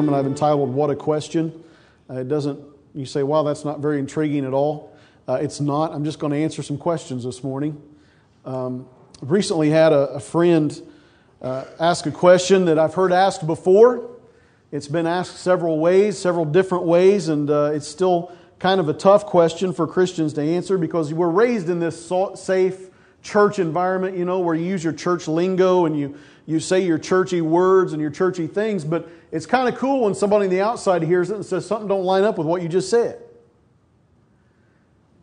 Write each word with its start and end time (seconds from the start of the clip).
sermon 0.00 0.14
I've 0.14 0.24
entitled 0.24 0.70
What 0.70 0.88
a 0.88 0.96
Question. 0.96 1.62
Uh, 2.08 2.20
it 2.20 2.28
doesn't, 2.28 2.58
you 2.94 3.04
say, 3.04 3.22
wow, 3.22 3.42
that's 3.42 3.66
not 3.66 3.80
very 3.80 3.98
intriguing 3.98 4.46
at 4.46 4.54
all. 4.54 4.96
Uh, 5.28 5.34
it's 5.34 5.60
not. 5.60 5.92
I'm 5.92 6.06
just 6.06 6.18
going 6.18 6.32
to 6.32 6.38
answer 6.38 6.62
some 6.62 6.78
questions 6.78 7.24
this 7.24 7.44
morning. 7.44 7.78
Um, 8.46 8.86
recently 9.20 9.68
had 9.68 9.92
a, 9.92 10.08
a 10.12 10.20
friend 10.20 10.80
uh, 11.42 11.66
ask 11.78 12.06
a 12.06 12.10
question 12.10 12.64
that 12.64 12.78
I've 12.78 12.94
heard 12.94 13.12
asked 13.12 13.46
before. 13.46 14.08
It's 14.72 14.88
been 14.88 15.06
asked 15.06 15.36
several 15.36 15.78
ways, 15.78 16.16
several 16.16 16.46
different 16.46 16.84
ways, 16.84 17.28
and 17.28 17.50
uh, 17.50 17.72
it's 17.74 17.86
still 17.86 18.32
kind 18.58 18.80
of 18.80 18.88
a 18.88 18.94
tough 18.94 19.26
question 19.26 19.74
for 19.74 19.86
Christians 19.86 20.32
to 20.32 20.40
answer 20.40 20.78
because 20.78 21.12
we're 21.12 21.28
raised 21.28 21.68
in 21.68 21.78
this 21.78 22.10
safe 22.36 22.88
church 23.20 23.58
environment, 23.58 24.16
you 24.16 24.24
know, 24.24 24.38
where 24.38 24.54
you 24.54 24.64
use 24.64 24.82
your 24.82 24.94
church 24.94 25.28
lingo 25.28 25.84
and 25.84 25.98
you, 25.98 26.16
you 26.46 26.60
say 26.60 26.80
your 26.80 26.98
churchy 26.98 27.40
words 27.40 27.92
and 27.92 28.00
your 28.00 28.10
churchy 28.10 28.46
things, 28.46 28.84
but 28.84 29.08
it's 29.32 29.46
kind 29.46 29.72
of 29.72 29.78
cool 29.78 30.04
when 30.04 30.14
somebody 30.14 30.46
on 30.46 30.50
the 30.50 30.60
outside 30.60 31.02
hears 31.02 31.30
it 31.30 31.36
and 31.36 31.46
says 31.46 31.66
something 31.66 31.88
don't 31.88 32.04
line 32.04 32.24
up 32.24 32.38
with 32.38 32.46
what 32.46 32.62
you 32.62 32.68
just 32.68 32.90
said. 32.90 33.22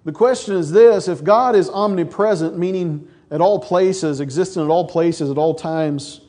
The 0.05 0.13
question 0.13 0.55
is 0.55 0.71
this 0.71 1.07
if 1.07 1.23
God 1.23 1.55
is 1.55 1.69
omnipresent, 1.69 2.57
meaning 2.57 3.09
at 3.29 3.41
all 3.41 3.59
places, 3.59 4.21
existent 4.21 4.65
at 4.65 4.69
all 4.71 4.87
places, 4.87 5.29
at 5.29 5.37
all 5.37 5.53
times, 5.53 6.21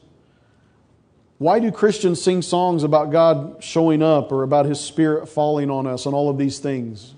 why 1.38 1.60
do 1.60 1.70
Christians 1.70 2.20
sing 2.20 2.42
songs 2.42 2.82
about 2.82 3.12
God 3.12 3.62
showing 3.62 4.02
up 4.02 4.32
or 4.32 4.42
about 4.42 4.66
His 4.66 4.80
Spirit 4.80 5.28
falling 5.28 5.70
on 5.70 5.86
us 5.86 6.06
and 6.06 6.14
all 6.14 6.28
of 6.28 6.36
these 6.36 6.58
things? 6.58 7.14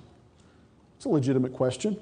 It's 0.96 1.06
a 1.06 1.08
legitimate 1.08 1.54
question. 1.54 1.98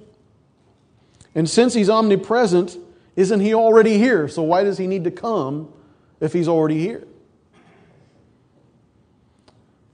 And 1.37 1.49
since 1.49 1.75
He's 1.75 1.89
omnipresent, 1.89 2.77
isn't 3.19 3.41
He 3.41 3.53
already 3.53 3.99
here? 3.99 4.29
So 4.29 4.43
why 4.43 4.63
does 4.63 4.79
He 4.79 4.87
need 4.87 5.03
to 5.03 5.11
come 5.11 5.73
if 6.21 6.33
He's 6.33 6.47
already 6.47 6.79
here? 6.79 7.05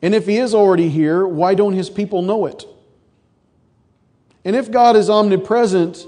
And 0.02 0.14
if 0.14 0.26
He 0.26 0.36
is 0.36 0.54
already 0.54 0.90
here, 0.90 1.26
why 1.26 1.54
don't 1.54 1.72
His 1.72 1.88
people 1.88 2.20
know 2.20 2.44
it? 2.44 2.66
And 4.44 4.54
if 4.54 4.70
God 4.70 4.94
is 4.94 5.08
omnipresent, 5.08 6.06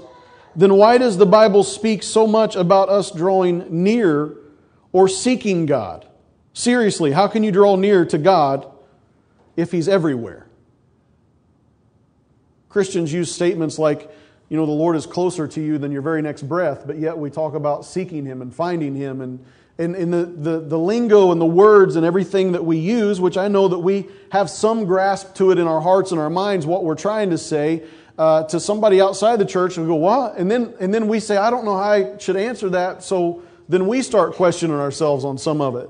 then 0.55 0.75
why 0.75 0.99
does 0.99 1.17
the 1.17 1.25
Bible 1.25 1.63
speak 1.63 2.03
so 2.03 2.27
much 2.27 2.55
about 2.55 2.87
us 2.87 3.09
drawing 3.09 3.65
near 3.83 4.35
or 4.91 5.07
seeking 5.07 5.65
God? 5.65 6.07
Seriously, 6.53 7.13
how 7.13 7.27
can 7.27 7.41
you 7.41 7.51
draw 7.51 7.75
near 7.77 8.05
to 8.05 8.19
God 8.19 8.71
if 9.55 9.71
He's 9.71 9.87
everywhere? 9.87 10.45
Christians 12.69 13.11
use 13.11 13.33
statements 13.33 13.79
like, 13.79 14.11
you 14.49 14.57
know, 14.57 14.65
the 14.65 14.71
Lord 14.71 14.95
is 14.95 15.05
closer 15.05 15.47
to 15.47 15.61
you 15.61 15.77
than 15.77 15.91
your 15.91 16.01
very 16.01 16.21
next 16.21 16.43
breath, 16.43 16.83
but 16.87 16.97
yet 16.97 17.17
we 17.17 17.29
talk 17.29 17.53
about 17.53 17.85
seeking 17.85 18.25
Him 18.25 18.41
and 18.41 18.53
finding 18.53 18.95
Him 18.95 19.21
and 19.21 19.43
and, 19.79 19.95
and 19.95 20.11
the, 20.11 20.25
the, 20.25 20.59
the 20.59 20.79
lingo 20.79 21.31
and 21.31 21.39
the 21.39 21.45
words 21.45 21.95
and 21.95 22.05
everything 22.05 22.53
that 22.53 22.65
we 22.65 22.77
use, 22.77 23.21
which 23.21 23.37
I 23.37 23.47
know 23.47 23.67
that 23.67 23.79
we 23.79 24.07
have 24.31 24.49
some 24.49 24.85
grasp 24.85 25.35
to 25.35 25.51
it 25.51 25.59
in 25.59 25.67
our 25.67 25.81
hearts 25.81 26.11
and 26.11 26.19
our 26.19 26.29
minds, 26.29 26.65
what 26.65 26.83
we're 26.83 26.95
trying 26.95 27.29
to 27.29 27.37
say, 27.37 27.83
uh, 28.17 28.43
to 28.45 28.59
somebody 28.59 28.99
outside 28.99 29.37
the 29.37 29.45
church 29.45 29.77
and 29.77 29.85
we 29.85 29.91
go, 29.91 29.95
what? 29.95 30.37
And 30.37 30.49
then, 30.49 30.73
and 30.79 30.91
then 30.91 31.07
we 31.07 31.19
say, 31.19 31.37
I 31.37 31.51
don't 31.51 31.63
know 31.63 31.77
how 31.77 31.91
I 31.91 32.17
should 32.17 32.37
answer 32.37 32.69
that. 32.69 33.03
So 33.03 33.43
then 33.69 33.87
we 33.87 34.01
start 34.01 34.33
questioning 34.33 34.75
ourselves 34.75 35.23
on 35.23 35.37
some 35.37 35.61
of 35.61 35.75
it. 35.75 35.89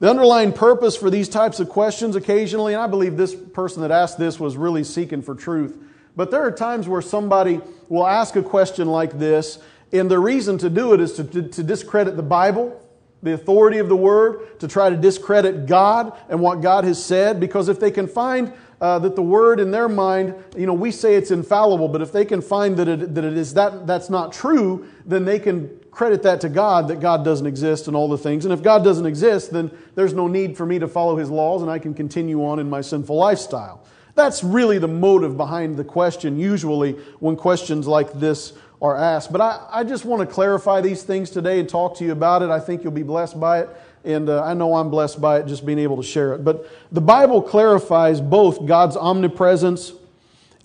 The 0.00 0.10
underlying 0.10 0.52
purpose 0.52 0.96
for 0.96 1.08
these 1.08 1.28
types 1.28 1.60
of 1.60 1.68
questions 1.68 2.16
occasionally, 2.16 2.74
and 2.74 2.82
I 2.82 2.88
believe 2.88 3.16
this 3.16 3.34
person 3.34 3.82
that 3.82 3.92
asked 3.92 4.18
this 4.18 4.40
was 4.40 4.56
really 4.56 4.82
seeking 4.82 5.22
for 5.22 5.36
truth, 5.36 5.78
but 6.16 6.30
there 6.30 6.42
are 6.42 6.52
times 6.52 6.88
where 6.88 7.02
somebody 7.02 7.60
will 7.88 8.06
ask 8.06 8.36
a 8.36 8.42
question 8.42 8.88
like 8.88 9.18
this, 9.18 9.58
and 9.92 10.10
the 10.10 10.18
reason 10.18 10.58
to 10.58 10.70
do 10.70 10.92
it 10.92 11.00
is 11.00 11.12
to, 11.14 11.24
to, 11.24 11.42
to 11.42 11.62
discredit 11.62 12.16
the 12.16 12.22
Bible, 12.22 12.80
the 13.22 13.32
authority 13.32 13.78
of 13.78 13.88
the 13.88 13.96
Word, 13.96 14.58
to 14.60 14.68
try 14.68 14.90
to 14.90 14.96
discredit 14.96 15.66
God 15.66 16.12
and 16.28 16.40
what 16.40 16.60
God 16.60 16.84
has 16.84 17.02
said, 17.02 17.40
because 17.40 17.68
if 17.68 17.80
they 17.80 17.90
can 17.90 18.06
find 18.06 18.52
uh, 18.80 18.98
that 18.98 19.16
the 19.16 19.22
word 19.22 19.60
in 19.60 19.70
their 19.70 19.88
mind, 19.88 20.34
you 20.56 20.66
know, 20.66 20.74
we 20.74 20.90
say 20.90 21.14
it's 21.14 21.30
infallible, 21.30 21.88
but 21.88 22.02
if 22.02 22.12
they 22.12 22.24
can 22.24 22.42
find 22.42 22.76
that 22.76 22.86
it, 22.86 23.14
that 23.14 23.24
it 23.24 23.36
is 23.36 23.54
that 23.54 23.86
that's 23.86 24.10
not 24.10 24.32
true, 24.32 24.86
then 25.06 25.24
they 25.24 25.38
can 25.38 25.70
credit 25.90 26.22
that 26.22 26.40
to 26.40 26.48
God 26.48 26.88
that 26.88 27.00
God 27.00 27.24
doesn't 27.24 27.46
exist 27.46 27.86
and 27.86 27.96
all 27.96 28.08
the 28.08 28.18
things. 28.18 28.44
And 28.44 28.52
if 28.52 28.62
God 28.62 28.84
doesn't 28.84 29.06
exist, 29.06 29.52
then 29.52 29.70
there's 29.94 30.12
no 30.12 30.26
need 30.26 30.56
for 30.56 30.66
me 30.66 30.78
to 30.80 30.88
follow 30.88 31.16
His 31.16 31.30
laws, 31.30 31.62
and 31.62 31.70
I 31.70 31.78
can 31.78 31.94
continue 31.94 32.44
on 32.44 32.58
in 32.58 32.68
my 32.68 32.80
sinful 32.80 33.16
lifestyle. 33.16 33.86
That's 34.14 34.44
really 34.44 34.78
the 34.78 34.88
motive 34.88 35.36
behind 35.36 35.76
the 35.76 35.84
question. 35.84 36.38
Usually, 36.38 36.92
when 37.18 37.36
questions 37.36 37.86
like 37.86 38.12
this 38.12 38.52
are 38.80 38.96
asked. 38.96 39.32
But 39.32 39.40
I, 39.40 39.66
I 39.70 39.84
just 39.84 40.04
want 40.04 40.20
to 40.20 40.26
clarify 40.26 40.80
these 40.80 41.02
things 41.02 41.30
today 41.30 41.58
and 41.58 41.68
talk 41.68 41.96
to 41.98 42.04
you 42.04 42.12
about 42.12 42.42
it. 42.42 42.50
I 42.50 42.60
think 42.60 42.84
you'll 42.84 42.92
be 42.92 43.02
blessed 43.02 43.40
by 43.40 43.60
it 43.60 43.70
and 44.04 44.28
uh, 44.28 44.44
I 44.44 44.54
know 44.54 44.76
I'm 44.76 44.90
blessed 44.90 45.20
by 45.20 45.38
it 45.38 45.46
just 45.46 45.64
being 45.64 45.78
able 45.78 45.96
to 45.96 46.02
share 46.02 46.34
it. 46.34 46.44
But 46.44 46.68
the 46.92 47.00
Bible 47.00 47.42
clarifies 47.42 48.20
both 48.20 48.66
God's 48.66 48.96
omnipresence 48.96 49.92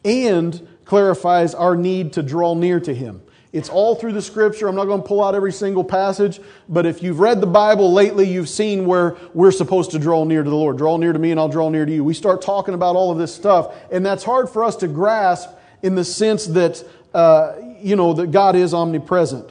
and 0.04 0.68
clarifies 0.86 1.56
our 1.56 1.76
need 1.76 2.14
to 2.14 2.24
draw 2.24 2.54
near 2.54 2.80
to 2.82 2.94
Him. 2.94 3.22
It's 3.52 3.70
all 3.70 3.96
through 3.96 4.14
the 4.14 4.22
scripture. 4.22 4.68
I'm 4.68 4.76
not 4.76 4.86
going 4.86 5.02
to 5.02 5.08
pull 5.08 5.24
out 5.24 5.34
every 5.34 5.52
single 5.52 5.84
passage, 5.84 6.40
but 6.68 6.86
if 6.86 7.02
you've 7.02 7.20
read 7.20 7.42
the 7.42 7.48
Bible 7.48 7.92
lately, 7.92 8.28
you've 8.28 8.50
seen 8.50 8.86
where 8.86 9.18
we're 9.34 9.52
supposed 9.52 9.90
to 9.92 10.00
draw 10.00 10.24
near 10.24 10.44
to 10.44 10.50
the 10.50 10.56
Lord. 10.56 10.78
Draw 10.78 10.98
near 10.98 11.14
to 11.14 11.20
me 11.20 11.32
and 11.32 11.40
I'll 11.40 11.50
draw 11.50 11.70
near 11.70 11.86
to 11.86 11.92
you. 11.92 12.04
We 12.04 12.14
start 12.14 12.44
talking 12.44 12.76
about 12.76 12.96
all 12.96 13.12
of 13.12 13.18
this 13.18 13.34
stuff, 13.34 13.76
and 13.92 14.06
that's 14.06 14.24
hard 14.24 14.50
for 14.50 14.64
us 14.64 14.76
to 14.78 14.88
grasp 14.88 15.50
in 15.82 15.96
the 15.96 16.06
sense 16.06 16.46
that, 16.48 16.84
uh, 17.14 17.56
you 17.80 17.96
know, 17.96 18.14
that 18.14 18.32
God 18.32 18.56
is 18.56 18.74
omnipresent. 18.74 19.50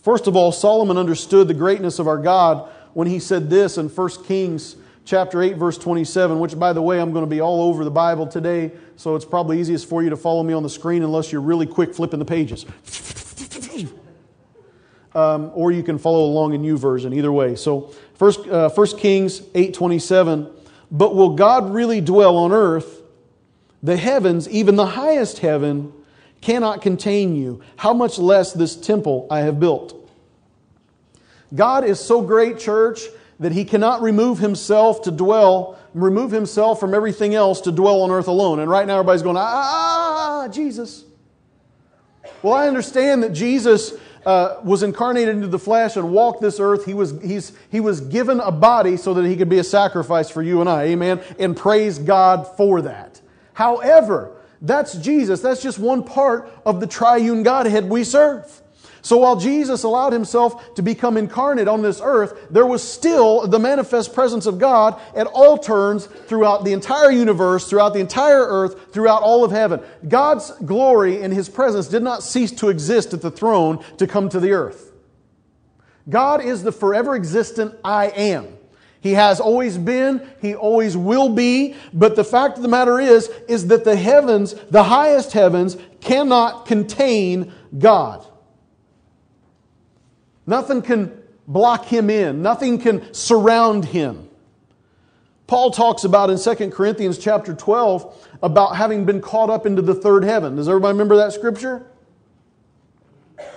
First 0.00 0.28
of 0.28 0.36
all, 0.36 0.52
Solomon 0.52 0.96
understood 0.96 1.48
the 1.48 1.54
greatness 1.54 1.98
of 1.98 2.06
our 2.06 2.18
God 2.18 2.70
when 2.94 3.08
he 3.08 3.18
said 3.18 3.50
this 3.50 3.78
in 3.78 3.88
1 3.88 4.24
Kings 4.24 4.76
chapter 5.06 5.40
8 5.40 5.56
verse 5.56 5.78
27, 5.78 6.38
which 6.38 6.58
by 6.58 6.74
the 6.74 6.82
way, 6.82 7.00
I'm 7.00 7.12
going 7.12 7.24
to 7.24 7.30
be 7.30 7.40
all 7.40 7.62
over 7.62 7.84
the 7.84 7.90
Bible 7.90 8.26
today, 8.26 8.72
so 8.96 9.14
it's 9.14 9.24
probably 9.24 9.60
easiest 9.60 9.88
for 9.88 10.02
you 10.02 10.10
to 10.10 10.16
follow 10.16 10.42
me 10.42 10.52
on 10.52 10.62
the 10.62 10.68
screen 10.68 11.02
unless 11.02 11.32
you're 11.32 11.40
really 11.40 11.66
quick 11.66 11.94
flipping 11.94 12.18
the 12.18 12.24
pages. 12.24 12.66
Um, 15.14 15.50
or 15.54 15.72
you 15.72 15.82
can 15.82 15.96
follow 15.96 16.26
along 16.26 16.52
in 16.52 16.60
YouVersion, 16.60 17.14
either 17.14 17.32
way. 17.32 17.54
So, 17.54 17.94
first, 18.16 18.46
uh, 18.48 18.68
1 18.68 18.86
Kings 18.98 19.40
8.27, 19.40 20.52
But 20.90 21.14
will 21.14 21.36
God 21.36 21.72
really 21.72 22.02
dwell 22.02 22.36
on 22.36 22.52
earth? 22.52 23.00
The 23.82 23.96
heavens, 23.96 24.46
even 24.50 24.76
the 24.76 24.84
highest 24.84 25.38
heaven, 25.38 25.94
cannot 26.42 26.82
contain 26.82 27.34
you. 27.34 27.62
How 27.76 27.94
much 27.94 28.18
less 28.18 28.52
this 28.52 28.76
temple 28.76 29.26
I 29.30 29.40
have 29.40 29.58
built? 29.58 29.94
God 31.54 31.84
is 31.84 31.98
so 31.98 32.20
great, 32.20 32.58
church, 32.58 33.00
that 33.38 33.52
he 33.52 33.64
cannot 33.64 34.02
remove 34.02 34.38
himself 34.38 35.02
to 35.02 35.10
dwell, 35.10 35.78
remove 35.94 36.30
himself 36.30 36.80
from 36.80 36.94
everything 36.94 37.34
else 37.34 37.60
to 37.62 37.72
dwell 37.72 38.02
on 38.02 38.10
earth 38.10 38.28
alone. 38.28 38.60
And 38.60 38.70
right 38.70 38.86
now 38.86 38.94
everybody's 38.94 39.22
going, 39.22 39.36
ah, 39.36 39.40
ah, 39.42 40.44
ah 40.44 40.48
Jesus. 40.48 41.04
Well, 42.42 42.54
I 42.54 42.66
understand 42.68 43.22
that 43.22 43.32
Jesus 43.32 43.92
uh, 44.24 44.60
was 44.64 44.82
incarnated 44.82 45.34
into 45.34 45.46
the 45.46 45.58
flesh 45.58 45.96
and 45.96 46.12
walked 46.12 46.40
this 46.40 46.58
earth. 46.58 46.84
He 46.84 46.94
was, 46.94 47.20
he's, 47.22 47.52
he 47.70 47.80
was 47.80 48.00
given 48.00 48.40
a 48.40 48.50
body 48.50 48.96
so 48.96 49.14
that 49.14 49.24
he 49.24 49.36
could 49.36 49.48
be 49.48 49.58
a 49.58 49.64
sacrifice 49.64 50.30
for 50.30 50.42
you 50.42 50.60
and 50.60 50.68
I. 50.68 50.84
Amen. 50.84 51.20
And 51.38 51.56
praise 51.56 51.98
God 51.98 52.46
for 52.56 52.82
that. 52.82 53.20
However, 53.54 54.32
that's 54.60 54.94
Jesus. 54.94 55.40
That's 55.40 55.62
just 55.62 55.78
one 55.78 56.02
part 56.02 56.50
of 56.64 56.80
the 56.80 56.86
triune 56.86 57.42
Godhead 57.42 57.88
we 57.88 58.02
serve. 58.04 58.62
So 59.06 59.18
while 59.18 59.36
Jesus 59.36 59.84
allowed 59.84 60.12
himself 60.12 60.74
to 60.74 60.82
become 60.82 61.16
incarnate 61.16 61.68
on 61.68 61.80
this 61.80 62.00
earth, 62.02 62.48
there 62.50 62.66
was 62.66 62.82
still 62.82 63.46
the 63.46 63.56
manifest 63.56 64.12
presence 64.12 64.46
of 64.46 64.58
God 64.58 65.00
at 65.14 65.28
all 65.28 65.58
turns 65.58 66.06
throughout 66.06 66.64
the 66.64 66.72
entire 66.72 67.12
universe, 67.12 67.70
throughout 67.70 67.94
the 67.94 68.00
entire 68.00 68.44
earth, 68.44 68.92
throughout 68.92 69.22
all 69.22 69.44
of 69.44 69.52
heaven. 69.52 69.80
God's 70.08 70.50
glory 70.64 71.22
and 71.22 71.32
his 71.32 71.48
presence 71.48 71.86
did 71.86 72.02
not 72.02 72.24
cease 72.24 72.50
to 72.54 72.68
exist 72.68 73.14
at 73.14 73.22
the 73.22 73.30
throne 73.30 73.80
to 73.98 74.08
come 74.08 74.28
to 74.28 74.40
the 74.40 74.50
earth. 74.50 74.90
God 76.08 76.42
is 76.44 76.64
the 76.64 76.72
forever 76.72 77.14
existent 77.14 77.76
I 77.84 78.06
am. 78.08 78.48
He 79.00 79.12
has 79.12 79.38
always 79.38 79.78
been, 79.78 80.28
he 80.42 80.56
always 80.56 80.96
will 80.96 81.28
be, 81.28 81.76
but 81.92 82.16
the 82.16 82.24
fact 82.24 82.56
of 82.56 82.64
the 82.64 82.68
matter 82.68 82.98
is 82.98 83.28
is 83.46 83.68
that 83.68 83.84
the 83.84 83.94
heavens, 83.94 84.54
the 84.68 84.82
highest 84.82 85.32
heavens 85.32 85.76
cannot 86.00 86.66
contain 86.66 87.52
God. 87.78 88.26
Nothing 90.46 90.82
can 90.82 91.22
block 91.46 91.84
him 91.86 92.10
in. 92.10 92.42
Nothing 92.42 92.78
can 92.78 93.12
surround 93.12 93.84
him. 93.84 94.28
Paul 95.46 95.70
talks 95.70 96.04
about 96.04 96.30
in 96.30 96.38
2 96.38 96.70
Corinthians 96.70 97.18
chapter 97.18 97.54
12 97.54 98.28
about 98.42 98.76
having 98.76 99.04
been 99.04 99.20
caught 99.20 99.48
up 99.48 99.64
into 99.64 99.80
the 99.80 99.94
third 99.94 100.24
heaven. 100.24 100.56
Does 100.56 100.68
everybody 100.68 100.92
remember 100.92 101.16
that 101.16 101.32
scripture? 101.32 101.86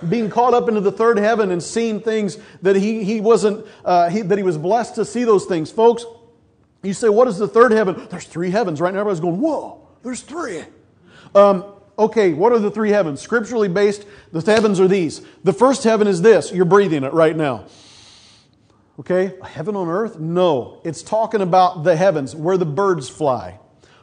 Being 0.08 0.30
caught 0.30 0.54
up 0.54 0.68
into 0.68 0.80
the 0.80 0.92
third 0.92 1.18
heaven 1.18 1.50
and 1.50 1.62
seeing 1.62 2.00
things 2.00 2.38
that 2.62 2.76
he, 2.76 3.02
he 3.02 3.20
wasn't, 3.20 3.66
uh, 3.84 4.08
he, 4.08 4.22
that 4.22 4.38
he 4.38 4.44
was 4.44 4.56
blessed 4.56 4.94
to 4.96 5.04
see 5.04 5.24
those 5.24 5.46
things. 5.46 5.70
Folks, 5.70 6.04
you 6.82 6.94
say, 6.94 7.08
what 7.08 7.26
is 7.28 7.38
the 7.38 7.48
third 7.48 7.72
heaven? 7.72 8.06
There's 8.08 8.24
three 8.24 8.50
heavens, 8.50 8.80
right? 8.80 8.92
now 8.92 9.00
everybody's 9.00 9.20
going, 9.20 9.40
whoa, 9.40 9.86
there's 10.02 10.22
three. 10.22 10.62
Um, 11.34 11.64
okay, 12.00 12.32
what 12.32 12.52
are 12.52 12.58
the 12.58 12.70
three 12.70 12.90
heavens? 12.90 13.20
Scripturally 13.20 13.68
based, 13.68 14.06
the 14.32 14.40
heavens 14.40 14.80
are 14.80 14.88
these. 14.88 15.20
The 15.44 15.52
first 15.52 15.84
heaven 15.84 16.08
is 16.08 16.22
this. 16.22 16.50
You're 16.50 16.64
breathing 16.64 17.04
it 17.04 17.12
right 17.12 17.36
now. 17.36 17.66
Okay, 18.98 19.34
heaven 19.42 19.76
on 19.76 19.88
earth? 19.88 20.18
No. 20.18 20.80
It's 20.84 21.02
talking 21.02 21.40
about 21.40 21.84
the 21.84 21.96
heavens, 21.96 22.34
where 22.34 22.56
the 22.56 22.66
birds 22.66 23.08
fly, 23.08 23.58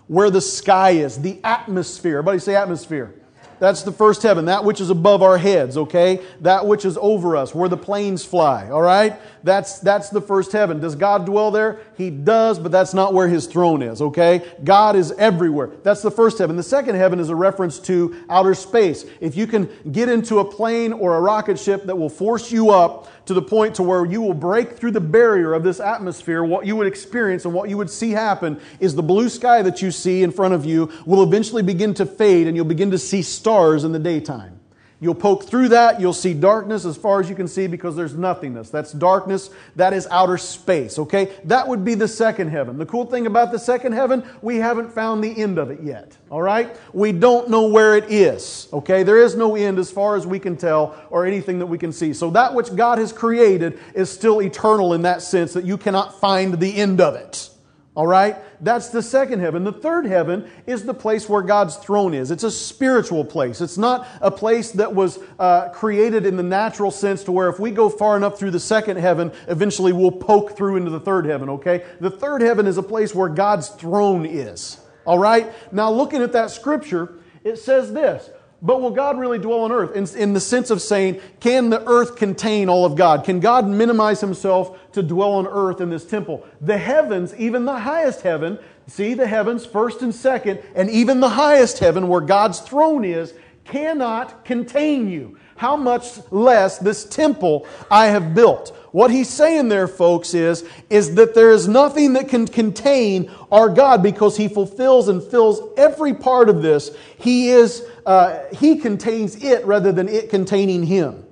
where 0.07 0.29
the 0.31 0.41
sky 0.41 0.91
is, 0.91 1.21
the 1.21 1.39
atmosphere. 1.44 2.19
Everybody 2.19 2.39
say 2.39 2.55
atmosphere. 2.55 3.13
That's 3.59 3.81
the 3.81 3.91
first 3.91 4.21
heaven, 4.21 4.45
that 4.45 4.63
which 4.63 4.79
is 4.79 4.91
above 4.91 5.23
our 5.23 5.38
heads, 5.38 5.77
okay? 5.77 6.21
That 6.41 6.67
which 6.67 6.85
is 6.85 6.97
over 7.01 7.35
us, 7.35 7.55
where 7.55 7.69
the 7.69 7.77
planes 7.77 8.23
fly, 8.23 8.69
all 8.69 8.81
right? 8.81 9.19
That's, 9.43 9.79
that's 9.79 10.09
the 10.09 10.21
first 10.21 10.51
heaven. 10.51 10.79
Does 10.79 10.95
God 10.95 11.25
dwell 11.25 11.50
there? 11.50 11.79
He 11.97 12.11
does, 12.11 12.59
but 12.59 12.71
that's 12.71 12.94
not 12.94 13.15
where 13.15 13.27
his 13.27 13.47
throne 13.47 13.81
is, 13.81 14.03
okay? 14.03 14.47
God 14.63 14.95
is 14.95 15.11
everywhere. 15.13 15.71
That's 15.81 16.03
the 16.03 16.11
first 16.11 16.38
heaven. 16.38 16.55
The 16.55 16.61
second 16.61 16.94
heaven 16.94 17.19
is 17.19 17.29
a 17.29 17.35
reference 17.35 17.79
to 17.79 18.23
outer 18.29 18.53
space. 18.53 19.03
If 19.19 19.35
you 19.35 19.47
can 19.47 19.67
get 19.91 20.07
into 20.07 20.38
a 20.38 20.45
plane 20.45 20.94
or 20.94 21.17
a 21.17 21.21
rocket 21.21 21.59
ship 21.59 21.85
that 21.85 21.97
will 21.97 22.09
force 22.09 22.51
you 22.51 22.69
up 22.69 23.09
to 23.25 23.33
the 23.33 23.41
point 23.41 23.73
to 23.75 23.83
where 23.83 24.05
you 24.05 24.21
will 24.21 24.35
break 24.35 24.77
through 24.77 24.91
the 24.91 25.01
barrier 25.01 25.55
of 25.55 25.63
this 25.63 25.79
atmosphere, 25.79 26.44
what 26.44 26.67
you 26.67 26.75
would 26.75 26.85
experience 26.85 27.45
and 27.45 27.53
what 27.53 27.67
you 27.67 27.77
would 27.77 27.89
see 27.89 28.11
happen 28.11 28.61
is 28.79 28.93
the 28.93 29.01
blue 29.01 29.27
sky 29.27 29.63
that 29.63 29.81
you 29.81 29.89
see 29.89 30.21
in 30.21 30.31
front 30.31 30.53
of 30.53 30.65
you 30.65 30.91
will 31.07 31.23
eventually 31.23 31.63
begin 31.63 31.95
to 31.95 32.05
fade 32.05 32.45
and 32.45 32.55
you'll 32.55 32.65
begin 32.65 32.91
to 32.91 33.00
see 33.00 33.23
stars 33.23 33.83
in 33.83 33.91
the 33.91 34.00
daytime. 34.00 34.56
You'll 34.99 35.13
poke 35.13 35.44
through 35.44 35.69
that, 35.69 36.01
you'll 36.01 36.11
see 36.11 36.33
darkness 36.33 36.83
as 36.83 36.97
far 36.97 37.19
as 37.19 37.29
you 37.29 37.35
can 37.35 37.47
see 37.47 37.67
because 37.67 37.95
there's 37.95 38.15
nothingness. 38.15 38.71
That's 38.71 38.91
darkness, 38.91 39.51
that 39.75 39.94
is 39.94 40.07
outer 40.09 40.39
space, 40.39 40.97
okay? 40.97 41.35
That 41.44 41.67
would 41.67 41.85
be 41.85 41.94
the 41.94 42.07
second 42.07 42.49
heaven. 42.49 42.79
The 42.79 42.85
cool 42.88 43.05
thing 43.05 43.27
about 43.27 43.51
the 43.51 43.59
second 43.59 43.91
heaven, 43.91 44.23
we 44.41 44.57
haven't 44.57 44.91
found 44.91 45.23
the 45.23 45.38
end 45.38 45.59
of 45.59 45.69
it 45.69 45.81
yet, 45.83 46.17
all 46.31 46.41
right? 46.41 46.75
We 46.94 47.11
don't 47.11 47.47
know 47.47 47.67
where 47.67 47.95
it 47.95 48.11
is, 48.11 48.69
okay? 48.73 49.03
There 49.03 49.21
is 49.21 49.35
no 49.35 49.55
end 49.55 49.77
as 49.77 49.91
far 49.91 50.15
as 50.15 50.25
we 50.25 50.39
can 50.39 50.57
tell 50.57 50.97
or 51.11 51.27
anything 51.27 51.59
that 51.59 51.67
we 51.67 51.77
can 51.77 51.93
see. 51.93 52.11
So 52.11 52.31
that 52.31 52.55
which 52.55 52.75
God 52.75 52.97
has 52.97 53.13
created 53.13 53.79
is 53.93 54.09
still 54.09 54.41
eternal 54.41 54.93
in 54.93 55.03
that 55.03 55.21
sense 55.21 55.53
that 55.53 55.63
you 55.63 55.77
cannot 55.77 56.19
find 56.19 56.59
the 56.59 56.75
end 56.75 57.01
of 57.01 57.13
it. 57.13 57.51
All 57.97 58.05
right? 58.05 58.35
That's 58.61 58.89
the 58.89 59.01
second 59.01 59.39
heaven. 59.39 59.63
The 59.63 59.71
third 59.71 60.05
heaven 60.05 60.47
is 60.67 60.85
the 60.85 60.94
place 60.94 61.27
where 61.27 61.41
God's 61.41 61.77
throne 61.77 62.13
is. 62.13 62.29
It's 62.29 62.44
a 62.44 62.51
spiritual 62.51 63.25
place. 63.25 63.59
It's 63.59 63.77
not 63.77 64.07
a 64.21 64.29
place 64.29 64.69
that 64.73 64.94
was 64.94 65.17
uh, 65.39 65.69
created 65.69 66.23
in 66.23 66.38
the 66.38 66.44
natural 66.44 66.91
sense 66.91 67.23
to 67.23 67.31
where 67.31 67.49
if 67.49 67.59
we 67.59 67.71
go 67.71 67.89
far 67.89 68.15
enough 68.15 68.38
through 68.38 68.51
the 68.51 68.59
second 68.59 68.97
heaven, 68.97 69.31
eventually 69.47 69.94
we'll 69.94 70.11
poke 70.11 70.55
through 70.55 70.75
into 70.75 70.91
the 70.91 70.99
third 70.99 71.25
heaven, 71.25 71.49
okay? 71.49 71.85
The 71.99 72.11
third 72.11 72.44
heaven 72.44 72.67
is 72.67 72.77
a 72.77 72.83
place 72.83 73.15
where 73.15 73.29
God's 73.29 73.69
throne 73.69 74.27
is. 74.27 74.79
All 75.03 75.17
right? 75.17 75.51
Now, 75.73 75.89
looking 75.89 76.21
at 76.21 76.33
that 76.33 76.51
scripture, 76.51 77.15
it 77.43 77.57
says 77.57 77.91
this 77.93 78.29
but 78.62 78.81
will 78.81 78.92
God 78.92 79.19
really 79.19 79.38
dwell 79.38 79.62
on 79.62 79.71
earth? 79.71 79.95
In, 79.95 80.19
in, 80.19 80.33
the 80.33 80.39
sense 80.39 80.71
of 80.71 80.81
saying, 80.81 81.21
can 81.39 81.69
the 81.69 81.86
earth 81.88 82.15
contain 82.15 82.69
all 82.69 82.86
of 82.86 82.95
God? 82.95 83.24
Can 83.24 83.39
God 83.39 83.68
minimize 83.68 84.19
himself 84.19 84.92
to 84.94 85.04
dwell 85.04 85.33
on 85.33 85.45
earth 85.45 85.80
in 85.80 85.89
this 85.89 86.06
temple? 86.06 86.45
The 86.62 86.77
heavens, 86.77 87.36
even 87.36 87.65
the 87.65 87.80
highest 87.80 88.21
heaven, 88.21 88.57
see 88.88 89.13
the 89.13 89.27
heavens 89.27 89.65
first 89.65 90.01
and 90.01 90.13
second, 90.13 90.63
and 90.74 90.89
even 90.89 91.19
the 91.19 91.30
highest 91.30 91.77
heaven 91.80 92.07
where 92.07 92.21
God's 92.21 92.59
throne 92.59 93.06
is, 93.06 93.33
cannot 93.63 94.44
contain 94.44 95.07
you. 95.07 95.38
How 95.57 95.75
much 95.75 96.19
less 96.31 96.77
this 96.77 97.04
temple 97.04 97.68
I 97.92 98.07
have 98.07 98.33
built? 98.33 98.75
What 98.92 99.12
he's 99.12 99.30
saying 99.30 99.69
there, 99.69 99.88
folks, 99.88 100.33
is, 100.33 100.68
is 100.89 101.15
that 101.15 101.36
there 101.36 101.51
is 101.51 101.68
nothing 101.68 102.13
that 102.13 102.30
can 102.30 102.48
contain 102.48 103.31
our 103.51 103.69
God 103.69 104.01
because 104.01 104.38
he 104.38 104.48
fulfills 104.48 105.07
and 105.09 105.21
fills 105.21 105.59
every 105.77 106.13
part 106.13 106.50
of 106.50 106.62
this. 106.62 106.95
He 107.18 107.50
is, 107.50 107.83
uh, 108.06 108.44
he 108.56 108.77
contains 108.77 109.44
it 109.44 109.65
rather 109.65 109.92
than 109.92 110.07
it 110.07 110.30
containing 110.30 110.83
him. 110.83 111.25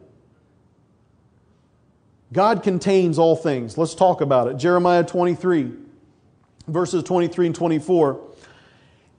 God 2.33 2.63
contains 2.63 3.17
all 3.17 3.35
things. 3.35 3.77
Let's 3.77 3.95
talk 3.95 4.21
about 4.21 4.47
it. 4.47 4.57
Jeremiah 4.57 5.03
23, 5.03 5.71
verses 6.67 7.03
23 7.03 7.47
and 7.47 7.55
24. 7.55 8.21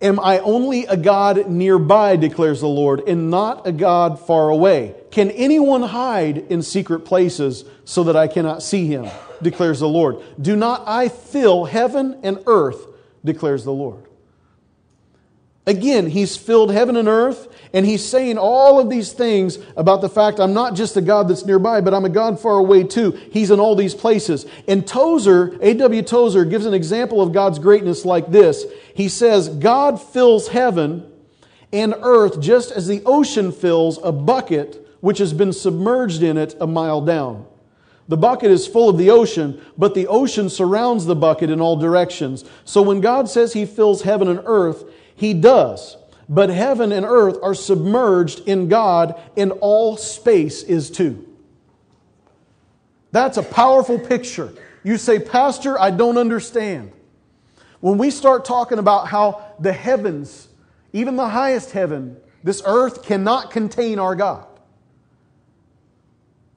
Am 0.02 0.20
I 0.20 0.40
only 0.40 0.84
a 0.84 0.96
God 0.96 1.48
nearby, 1.48 2.16
declares 2.16 2.60
the 2.60 2.68
Lord, 2.68 3.08
and 3.08 3.30
not 3.30 3.66
a 3.66 3.72
God 3.72 4.20
far 4.20 4.50
away? 4.50 4.94
Can 5.10 5.30
anyone 5.30 5.82
hide 5.82 6.38
in 6.50 6.62
secret 6.62 7.00
places 7.00 7.64
so 7.84 8.04
that 8.04 8.16
I 8.16 8.28
cannot 8.28 8.62
see 8.62 8.86
him, 8.86 9.08
declares 9.40 9.80
the 9.80 9.88
Lord? 9.88 10.22
Do 10.40 10.54
not 10.54 10.82
I 10.86 11.08
fill 11.08 11.64
heaven 11.64 12.20
and 12.22 12.42
earth, 12.46 12.86
declares 13.24 13.64
the 13.64 13.72
Lord. 13.72 14.06
Again, 15.68 16.06
he's 16.10 16.36
filled 16.36 16.70
heaven 16.70 16.94
and 16.94 17.08
earth, 17.08 17.48
and 17.72 17.84
he's 17.84 18.04
saying 18.04 18.38
all 18.38 18.78
of 18.78 18.88
these 18.88 19.12
things 19.12 19.58
about 19.76 20.00
the 20.00 20.08
fact 20.08 20.38
I'm 20.38 20.54
not 20.54 20.76
just 20.76 20.96
a 20.96 21.00
God 21.00 21.26
that's 21.26 21.44
nearby, 21.44 21.80
but 21.80 21.92
I'm 21.92 22.04
a 22.04 22.08
God 22.08 22.38
far 22.38 22.58
away 22.58 22.84
too. 22.84 23.10
He's 23.32 23.50
in 23.50 23.58
all 23.58 23.74
these 23.74 23.94
places. 23.94 24.46
And 24.68 24.86
Tozer, 24.86 25.58
A.W. 25.60 26.02
Tozer, 26.02 26.44
gives 26.44 26.66
an 26.66 26.74
example 26.74 27.20
of 27.20 27.32
God's 27.32 27.58
greatness 27.58 28.04
like 28.04 28.30
this. 28.30 28.64
He 28.96 29.10
says, 29.10 29.50
God 29.50 30.00
fills 30.00 30.48
heaven 30.48 31.12
and 31.70 31.94
earth 32.00 32.40
just 32.40 32.72
as 32.72 32.86
the 32.86 33.02
ocean 33.04 33.52
fills 33.52 33.98
a 34.02 34.10
bucket 34.10 34.88
which 35.00 35.18
has 35.18 35.34
been 35.34 35.52
submerged 35.52 36.22
in 36.22 36.38
it 36.38 36.56
a 36.58 36.66
mile 36.66 37.02
down. 37.02 37.46
The 38.08 38.16
bucket 38.16 38.50
is 38.50 38.66
full 38.66 38.88
of 38.88 38.96
the 38.96 39.10
ocean, 39.10 39.60
but 39.76 39.92
the 39.92 40.06
ocean 40.06 40.48
surrounds 40.48 41.04
the 41.04 41.14
bucket 41.14 41.50
in 41.50 41.60
all 41.60 41.76
directions. 41.76 42.46
So 42.64 42.80
when 42.80 43.02
God 43.02 43.28
says 43.28 43.52
He 43.52 43.66
fills 43.66 44.00
heaven 44.00 44.28
and 44.28 44.40
earth, 44.46 44.84
he 45.14 45.34
does. 45.34 45.98
But 46.26 46.48
heaven 46.48 46.90
and 46.90 47.04
earth 47.04 47.36
are 47.42 47.54
submerged 47.54 48.48
in 48.48 48.68
God, 48.68 49.20
and 49.36 49.52
all 49.60 49.98
space 49.98 50.62
is 50.62 50.90
too. 50.90 51.26
That's 53.12 53.36
a 53.36 53.42
powerful 53.42 53.98
picture. 53.98 54.54
You 54.82 54.96
say, 54.96 55.18
Pastor, 55.18 55.78
I 55.78 55.90
don't 55.90 56.16
understand. 56.16 56.92
When 57.80 57.98
we 57.98 58.10
start 58.10 58.44
talking 58.44 58.78
about 58.78 59.08
how 59.08 59.54
the 59.60 59.72
heavens, 59.72 60.48
even 60.92 61.16
the 61.16 61.28
highest 61.28 61.72
heaven, 61.72 62.16
this 62.42 62.62
earth 62.64 63.02
cannot 63.02 63.50
contain 63.50 63.98
our 63.98 64.14
God. 64.14 64.46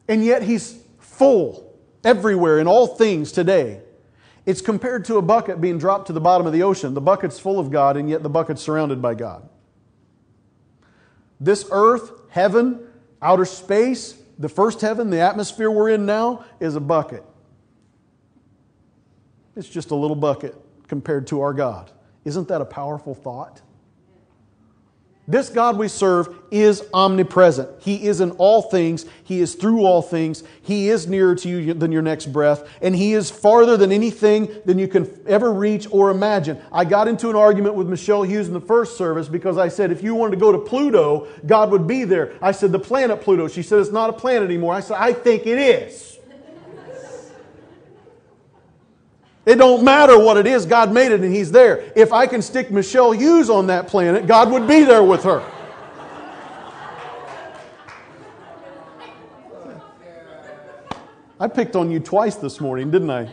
And 0.08 0.24
yet 0.24 0.44
He's 0.44 0.82
full 1.00 1.78
everywhere 2.04 2.60
in 2.60 2.68
all 2.68 2.88
things 2.88 3.32
today. 3.32 3.82
It's 4.46 4.62
compared 4.62 5.06
to 5.06 5.18
a 5.18 5.22
bucket 5.22 5.62
being 5.62 5.78
dropped 5.78 6.08
to 6.08 6.14
the 6.14 6.22
bottom 6.22 6.48
of 6.48 6.54
the 6.54 6.64
ocean. 6.64 6.94
The 6.94 7.02
bucket's 7.02 7.38
full 7.38 7.60
of 7.60 7.70
God, 7.70 7.98
and 7.98 8.10
yet 8.10 8.24
the 8.24 8.30
bucket's 8.30 8.62
surrounded 8.62 9.02
by 9.02 9.14
God. 9.14 9.48
This 11.40 11.68
earth, 11.72 12.12
heaven, 12.30 12.80
outer 13.22 13.46
space, 13.46 14.20
the 14.40 14.50
first 14.50 14.82
heaven, 14.82 15.10
the 15.10 15.20
atmosphere 15.20 15.70
we're 15.70 15.90
in 15.90 16.06
now, 16.06 16.46
is 16.60 16.76
a 16.76 16.80
bucket. 16.80 17.24
It's 19.56 19.70
just 19.70 19.92
a 19.92 19.96
little 19.96 20.16
bucket 20.16 20.56
compared 20.90 21.28
to 21.28 21.42
our 21.42 21.54
God. 21.54 21.92
Isn't 22.26 22.50
that 22.50 22.60
a 22.60 22.66
powerful 22.66 23.16
thought? 23.16 23.62
This 25.28 25.50
God 25.50 25.78
we 25.78 25.88
serve 25.88 26.36
is 26.50 26.84
omnipresent. 26.92 27.70
He 27.84 28.08
is 28.08 28.20
in 28.20 28.32
all 28.32 28.64
things. 28.64 29.06
He 29.24 29.42
is 29.42 29.54
through 29.54 29.86
all 29.86 30.02
things. 30.02 30.44
He 30.64 30.90
is 30.90 31.06
nearer 31.06 31.36
to 31.36 31.48
you 31.48 31.76
than 31.76 31.92
your 31.92 32.02
next 32.02 32.34
breath. 32.34 32.68
And 32.82 32.96
He 32.96 33.14
is 33.14 33.30
farther 33.30 33.78
than 33.78 33.92
anything 33.92 34.50
than 34.66 34.80
you 34.80 34.88
can 34.88 35.08
ever 35.28 35.54
reach 35.54 35.88
or 35.92 36.10
imagine. 36.10 36.60
I 36.72 36.84
got 36.84 37.08
into 37.08 37.30
an 37.30 37.36
argument 37.36 37.76
with 37.76 37.88
Michelle 37.88 38.24
Hughes 38.24 38.48
in 38.48 38.56
the 38.56 38.60
first 38.60 38.98
service 38.98 39.30
because 39.30 39.60
I 39.60 39.68
said, 39.68 39.92
if 39.92 40.02
you 40.02 40.16
wanted 40.16 40.32
to 40.32 40.38
go 40.38 40.52
to 40.52 40.58
Pluto, 40.58 41.28
God 41.46 41.70
would 41.70 41.86
be 41.86 42.06
there. 42.06 42.34
I 42.42 42.52
said, 42.52 42.72
the 42.72 42.80
planet 42.80 43.22
Pluto. 43.22 43.48
She 43.48 43.62
said, 43.62 43.78
it's 43.78 43.92
not 43.92 44.10
a 44.10 44.14
planet 44.14 44.50
anymore. 44.50 44.74
I 44.74 44.80
said, 44.80 44.98
I 45.00 45.14
think 45.14 45.46
it 45.46 45.60
is. 45.60 46.18
It 49.46 49.56
don't 49.56 49.84
matter 49.84 50.20
what 50.20 50.38
it 50.38 50.46
is, 50.46 50.66
God 50.66 50.92
made 50.92 51.12
it 51.12 51.22
and 51.22 51.34
He's 51.34 51.52
there. 51.52 51.92
If 51.96 52.14
I 52.14 52.28
can 52.28 52.42
stick 52.42 52.72
Michelle 52.72 53.12
Hughes 53.12 53.50
on 53.50 53.68
that 53.68 53.88
planet, 53.88 54.28
God 54.28 54.52
would 54.52 54.68
be 54.68 54.84
there 54.84 55.04
with 55.04 55.24
her. 55.24 55.44
I 61.40 61.48
picked 61.48 61.78
on 61.78 61.90
you 61.90 62.02
twice 62.02 62.36
this 62.36 62.60
morning, 62.60 62.92
didn't 62.92 63.10
I? 63.10 63.30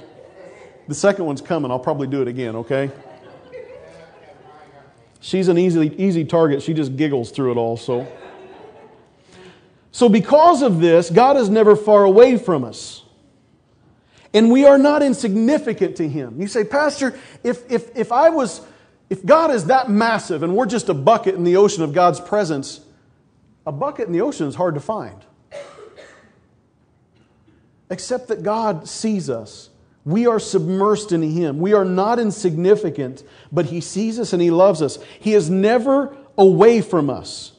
The 0.86 0.94
second 0.94 1.24
one's 1.24 1.40
coming. 1.40 1.72
I'll 1.72 1.80
probably 1.80 2.06
do 2.06 2.22
it 2.22 2.28
again, 2.28 2.54
okay? 2.54 2.90
She's 5.20 5.48
an 5.48 5.58
easy, 5.58 5.92
easy 6.00 6.24
target. 6.24 6.62
She 6.62 6.72
just 6.72 6.96
giggles 6.96 7.32
through 7.32 7.50
it 7.50 7.56
all, 7.56 7.76
so. 7.76 8.06
So, 9.90 10.08
because 10.08 10.62
of 10.62 10.80
this, 10.80 11.10
God 11.10 11.36
is 11.36 11.48
never 11.48 11.74
far 11.74 12.04
away 12.04 12.36
from 12.38 12.62
us. 12.62 13.02
And 14.34 14.50
we 14.50 14.64
are 14.64 14.78
not 14.78 15.02
insignificant 15.02 15.96
to 15.96 16.08
Him. 16.08 16.40
You 16.40 16.48
say, 16.48 16.64
Pastor, 16.64 17.18
if, 17.42 17.70
if, 17.70 17.96
if 17.96 18.12
I 18.12 18.30
was, 18.30 18.60
if 19.08 19.24
God 19.24 19.50
is 19.50 19.66
that 19.66 19.88
massive 19.88 20.42
and 20.42 20.56
we're 20.56 20.66
just 20.66 20.88
a 20.88 20.94
bucket 20.94 21.34
in 21.34 21.44
the 21.44 21.56
ocean 21.56 21.82
of 21.82 21.92
God's 21.92 22.20
presence, 22.20 22.80
a 23.66 23.72
bucket 23.72 24.06
in 24.06 24.12
the 24.12 24.20
ocean 24.20 24.46
is 24.46 24.54
hard 24.54 24.74
to 24.74 24.80
find. 24.80 25.24
Except 27.90 28.28
that 28.28 28.42
God 28.42 28.88
sees 28.88 29.30
us. 29.30 29.70
We 30.04 30.26
are 30.26 30.38
submersed 30.38 31.10
in 31.12 31.22
Him. 31.22 31.58
We 31.58 31.72
are 31.72 31.84
not 31.84 32.18
insignificant, 32.18 33.24
but 33.50 33.66
He 33.66 33.80
sees 33.80 34.20
us 34.20 34.32
and 34.32 34.40
He 34.40 34.50
loves 34.50 34.82
us. 34.82 34.98
He 35.18 35.34
is 35.34 35.50
never 35.50 36.16
away 36.38 36.80
from 36.80 37.10
us. 37.10 37.52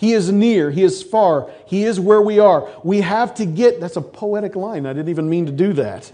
He 0.00 0.14
is 0.14 0.32
near. 0.32 0.70
He 0.70 0.82
is 0.82 1.02
far. 1.02 1.50
He 1.66 1.84
is 1.84 2.00
where 2.00 2.22
we 2.22 2.38
are. 2.38 2.66
We 2.82 3.02
have 3.02 3.34
to 3.34 3.44
get, 3.44 3.80
that's 3.80 3.96
a 3.96 4.00
poetic 4.00 4.56
line. 4.56 4.86
I 4.86 4.94
didn't 4.94 5.10
even 5.10 5.28
mean 5.28 5.44
to 5.44 5.52
do 5.52 5.74
that. 5.74 6.10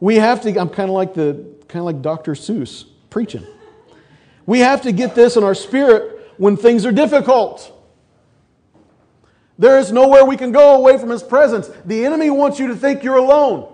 We 0.00 0.16
have 0.16 0.40
to, 0.40 0.58
I'm 0.58 0.68
kind 0.68 0.90
of 0.90 0.96
like 0.96 1.14
the, 1.14 1.34
kind 1.68 1.78
of 1.78 1.84
like 1.84 2.02
Dr. 2.02 2.32
Seuss 2.32 2.84
preaching. 3.08 3.46
We 4.44 4.58
have 4.58 4.82
to 4.82 4.90
get 4.90 5.14
this 5.14 5.36
in 5.36 5.44
our 5.44 5.54
spirit 5.54 6.32
when 6.36 6.56
things 6.56 6.84
are 6.84 6.90
difficult. 6.90 7.72
There 9.56 9.78
is 9.78 9.92
nowhere 9.92 10.24
we 10.24 10.36
can 10.36 10.50
go 10.50 10.74
away 10.74 10.98
from 10.98 11.10
His 11.10 11.22
presence. 11.22 11.70
The 11.84 12.04
enemy 12.04 12.30
wants 12.30 12.58
you 12.58 12.66
to 12.66 12.74
think 12.74 13.04
you're 13.04 13.18
alone. 13.18 13.72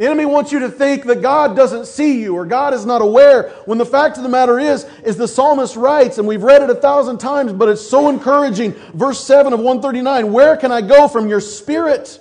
The 0.00 0.06
enemy 0.06 0.24
wants 0.24 0.50
you 0.50 0.60
to 0.60 0.70
think 0.70 1.04
that 1.04 1.20
God 1.20 1.54
doesn't 1.54 1.84
see 1.84 2.22
you 2.22 2.34
or 2.34 2.46
God 2.46 2.72
is 2.72 2.86
not 2.86 3.02
aware 3.02 3.50
when 3.66 3.76
the 3.76 3.84
fact 3.84 4.16
of 4.16 4.22
the 4.22 4.30
matter 4.30 4.58
is 4.58 4.86
is 5.04 5.18
the 5.18 5.28
psalmist 5.28 5.76
writes 5.76 6.16
and 6.16 6.26
we've 6.26 6.42
read 6.42 6.62
it 6.62 6.70
a 6.70 6.74
thousand 6.74 7.18
times 7.18 7.52
but 7.52 7.68
it's 7.68 7.86
so 7.86 8.08
encouraging. 8.08 8.72
Verse 8.94 9.22
7 9.22 9.52
of 9.52 9.58
139 9.58 10.32
where 10.32 10.56
can 10.56 10.72
I 10.72 10.80
go 10.80 11.06
from 11.06 11.28
your 11.28 11.42
spirit? 11.42 12.18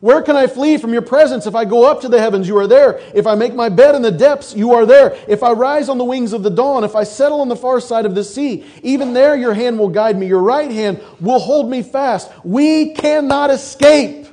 Where 0.00 0.20
can 0.20 0.36
I 0.36 0.46
flee 0.46 0.76
from 0.76 0.92
your 0.92 1.00
presence? 1.00 1.46
If 1.46 1.54
I 1.54 1.64
go 1.64 1.90
up 1.90 2.02
to 2.02 2.10
the 2.10 2.20
heavens 2.20 2.46
you 2.46 2.58
are 2.58 2.66
there. 2.66 3.00
If 3.14 3.26
I 3.26 3.36
make 3.36 3.54
my 3.54 3.70
bed 3.70 3.94
in 3.94 4.02
the 4.02 4.10
depths 4.10 4.54
you 4.54 4.74
are 4.74 4.84
there. 4.84 5.18
If 5.26 5.42
I 5.42 5.52
rise 5.52 5.88
on 5.88 5.96
the 5.96 6.04
wings 6.04 6.34
of 6.34 6.42
the 6.42 6.50
dawn 6.50 6.84
if 6.84 6.94
I 6.94 7.04
settle 7.04 7.40
on 7.40 7.48
the 7.48 7.56
far 7.56 7.80
side 7.80 8.04
of 8.04 8.14
the 8.14 8.22
sea 8.22 8.66
even 8.82 9.14
there 9.14 9.34
your 9.34 9.54
hand 9.54 9.78
will 9.78 9.88
guide 9.88 10.18
me. 10.18 10.26
Your 10.26 10.42
right 10.42 10.70
hand 10.70 11.00
will 11.20 11.38
hold 11.38 11.70
me 11.70 11.82
fast. 11.82 12.30
We 12.44 12.92
cannot 12.92 13.48
escape. 13.50 14.26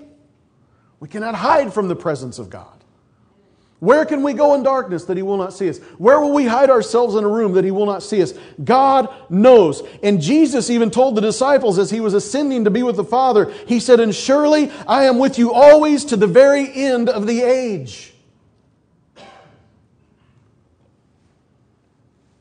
We 0.99 1.07
cannot 1.07 1.35
hide 1.35 1.73
from 1.73 1.87
the 1.87 1.95
presence 1.95 2.37
of 2.37 2.49
God 2.49 2.80
where 3.81 4.05
can 4.05 4.21
we 4.21 4.33
go 4.33 4.53
in 4.53 4.61
darkness 4.61 5.05
that 5.05 5.17
He 5.17 5.23
will 5.23 5.37
not 5.37 5.53
see 5.53 5.67
us? 5.67 5.79
Where 5.97 6.19
will 6.19 6.31
we 6.31 6.45
hide 6.45 6.69
ourselves 6.69 7.15
in 7.15 7.23
a 7.23 7.27
room 7.27 7.53
that 7.53 7.65
He 7.65 7.71
will 7.71 7.87
not 7.87 8.03
see 8.03 8.21
us? 8.21 8.31
God 8.63 9.11
knows. 9.27 9.81
And 10.03 10.21
Jesus 10.21 10.69
even 10.69 10.91
told 10.91 11.15
the 11.15 11.21
disciples 11.21 11.79
as 11.79 11.89
He 11.89 11.99
was 11.99 12.13
ascending 12.13 12.65
to 12.65 12.69
be 12.69 12.83
with 12.83 12.95
the 12.95 13.03
Father, 13.03 13.51
He 13.65 13.79
said, 13.79 13.99
And 13.99 14.13
surely 14.13 14.69
I 14.87 15.05
am 15.05 15.17
with 15.17 15.39
you 15.39 15.51
always 15.51 16.05
to 16.05 16.15
the 16.15 16.27
very 16.27 16.71
end 16.71 17.09
of 17.09 17.25
the 17.25 17.41
age. 17.41 18.13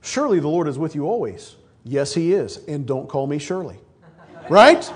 Surely 0.03 0.41
the 0.41 0.49
Lord 0.49 0.69
is 0.69 0.77
with 0.77 0.95
you 0.95 1.07
always. 1.07 1.57
Yes, 1.85 2.13
He 2.13 2.35
is. 2.35 2.59
And 2.69 2.87
don't 2.87 3.09
call 3.09 3.27
me 3.27 3.39
Shirley. 3.39 3.79
Right? 4.51 4.93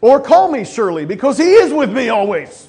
Or 0.00 0.18
call 0.18 0.50
me 0.50 0.64
Shirley 0.64 1.04
because 1.04 1.38
He 1.38 1.52
is 1.52 1.72
with 1.72 1.92
me 1.92 2.08
always. 2.08 2.66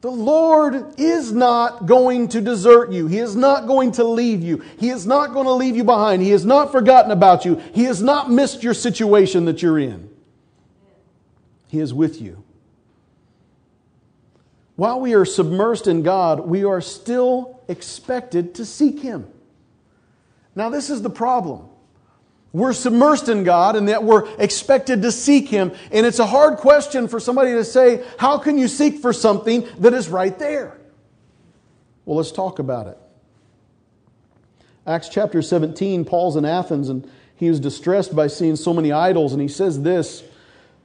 The 0.00 0.10
Lord 0.10 0.98
is 0.98 1.30
not 1.30 1.84
going 1.84 2.28
to 2.28 2.40
desert 2.40 2.90
you. 2.90 3.06
He 3.06 3.18
is 3.18 3.36
not 3.36 3.66
going 3.66 3.92
to 3.92 4.04
leave 4.04 4.42
you. 4.42 4.64
He 4.78 4.88
is 4.88 5.06
not 5.06 5.34
going 5.34 5.44
to 5.44 5.52
leave 5.52 5.76
you 5.76 5.84
behind. 5.84 6.22
He 6.22 6.30
has 6.30 6.46
not 6.46 6.72
forgotten 6.72 7.10
about 7.10 7.44
you. 7.44 7.56
He 7.74 7.84
has 7.84 8.02
not 8.02 8.30
missed 8.30 8.62
your 8.62 8.72
situation 8.72 9.44
that 9.44 9.60
you're 9.60 9.78
in. 9.78 10.08
He 11.68 11.80
is 11.80 11.92
with 11.92 12.20
you. 12.20 12.42
While 14.76 15.00
we 15.00 15.12
are 15.12 15.26
submersed 15.26 15.86
in 15.86 16.02
God, 16.02 16.40
we 16.40 16.64
are 16.64 16.80
still 16.80 17.60
expected 17.68 18.54
to 18.54 18.64
seek 18.64 19.00
Him. 19.00 19.26
Now, 20.54 20.70
this 20.70 20.88
is 20.88 21.02
the 21.02 21.10
problem. 21.10 21.69
We're 22.52 22.70
submersed 22.70 23.28
in 23.28 23.44
God 23.44 23.76
and 23.76 23.88
that 23.88 24.02
we're 24.02 24.28
expected 24.36 25.02
to 25.02 25.12
seek 25.12 25.48
Him. 25.48 25.72
And 25.92 26.04
it's 26.04 26.18
a 26.18 26.26
hard 26.26 26.58
question 26.58 27.06
for 27.06 27.20
somebody 27.20 27.52
to 27.52 27.64
say, 27.64 28.04
How 28.18 28.38
can 28.38 28.58
you 28.58 28.66
seek 28.66 28.98
for 28.98 29.12
something 29.12 29.68
that 29.78 29.94
is 29.94 30.08
right 30.08 30.36
there? 30.38 30.76
Well, 32.04 32.16
let's 32.16 32.32
talk 32.32 32.58
about 32.58 32.88
it. 32.88 32.98
Acts 34.86 35.08
chapter 35.08 35.42
17, 35.42 36.04
Paul's 36.04 36.36
in 36.36 36.44
Athens 36.44 36.88
and 36.88 37.08
he 37.36 37.48
was 37.48 37.58
distressed 37.58 38.14
by 38.14 38.26
seeing 38.26 38.54
so 38.54 38.74
many 38.74 38.92
idols. 38.92 39.32
And 39.32 39.40
he 39.40 39.48
says 39.48 39.82
this 39.82 40.22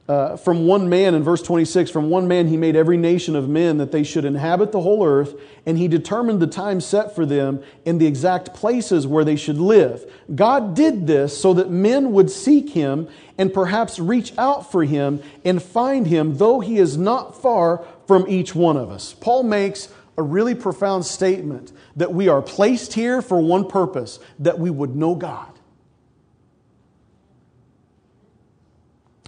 uh, 0.08 0.36
from 0.36 0.66
one 0.66 0.88
man 0.88 1.14
in 1.14 1.22
verse 1.24 1.42
26 1.42 1.90
from 1.90 2.08
one 2.10 2.28
man 2.28 2.46
he 2.46 2.56
made 2.56 2.76
every 2.76 2.96
nation 2.96 3.34
of 3.34 3.48
men 3.48 3.78
that 3.78 3.90
they 3.90 4.04
should 4.04 4.24
inhabit 4.24 4.70
the 4.70 4.80
whole 4.80 5.04
earth 5.04 5.34
and 5.64 5.78
he 5.78 5.88
determined 5.88 6.40
the 6.40 6.46
time 6.46 6.80
set 6.80 7.14
for 7.14 7.26
them 7.26 7.60
and 7.84 8.00
the 8.00 8.06
exact 8.06 8.54
places 8.54 9.06
where 9.06 9.24
they 9.24 9.34
should 9.34 9.58
live. 9.58 10.08
God 10.34 10.74
did 10.74 11.06
this 11.08 11.36
so 11.36 11.54
that 11.54 11.70
men 11.70 12.12
would 12.12 12.30
seek 12.30 12.70
him 12.70 13.08
and 13.36 13.52
perhaps 13.52 13.98
reach 13.98 14.32
out 14.38 14.70
for 14.70 14.84
him 14.84 15.20
and 15.44 15.60
find 15.60 16.06
him 16.06 16.36
though 16.36 16.60
he 16.60 16.78
is 16.78 16.96
not 16.96 17.42
far 17.42 17.84
from 18.06 18.26
each 18.28 18.54
one 18.54 18.76
of 18.76 18.90
us. 18.90 19.12
Paul 19.12 19.42
makes 19.42 19.88
a 20.16 20.22
really 20.22 20.54
profound 20.54 21.04
statement 21.04 21.72
that 21.96 22.12
we 22.12 22.28
are 22.28 22.40
placed 22.40 22.92
here 22.92 23.20
for 23.20 23.40
one 23.40 23.66
purpose 23.66 24.20
that 24.38 24.58
we 24.58 24.70
would 24.70 24.94
know 24.94 25.14
god 25.14 25.55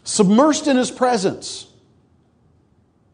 submersed 0.08 0.66
in 0.66 0.76
His 0.76 0.90
presence, 0.90 1.66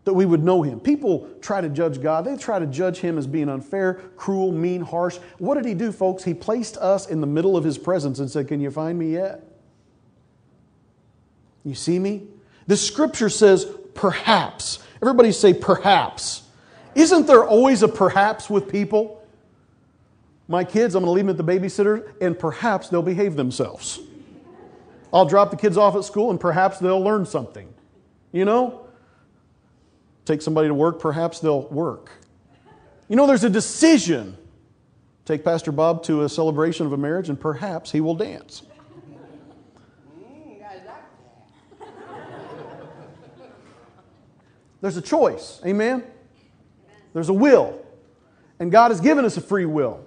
that 0.05 0.15
we 0.15 0.25
would 0.25 0.45
know 0.45 0.63
Him. 0.63 0.79
People 0.79 1.29
try 1.41 1.61
to 1.61 1.69
judge 1.69 2.01
God, 2.01 2.25
they 2.25 2.37
try 2.37 2.59
to 2.59 2.67
judge 2.67 2.99
Him 2.99 3.19
as 3.19 3.27
being 3.27 3.49
unfair, 3.49 3.95
cruel, 4.17 4.53
mean, 4.53 4.81
harsh. 4.81 5.19
What 5.39 5.57
did 5.57 5.65
He 5.65 5.75
do, 5.75 5.91
folks? 5.93 6.23
He 6.23 6.35
placed 6.35 6.77
us 6.77 7.09
in 7.09 7.21
the 7.21 7.27
middle 7.27 7.57
of 7.57 7.65
His 7.65 7.77
presence 7.77 8.21
and 8.21 8.31
said, 8.31 8.49
Can 8.49 8.61
you 8.61 8.71
find 8.71 8.99
me 8.99 9.13
yet? 9.13 9.43
You 11.65 11.75
see 11.75 11.99
me? 11.99 12.29
The 12.67 12.77
scripture 12.77 13.29
says, 13.29 13.67
perhaps. 13.95 14.79
Everybody 15.03 15.33
say, 15.33 15.55
perhaps. 15.55 16.43
Isn't 16.95 17.27
there 17.27 17.45
always 17.45 17.83
a 17.83 17.89
perhaps 17.89 18.49
with 18.49 18.71
people? 18.71 19.27
My 20.47 20.63
kids, 20.63 20.95
I'm 20.95 21.05
going 21.05 21.09
to 21.09 21.13
leave 21.13 21.27
them 21.27 21.39
at 21.39 21.47
the 21.47 21.69
babysitter, 21.69 22.13
and 22.21 22.39
perhaps 22.39 22.89
they'll 22.89 23.03
behave 23.03 23.35
themselves. 23.35 23.99
I'll 25.15 25.25
drop 25.25 25.53
the 25.53 25.57
kids 25.57 25.77
off 25.77 25.95
at 25.95 26.05
school 26.05 26.31
and 26.31 26.41
perhaps 26.41 26.81
they'll 26.81 27.01
learn 27.01 27.25
something. 27.25 27.73
You 28.33 28.45
know? 28.45 28.89
Take 30.25 30.43
somebody 30.43 30.67
to 30.67 30.75
work, 30.75 30.99
perhaps 30.99 31.39
they'll 31.39 31.69
work. 31.69 32.11
You 33.09 33.15
know, 33.15 33.27
there's 33.27 33.45
a 33.45 33.51
decision. 33.51 34.37
Take 35.25 35.45
Pastor 35.45 35.71
Bob 35.71 36.03
to 36.05 36.23
a 36.23 36.29
celebration 36.29 36.85
of 36.85 36.93
a 36.93 36.97
marriage 36.97 37.29
and 37.29 37.39
perhaps 37.41 37.93
he 37.93 38.01
will 38.01 38.17
dance. 38.17 38.63
There's 44.81 44.99
a 44.99 45.03
choice. 45.03 45.63
Amen? 45.65 46.05
There's 47.15 47.31
a 47.31 47.33
will. 47.33 47.81
And 48.59 48.71
God 48.71 48.91
has 48.91 49.01
given 49.01 49.25
us 49.25 49.37
a 49.37 49.41
free 49.41 49.65
will. 49.65 50.04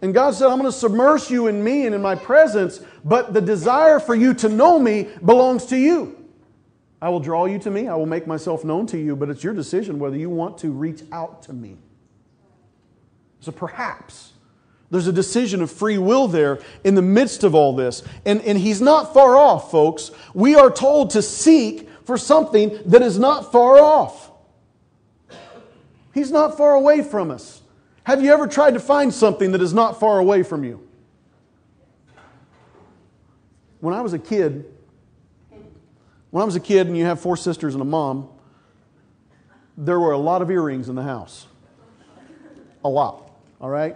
And 0.00 0.14
God 0.14 0.34
said, 0.34 0.48
I'm 0.48 0.58
going 0.58 0.70
to 0.70 0.76
submerge 0.76 1.30
you 1.30 1.48
in 1.48 1.62
me 1.62 1.86
and 1.86 1.94
in 1.94 2.00
my 2.00 2.14
presence, 2.14 2.80
but 3.04 3.34
the 3.34 3.40
desire 3.40 3.98
for 3.98 4.14
you 4.14 4.32
to 4.34 4.48
know 4.48 4.78
me 4.78 5.08
belongs 5.24 5.66
to 5.66 5.76
you. 5.76 6.14
I 7.00 7.08
will 7.08 7.20
draw 7.20 7.46
you 7.46 7.58
to 7.60 7.70
me, 7.70 7.88
I 7.88 7.94
will 7.94 8.06
make 8.06 8.26
myself 8.26 8.64
known 8.64 8.86
to 8.88 8.98
you, 8.98 9.14
but 9.14 9.28
it's 9.30 9.44
your 9.44 9.54
decision 9.54 9.98
whether 9.98 10.16
you 10.16 10.30
want 10.30 10.58
to 10.58 10.70
reach 10.70 11.02
out 11.12 11.42
to 11.44 11.52
me. 11.52 11.76
So 13.40 13.52
perhaps 13.52 14.32
there's 14.90 15.06
a 15.06 15.12
decision 15.12 15.62
of 15.62 15.70
free 15.70 15.98
will 15.98 16.28
there 16.28 16.60
in 16.82 16.94
the 16.94 17.02
midst 17.02 17.44
of 17.44 17.54
all 17.54 17.76
this. 17.76 18.02
And, 18.24 18.40
and 18.42 18.58
he's 18.58 18.80
not 18.80 19.12
far 19.12 19.36
off, 19.36 19.70
folks. 19.70 20.10
We 20.34 20.54
are 20.54 20.70
told 20.70 21.10
to 21.10 21.22
seek 21.22 21.88
for 22.04 22.16
something 22.16 22.78
that 22.86 23.02
is 23.02 23.18
not 23.18 23.52
far 23.52 23.78
off. 23.78 24.30
He's 26.14 26.30
not 26.30 26.56
far 26.56 26.74
away 26.74 27.02
from 27.02 27.30
us. 27.30 27.57
Have 28.08 28.24
you 28.24 28.32
ever 28.32 28.46
tried 28.46 28.72
to 28.72 28.80
find 28.80 29.12
something 29.12 29.52
that 29.52 29.60
is 29.60 29.74
not 29.74 30.00
far 30.00 30.18
away 30.18 30.42
from 30.42 30.64
you? 30.64 30.80
When 33.80 33.92
I 33.92 34.00
was 34.00 34.14
a 34.14 34.18
kid, 34.18 34.64
when 36.30 36.40
I 36.40 36.46
was 36.46 36.56
a 36.56 36.60
kid 36.60 36.86
and 36.86 36.96
you 36.96 37.04
have 37.04 37.20
four 37.20 37.36
sisters 37.36 37.74
and 37.74 37.82
a 37.82 37.84
mom, 37.84 38.30
there 39.76 40.00
were 40.00 40.12
a 40.12 40.18
lot 40.18 40.40
of 40.40 40.50
earrings 40.50 40.88
in 40.88 40.94
the 40.94 41.02
house. 41.02 41.48
A 42.82 42.88
lot, 42.88 43.30
all 43.60 43.68
right? 43.68 43.94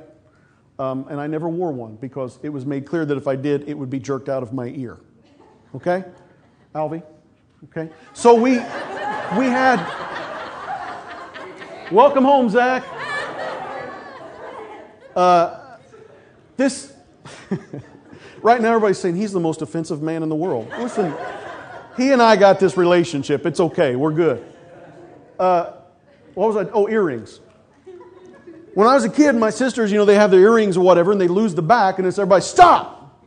Um, 0.79 1.07
and 1.09 1.19
I 1.19 1.27
never 1.27 1.49
wore 1.49 1.73
one 1.73 1.97
because 1.97 2.39
it 2.43 2.51
was 2.51 2.67
made 2.67 2.85
clear 2.85 3.07
that 3.07 3.17
if 3.17 3.27
I 3.27 3.35
did, 3.35 3.67
it 3.67 3.79
would 3.79 3.89
be 3.89 3.99
jerked 3.99 4.29
out 4.29 4.43
of 4.43 4.53
my 4.53 4.67
ear. 4.67 4.99
Okay? 5.75 6.05
Alvy? 6.75 7.03
Okay? 7.65 7.89
So 8.13 8.35
we, 8.35 8.57
we 9.39 9.47
had. 9.47 9.81
Welcome 11.91 12.25
home, 12.25 12.51
Zach. 12.51 12.85
Uh, 15.15 15.77
this, 16.57 16.93
right 18.43 18.61
now, 18.61 18.69
everybody's 18.69 18.99
saying 18.99 19.17
he's 19.17 19.33
the 19.33 19.41
most 19.41 19.63
offensive 19.63 20.03
man 20.03 20.23
in 20.23 20.29
the 20.29 20.35
world. 20.35 20.71
Listen, 20.79 21.15
he 21.97 22.13
and 22.13 22.23
I 22.23 22.37
got 22.37 22.61
this 22.61 22.77
relationship. 22.77 23.47
It's 23.47 23.61
okay. 23.61 23.97
We're 23.97 24.13
good. 24.13 24.45
Uh, 25.39 25.73
what 26.35 26.55
was 26.55 26.67
I? 26.67 26.71
Oh, 26.71 26.89
earrings. 26.89 27.41
When 28.75 28.87
I 28.89 28.95
was 28.95 29.05
a 29.05 29.11
kid, 29.11 29.35
my 29.35 29.51
sisters, 29.51 29.93
you 29.93 29.99
know, 29.99 30.07
they 30.07 30.15
have 30.15 30.31
their 30.31 30.41
earrings 30.41 30.79
or 30.79 30.81
whatever, 30.81 31.13
and 31.13 31.21
they 31.21 31.29
lose 31.29 31.55
the 31.55 31.63
back, 31.63 31.99
and 31.99 32.07
it's 32.07 32.19
everybody, 32.19 32.43
stop! 32.43 33.21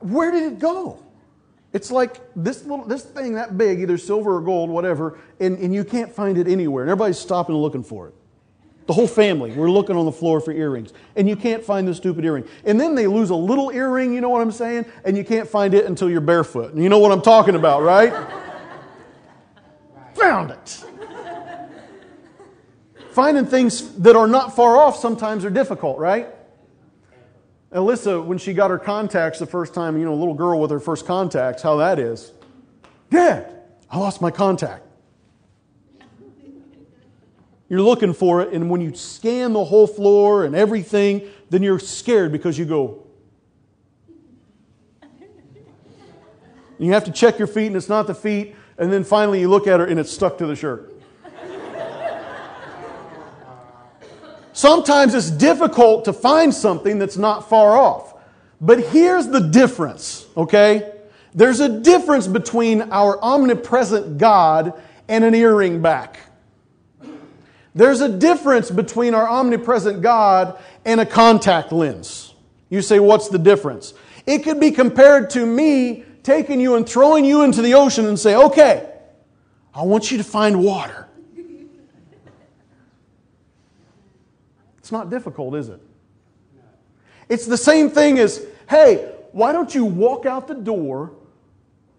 Where 0.00 0.30
did 0.30 0.52
it 0.52 0.58
go? 0.58 1.02
It's 1.72 1.90
like 1.90 2.20
this 2.34 2.64
little 2.64 2.84
this 2.84 3.02
thing 3.02 3.34
that 3.34 3.58
big, 3.58 3.80
either 3.80 3.98
silver 3.98 4.36
or 4.36 4.40
gold, 4.40 4.70
whatever, 4.70 5.18
and, 5.40 5.58
and 5.58 5.74
you 5.74 5.84
can't 5.84 6.12
find 6.12 6.38
it 6.38 6.48
anywhere. 6.48 6.84
And 6.84 6.90
everybody's 6.90 7.18
stopping 7.18 7.54
and 7.54 7.62
looking 7.62 7.82
for 7.82 8.08
it. 8.08 8.14
The 8.86 8.92
whole 8.92 9.08
family. 9.08 9.50
We're 9.50 9.70
looking 9.70 9.96
on 9.96 10.04
the 10.04 10.12
floor 10.12 10.40
for 10.40 10.52
earrings. 10.52 10.92
And 11.16 11.28
you 11.28 11.34
can't 11.34 11.64
find 11.64 11.88
the 11.88 11.94
stupid 11.94 12.24
earring. 12.24 12.44
And 12.64 12.80
then 12.80 12.94
they 12.94 13.08
lose 13.08 13.30
a 13.30 13.34
little 13.34 13.70
earring, 13.70 14.14
you 14.14 14.20
know 14.20 14.28
what 14.28 14.42
I'm 14.42 14.52
saying? 14.52 14.86
And 15.04 15.16
you 15.16 15.24
can't 15.24 15.48
find 15.48 15.74
it 15.74 15.86
until 15.86 16.08
you're 16.08 16.20
barefoot. 16.20 16.74
You 16.74 16.88
know 16.88 16.98
what 16.98 17.10
I'm 17.10 17.22
talking 17.22 17.56
about, 17.56 17.82
right? 17.82 18.12
Found 20.14 20.52
it. 20.52 20.84
Finding 23.10 23.46
things 23.46 23.94
that 23.96 24.14
are 24.14 24.28
not 24.28 24.54
far 24.54 24.76
off 24.76 24.98
sometimes 24.98 25.44
are 25.44 25.50
difficult, 25.50 25.98
right? 25.98 26.28
Alyssa, 27.72 28.24
when 28.24 28.38
she 28.38 28.52
got 28.54 28.70
her 28.70 28.78
contacts 28.78 29.38
the 29.38 29.46
first 29.46 29.74
time, 29.74 29.98
you 29.98 30.04
know, 30.04 30.14
a 30.14 30.16
little 30.16 30.34
girl 30.34 30.60
with 30.60 30.70
her 30.70 30.80
first 30.80 31.06
contacts, 31.06 31.62
how 31.62 31.76
that 31.76 31.98
is. 31.98 32.32
Dad, 33.10 33.52
I 33.90 33.98
lost 33.98 34.20
my 34.20 34.30
contact. 34.30 34.84
You're 37.68 37.82
looking 37.82 38.14
for 38.14 38.42
it, 38.42 38.52
and 38.52 38.70
when 38.70 38.80
you 38.80 38.94
scan 38.94 39.52
the 39.52 39.64
whole 39.64 39.88
floor 39.88 40.44
and 40.44 40.54
everything, 40.54 41.28
then 41.50 41.64
you're 41.64 41.80
scared 41.80 42.30
because 42.30 42.56
you 42.56 42.64
go. 42.64 43.04
You 46.78 46.92
have 46.92 47.04
to 47.04 47.10
check 47.10 47.38
your 47.38 47.48
feet, 47.48 47.66
and 47.66 47.76
it's 47.76 47.88
not 47.88 48.06
the 48.06 48.14
feet, 48.14 48.54
and 48.78 48.92
then 48.92 49.02
finally 49.02 49.40
you 49.40 49.48
look 49.48 49.66
at 49.66 49.80
her, 49.80 49.86
and 49.86 49.98
it's 49.98 50.12
stuck 50.12 50.38
to 50.38 50.46
the 50.46 50.54
shirt. 50.54 50.95
Sometimes 54.56 55.12
it's 55.12 55.30
difficult 55.30 56.06
to 56.06 56.14
find 56.14 56.54
something 56.54 56.98
that's 56.98 57.18
not 57.18 57.46
far 57.46 57.76
off. 57.76 58.14
But 58.58 58.80
here's 58.80 59.28
the 59.28 59.40
difference, 59.40 60.24
okay? 60.34 60.94
There's 61.34 61.60
a 61.60 61.68
difference 61.68 62.26
between 62.26 62.80
our 62.80 63.22
omnipresent 63.22 64.16
God 64.16 64.72
and 65.08 65.24
an 65.24 65.34
earring 65.34 65.82
back. 65.82 66.20
There's 67.74 68.00
a 68.00 68.08
difference 68.08 68.70
between 68.70 69.12
our 69.12 69.28
omnipresent 69.28 70.00
God 70.00 70.58
and 70.86 71.02
a 71.02 71.06
contact 71.06 71.70
lens. 71.70 72.32
You 72.70 72.80
say, 72.80 72.98
what's 72.98 73.28
the 73.28 73.38
difference? 73.38 73.92
It 74.24 74.38
could 74.38 74.58
be 74.58 74.70
compared 74.70 75.28
to 75.30 75.44
me 75.44 76.02
taking 76.22 76.60
you 76.60 76.76
and 76.76 76.88
throwing 76.88 77.26
you 77.26 77.42
into 77.42 77.60
the 77.60 77.74
ocean 77.74 78.06
and 78.06 78.18
say, 78.18 78.34
okay, 78.34 78.90
I 79.74 79.82
want 79.82 80.10
you 80.10 80.16
to 80.16 80.24
find 80.24 80.64
water. 80.64 81.05
It's 84.86 84.92
not 84.92 85.10
difficult, 85.10 85.56
is 85.56 85.68
it? 85.68 85.80
It's 87.28 87.44
the 87.44 87.56
same 87.56 87.90
thing 87.90 88.20
as, 88.20 88.46
hey, 88.70 89.10
why 89.32 89.50
don't 89.50 89.74
you 89.74 89.84
walk 89.84 90.26
out 90.26 90.46
the 90.46 90.54
door 90.54 91.12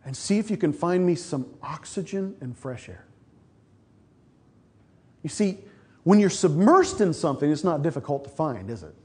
and 0.05 0.15
see 0.15 0.39
if 0.39 0.49
you 0.49 0.55
can 0.55 0.71
find 0.71 1.05
me 1.05 1.13
some 1.13 1.47
oxygen 1.61 2.37
and 2.39 2.57
fresh 2.57 2.87
air? 2.87 3.03
You 5.21 5.29
see, 5.29 5.57
when 6.05 6.21
you're 6.21 6.29
submersed 6.29 7.01
in 7.01 7.11
something, 7.11 7.51
it's 7.51 7.65
not 7.65 7.81
difficult 7.81 8.23
to 8.23 8.29
find, 8.29 8.69
is 8.69 8.83
it? 8.83 8.95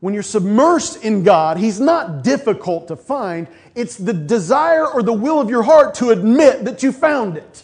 When 0.00 0.12
you're 0.12 0.22
submersed 0.22 1.02
in 1.02 1.22
God, 1.22 1.56
He's 1.56 1.80
not 1.80 2.22
difficult 2.22 2.88
to 2.88 2.96
find. 2.96 3.48
It's 3.74 3.96
the 3.96 4.12
desire 4.12 4.86
or 4.86 5.02
the 5.02 5.14
will 5.14 5.40
of 5.40 5.48
your 5.48 5.62
heart 5.62 5.94
to 5.94 6.10
admit 6.10 6.66
that 6.66 6.82
you 6.82 6.92
found 6.92 7.38
it. 7.38 7.62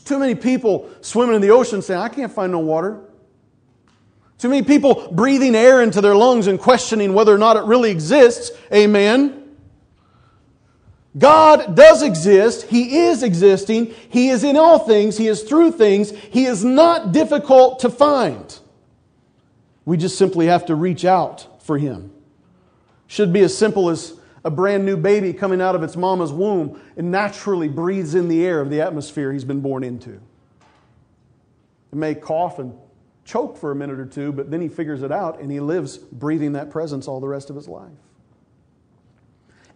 There's 0.00 0.08
too 0.08 0.18
many 0.18 0.34
people 0.34 0.88
swimming 1.02 1.36
in 1.36 1.42
the 1.42 1.50
ocean 1.50 1.82
saying, 1.82 2.00
I 2.00 2.08
can't 2.08 2.32
find 2.32 2.52
no 2.52 2.58
water. 2.60 3.00
Too 4.38 4.48
many 4.48 4.62
people 4.62 5.08
breathing 5.12 5.54
air 5.54 5.82
into 5.82 6.00
their 6.00 6.14
lungs 6.14 6.46
and 6.46 6.58
questioning 6.58 7.12
whether 7.12 7.34
or 7.34 7.38
not 7.38 7.56
it 7.56 7.64
really 7.64 7.90
exists. 7.90 8.50
Amen. 8.72 9.56
God 11.18 11.76
does 11.76 12.02
exist. 12.02 12.62
He 12.68 13.00
is 13.00 13.22
existing. 13.22 13.94
He 14.08 14.30
is 14.30 14.42
in 14.42 14.56
all 14.56 14.78
things. 14.78 15.18
He 15.18 15.26
is 15.26 15.42
through 15.42 15.72
things. 15.72 16.10
He 16.10 16.46
is 16.46 16.64
not 16.64 17.12
difficult 17.12 17.80
to 17.80 17.90
find. 17.90 18.58
We 19.84 19.98
just 19.98 20.16
simply 20.16 20.46
have 20.46 20.66
to 20.66 20.74
reach 20.74 21.04
out 21.04 21.62
for 21.62 21.76
Him. 21.76 22.12
Should 23.06 23.32
be 23.32 23.40
as 23.40 23.56
simple 23.56 23.90
as 23.90 24.14
a 24.44 24.50
brand 24.50 24.84
new 24.84 24.96
baby 24.96 25.32
coming 25.32 25.60
out 25.60 25.74
of 25.74 25.82
its 25.82 25.96
mama's 25.96 26.32
womb 26.32 26.80
and 26.96 27.10
naturally 27.10 27.68
breathes 27.68 28.14
in 28.14 28.28
the 28.28 28.44
air 28.44 28.60
of 28.60 28.70
the 28.70 28.80
atmosphere 28.80 29.32
he's 29.32 29.44
been 29.44 29.60
born 29.60 29.84
into. 29.84 30.12
It 31.92 31.96
may 31.96 32.14
cough 32.14 32.58
and 32.58 32.72
choke 33.24 33.56
for 33.58 33.70
a 33.70 33.74
minute 33.74 34.00
or 34.00 34.06
two, 34.06 34.32
but 34.32 34.50
then 34.50 34.60
he 34.60 34.68
figures 34.68 35.02
it 35.02 35.12
out 35.12 35.40
and 35.40 35.50
he 35.50 35.60
lives 35.60 35.98
breathing 35.98 36.52
that 36.52 36.70
presence 36.70 37.06
all 37.06 37.20
the 37.20 37.28
rest 37.28 37.50
of 37.50 37.56
his 37.56 37.68
life. 37.68 37.90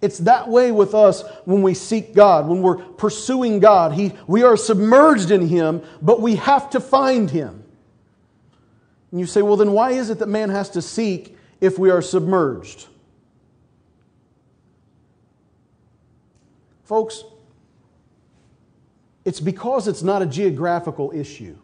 It's 0.05 0.19
that 0.19 0.49
way 0.49 0.71
with 0.71 0.95
us 0.95 1.25
when 1.47 1.63
we 1.63 1.73
seek 1.73 2.15
God, 2.15 2.47
when 2.47 2.61
we're 2.61 2.77
pursuing 2.77 3.59
God. 3.59 3.93
He, 3.93 4.13
we 4.27 4.43
are 4.43 4.55
submerged 4.55 5.31
in 5.31 5.49
Him, 5.49 5.83
but 6.03 6.21
we 6.21 6.37
have 6.37 6.69
to 6.71 6.81
find 6.81 7.31
Him. 7.31 7.65
And 9.11 9.19
you 9.19 9.25
say, 9.25 9.41
well, 9.41 9.57
then 9.57 9.73
why 9.73 9.93
is 9.93 10.11
it 10.11 10.19
that 10.19 10.27
man 10.27 10.51
has 10.51 10.69
to 10.71 10.83
seek 10.83 11.39
if 11.63 11.79
we 11.79 11.89
are 11.89 12.03
submerged? 12.03 12.87
Folks, 16.85 17.25
it's 19.25 19.41
because 19.41 19.89
it's 19.89 20.03
not 20.03 20.23
a 20.23 20.27
geographical 20.27 21.13
issue. 21.13 21.57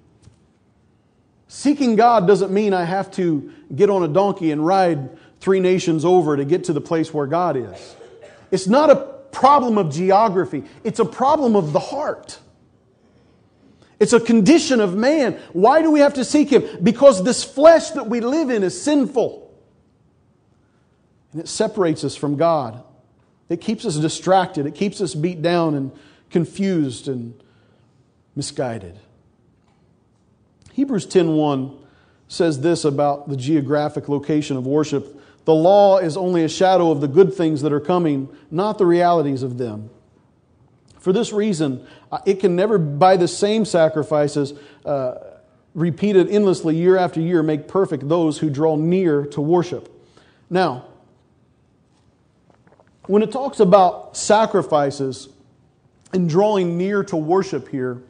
Seeking 1.48 1.96
God 1.96 2.26
doesn't 2.26 2.52
mean 2.52 2.72
I 2.72 2.84
have 2.84 3.10
to 3.12 3.52
get 3.74 3.90
on 3.90 4.02
a 4.02 4.08
donkey 4.08 4.50
and 4.50 4.64
ride 4.64 5.10
three 5.40 5.60
nations 5.60 6.04
over 6.04 6.36
to 6.36 6.44
get 6.44 6.64
to 6.64 6.72
the 6.72 6.80
place 6.80 7.12
where 7.12 7.26
God 7.26 7.56
is. 7.56 7.96
It's 8.50 8.66
not 8.66 8.90
a 8.90 8.96
problem 9.32 9.78
of 9.78 9.92
geography, 9.92 10.64
it's 10.84 11.00
a 11.00 11.04
problem 11.04 11.56
of 11.56 11.72
the 11.72 11.80
heart. 11.80 12.38
It's 13.98 14.14
a 14.14 14.20
condition 14.20 14.80
of 14.80 14.96
man. 14.96 15.38
Why 15.52 15.82
do 15.82 15.90
we 15.90 16.00
have 16.00 16.14
to 16.14 16.24
seek 16.24 16.48
Him? 16.48 16.64
Because 16.82 17.22
this 17.22 17.44
flesh 17.44 17.90
that 17.90 18.06
we 18.06 18.20
live 18.20 18.48
in 18.48 18.62
is 18.62 18.80
sinful. 18.80 19.54
And 21.32 21.42
it 21.42 21.48
separates 21.48 22.02
us 22.02 22.16
from 22.16 22.36
God. 22.36 22.82
It 23.50 23.60
keeps 23.60 23.84
us 23.84 23.96
distracted. 23.96 24.64
It 24.64 24.74
keeps 24.74 25.02
us 25.02 25.14
beat 25.14 25.42
down 25.42 25.74
and 25.74 25.92
confused 26.30 27.06
and 27.08 27.34
misguided. 28.34 28.98
Hebrews 30.72 31.04
10:1 31.04 31.76
says 32.28 32.60
this 32.60 32.86
about 32.86 33.28
the 33.28 33.36
geographic 33.36 34.08
location 34.08 34.56
of 34.56 34.66
worship 34.66 35.20
the 35.44 35.54
law 35.54 35.98
is 35.98 36.16
only 36.16 36.44
a 36.44 36.48
shadow 36.48 36.90
of 36.90 37.00
the 37.00 37.08
good 37.08 37.34
things 37.34 37.62
that 37.62 37.72
are 37.72 37.80
coming, 37.80 38.28
not 38.50 38.78
the 38.78 38.86
realities 38.86 39.42
of 39.42 39.58
them. 39.58 39.90
For 40.98 41.12
this 41.12 41.32
reason, 41.32 41.86
uh, 42.12 42.18
it 42.26 42.40
can 42.40 42.54
never, 42.54 42.78
by 42.78 43.16
the 43.16 43.26
same 43.26 43.64
sacrifices, 43.64 44.52
uh, 44.84 45.14
repeated 45.74 46.28
endlessly 46.28 46.76
year 46.76 46.96
after 46.96 47.20
year, 47.20 47.42
make 47.42 47.68
perfect 47.68 48.08
those 48.08 48.38
who 48.38 48.50
draw 48.50 48.76
near 48.76 49.24
to 49.26 49.40
worship. 49.40 49.88
Now, 50.50 50.84
when 53.06 53.22
it 53.22 53.32
talks 53.32 53.60
about 53.60 54.16
sacrifices 54.16 55.28
and 56.12 56.28
drawing 56.28 56.76
near 56.76 57.02
to 57.04 57.16
worship 57.16 57.68
here, 57.68 58.02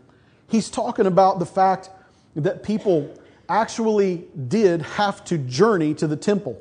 he's 0.49 0.69
talking 0.69 1.07
about 1.07 1.39
the 1.39 1.47
fact 1.47 1.91
that 2.37 2.63
people 2.63 3.13
actually 3.49 4.29
did 4.49 4.83
have 4.83 5.25
to 5.25 5.39
journey 5.39 5.95
to 5.95 6.07
the 6.07 6.17
temple 6.17 6.61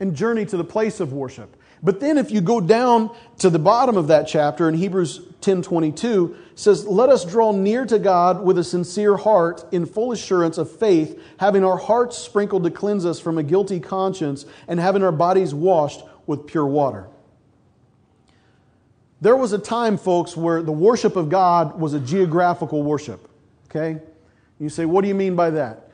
and 0.00 0.16
journey 0.16 0.44
to 0.46 0.56
the 0.56 0.64
place 0.64 0.98
of 1.00 1.12
worship. 1.12 1.56
But 1.82 2.00
then 2.00 2.18
if 2.18 2.30
you 2.30 2.40
go 2.40 2.60
down 2.60 3.10
to 3.38 3.48
the 3.48 3.58
bottom 3.58 3.96
of 3.96 4.08
that 4.08 4.26
chapter 4.26 4.68
in 4.68 4.74
Hebrews 4.74 5.20
10:22 5.40 6.34
says, 6.54 6.86
"Let 6.86 7.08
us 7.08 7.24
draw 7.24 7.52
near 7.52 7.86
to 7.86 7.98
God 7.98 8.44
with 8.44 8.58
a 8.58 8.64
sincere 8.64 9.16
heart 9.16 9.64
in 9.72 9.86
full 9.86 10.12
assurance 10.12 10.58
of 10.58 10.70
faith, 10.70 11.18
having 11.38 11.64
our 11.64 11.78
hearts 11.78 12.18
sprinkled 12.18 12.64
to 12.64 12.70
cleanse 12.70 13.06
us 13.06 13.18
from 13.18 13.38
a 13.38 13.42
guilty 13.42 13.80
conscience 13.80 14.44
and 14.68 14.78
having 14.78 15.02
our 15.02 15.12
bodies 15.12 15.54
washed 15.54 16.02
with 16.30 16.46
pure 16.46 16.66
water." 16.66 17.08
There 19.20 19.36
was 19.36 19.52
a 19.52 19.58
time, 19.58 19.98
folks, 19.98 20.36
where 20.36 20.62
the 20.62 20.72
worship 20.72 21.16
of 21.16 21.28
God 21.28 21.78
was 21.78 21.92
a 21.92 22.00
geographical 22.00 22.82
worship. 22.82 23.28
Okay? 23.68 24.00
You 24.58 24.68
say, 24.68 24.86
what 24.86 25.02
do 25.02 25.08
you 25.08 25.14
mean 25.14 25.36
by 25.36 25.50
that? 25.50 25.90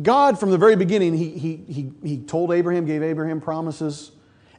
God, 0.00 0.38
from 0.38 0.50
the 0.50 0.58
very 0.58 0.74
beginning, 0.74 1.14
he, 1.14 1.30
he, 1.30 1.56
he, 1.56 1.92
he 2.02 2.18
told 2.18 2.52
Abraham, 2.52 2.86
gave 2.86 3.02
Abraham 3.02 3.40
promises. 3.40 4.12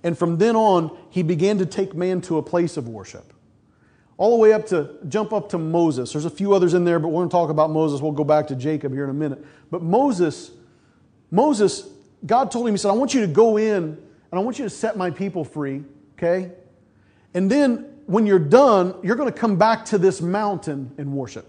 And 0.04 0.18
from 0.18 0.38
then 0.38 0.56
on, 0.56 0.98
he 1.10 1.24
began 1.24 1.58
to 1.58 1.66
take 1.66 1.96
man 1.96 2.22
to 2.22 2.38
a 2.38 2.44
place 2.44 2.78
of 2.78 2.88
worship. 2.88 3.34
All 4.18 4.38
the 4.38 4.42
way 4.42 4.54
up 4.54 4.68
to, 4.68 4.92
jump 5.08 5.34
up 5.34 5.50
to 5.50 5.58
Moses. 5.58 6.14
There's 6.14 6.26
a 6.26 6.30
few 6.30 6.54
others 6.54 6.76
in 6.76 6.86
there, 6.86 7.00
but 7.00 7.10
we're 7.10 7.22
going 7.22 7.30
to 7.30 7.34
talk 7.34 7.50
about 7.50 7.72
Moses. 7.72 8.00
We'll 8.00 8.12
go 8.12 8.24
back 8.24 8.48
to 8.48 8.56
Jacob 8.56 8.94
here 8.94 9.06
in 9.06 9.10
a 9.10 9.14
minute. 9.14 9.44
But 9.72 9.82
Moses, 9.82 10.52
Moses, 11.32 11.90
God 12.26 12.52
told 12.52 12.68
him, 12.68 12.74
He 12.76 12.78
said, 12.78 12.90
I 12.90 12.94
want 12.94 13.14
you 13.14 13.22
to 13.22 13.28
go 13.28 13.58
in 13.58 13.98
and 14.34 14.40
I 14.40 14.44
want 14.44 14.58
you 14.58 14.66
to 14.66 14.70
set 14.70 14.98
my 14.98 15.12
people 15.12 15.46
free, 15.46 15.84
okay? 16.18 16.52
And 17.36 17.52
then 17.52 17.86
when 18.08 18.26
you're 18.26 18.40
done, 18.40 18.96
you're 19.04 19.16
going 19.16 19.32
to 19.32 19.40
come 19.40 19.58
back 19.58 19.86
to 19.86 20.00
this 20.00 20.24
mountain 20.24 20.92
and 20.98 21.14
worship 21.14 21.48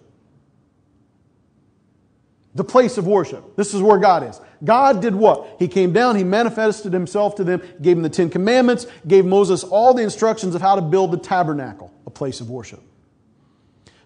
the 2.54 2.64
place 2.64 2.98
of 2.98 3.06
worship. 3.06 3.56
This 3.56 3.74
is 3.74 3.82
where 3.82 3.98
God 3.98 4.28
is. 4.28 4.40
God 4.62 5.02
did 5.02 5.14
what? 5.14 5.56
He 5.58 5.66
came 5.66 5.92
down, 5.92 6.16
He 6.16 6.24
manifested 6.24 6.92
Himself 6.92 7.34
to 7.36 7.44
them, 7.44 7.60
gave 7.82 7.96
them 7.96 8.02
the 8.02 8.08
Ten 8.08 8.30
Commandments, 8.30 8.86
gave 9.06 9.24
Moses 9.24 9.64
all 9.64 9.92
the 9.92 10.02
instructions 10.02 10.54
of 10.54 10.62
how 10.62 10.76
to 10.76 10.82
build 10.82 11.10
the 11.10 11.16
tabernacle, 11.16 11.92
a 12.06 12.10
place 12.10 12.40
of 12.40 12.48
worship. 12.48 12.80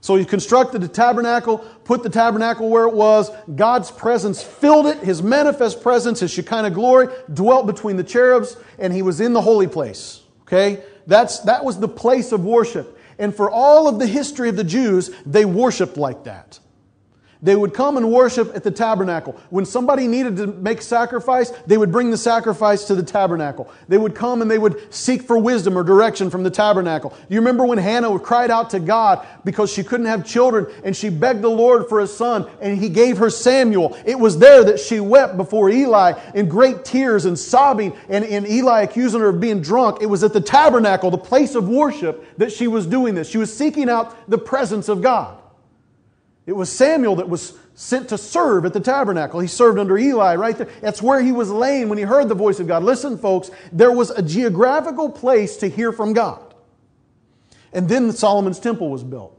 So 0.00 0.16
he 0.16 0.24
constructed 0.24 0.80
the 0.80 0.88
tabernacle, 0.88 1.58
put 1.84 2.02
the 2.02 2.10
tabernacle 2.10 2.68
where 2.68 2.86
it 2.86 2.94
was. 2.94 3.30
God's 3.54 3.90
presence 3.90 4.42
filled 4.42 4.86
it. 4.86 4.98
His 4.98 5.22
manifest 5.22 5.82
presence, 5.82 6.20
his 6.20 6.30
Shekinah 6.30 6.70
glory, 6.70 7.08
dwelt 7.34 7.66
between 7.66 7.96
the 7.96 8.04
cherubs, 8.04 8.56
and 8.78 8.92
he 8.92 9.02
was 9.02 9.20
in 9.20 9.32
the 9.32 9.40
holy 9.40 9.66
place. 9.66 10.22
Okay? 10.42 10.82
That's, 11.06 11.40
that 11.40 11.64
was 11.64 11.80
the 11.80 11.88
place 11.88 12.32
of 12.32 12.44
worship. 12.44 12.98
And 13.18 13.34
for 13.34 13.50
all 13.50 13.88
of 13.88 13.98
the 13.98 14.06
history 14.06 14.48
of 14.48 14.56
the 14.56 14.64
Jews, 14.64 15.10
they 15.26 15.44
worshiped 15.44 15.96
like 15.96 16.24
that. 16.24 16.60
They 17.40 17.54
would 17.54 17.72
come 17.72 17.96
and 17.96 18.10
worship 18.10 18.54
at 18.56 18.64
the 18.64 18.70
tabernacle. 18.70 19.36
When 19.50 19.64
somebody 19.64 20.08
needed 20.08 20.36
to 20.38 20.48
make 20.48 20.82
sacrifice, 20.82 21.50
they 21.66 21.78
would 21.78 21.92
bring 21.92 22.10
the 22.10 22.16
sacrifice 22.16 22.84
to 22.84 22.96
the 22.96 23.02
tabernacle. 23.02 23.70
They 23.86 23.98
would 23.98 24.14
come 24.14 24.42
and 24.42 24.50
they 24.50 24.58
would 24.58 24.92
seek 24.92 25.22
for 25.22 25.38
wisdom 25.38 25.78
or 25.78 25.84
direction 25.84 26.30
from 26.30 26.42
the 26.42 26.50
tabernacle. 26.50 27.16
You 27.28 27.38
remember 27.38 27.64
when 27.64 27.78
Hannah 27.78 28.18
cried 28.18 28.50
out 28.50 28.70
to 28.70 28.80
God 28.80 29.24
because 29.44 29.72
she 29.72 29.84
couldn't 29.84 30.06
have 30.06 30.26
children 30.26 30.66
and 30.82 30.96
she 30.96 31.10
begged 31.10 31.42
the 31.42 31.48
Lord 31.48 31.88
for 31.88 32.00
a 32.00 32.06
son 32.08 32.50
and 32.60 32.76
he 32.76 32.88
gave 32.88 33.18
her 33.18 33.30
Samuel? 33.30 33.96
It 34.04 34.18
was 34.18 34.38
there 34.38 34.64
that 34.64 34.80
she 34.80 34.98
wept 34.98 35.36
before 35.36 35.70
Eli 35.70 36.18
in 36.34 36.48
great 36.48 36.84
tears 36.84 37.24
and 37.24 37.38
sobbing 37.38 37.96
and, 38.08 38.24
and 38.24 38.48
Eli 38.48 38.82
accusing 38.82 39.20
her 39.20 39.28
of 39.28 39.40
being 39.40 39.62
drunk. 39.62 39.98
It 40.02 40.06
was 40.06 40.24
at 40.24 40.32
the 40.32 40.40
tabernacle, 40.40 41.10
the 41.12 41.18
place 41.18 41.54
of 41.54 41.68
worship, 41.68 42.36
that 42.38 42.50
she 42.50 42.66
was 42.66 42.84
doing 42.84 43.14
this. 43.14 43.28
She 43.28 43.38
was 43.38 43.56
seeking 43.56 43.88
out 43.88 44.28
the 44.28 44.38
presence 44.38 44.88
of 44.88 45.02
God. 45.02 45.38
It 46.48 46.56
was 46.56 46.72
Samuel 46.72 47.16
that 47.16 47.28
was 47.28 47.58
sent 47.74 48.08
to 48.08 48.16
serve 48.16 48.64
at 48.64 48.72
the 48.72 48.80
tabernacle. 48.80 49.38
He 49.38 49.48
served 49.48 49.78
under 49.78 49.98
Eli 49.98 50.34
right 50.36 50.56
there. 50.56 50.70
That's 50.80 51.02
where 51.02 51.20
he 51.20 51.30
was 51.30 51.50
laying 51.50 51.90
when 51.90 51.98
he 51.98 52.04
heard 52.04 52.30
the 52.30 52.34
voice 52.34 52.58
of 52.58 52.66
God. 52.66 52.82
Listen, 52.82 53.18
folks, 53.18 53.50
there 53.70 53.92
was 53.92 54.08
a 54.08 54.22
geographical 54.22 55.10
place 55.10 55.58
to 55.58 55.68
hear 55.68 55.92
from 55.92 56.14
God. 56.14 56.54
And 57.70 57.86
then 57.86 58.12
Solomon's 58.12 58.58
temple 58.58 58.88
was 58.88 59.04
built. 59.04 59.38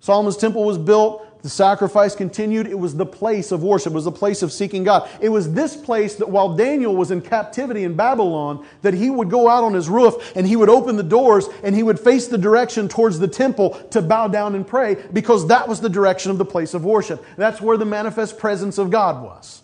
Solomon's 0.00 0.36
temple 0.36 0.64
was 0.64 0.76
built. 0.76 1.26
The 1.42 1.48
sacrifice 1.48 2.16
continued. 2.16 2.66
It 2.66 2.78
was 2.78 2.96
the 2.96 3.06
place 3.06 3.52
of 3.52 3.62
worship. 3.62 3.92
It 3.92 3.94
was 3.94 4.04
the 4.04 4.12
place 4.12 4.42
of 4.42 4.52
seeking 4.52 4.82
God. 4.82 5.08
It 5.20 5.28
was 5.28 5.52
this 5.52 5.76
place 5.76 6.16
that 6.16 6.28
while 6.28 6.56
Daniel 6.56 6.96
was 6.96 7.10
in 7.10 7.20
captivity 7.20 7.84
in 7.84 7.94
Babylon, 7.94 8.66
that 8.82 8.94
he 8.94 9.08
would 9.08 9.30
go 9.30 9.48
out 9.48 9.62
on 9.62 9.72
his 9.72 9.88
roof 9.88 10.32
and 10.34 10.46
he 10.46 10.56
would 10.56 10.68
open 10.68 10.96
the 10.96 11.02
doors 11.02 11.48
and 11.62 11.74
he 11.74 11.82
would 11.82 12.00
face 12.00 12.26
the 12.26 12.38
direction 12.38 12.88
towards 12.88 13.18
the 13.18 13.28
temple 13.28 13.70
to 13.90 14.02
bow 14.02 14.26
down 14.28 14.54
and 14.54 14.66
pray 14.66 14.96
because 15.12 15.46
that 15.48 15.68
was 15.68 15.80
the 15.80 15.88
direction 15.88 16.30
of 16.30 16.38
the 16.38 16.44
place 16.44 16.74
of 16.74 16.84
worship. 16.84 17.24
That's 17.36 17.60
where 17.60 17.76
the 17.76 17.84
manifest 17.84 18.38
presence 18.38 18.78
of 18.78 18.90
God 18.90 19.22
was. 19.22 19.62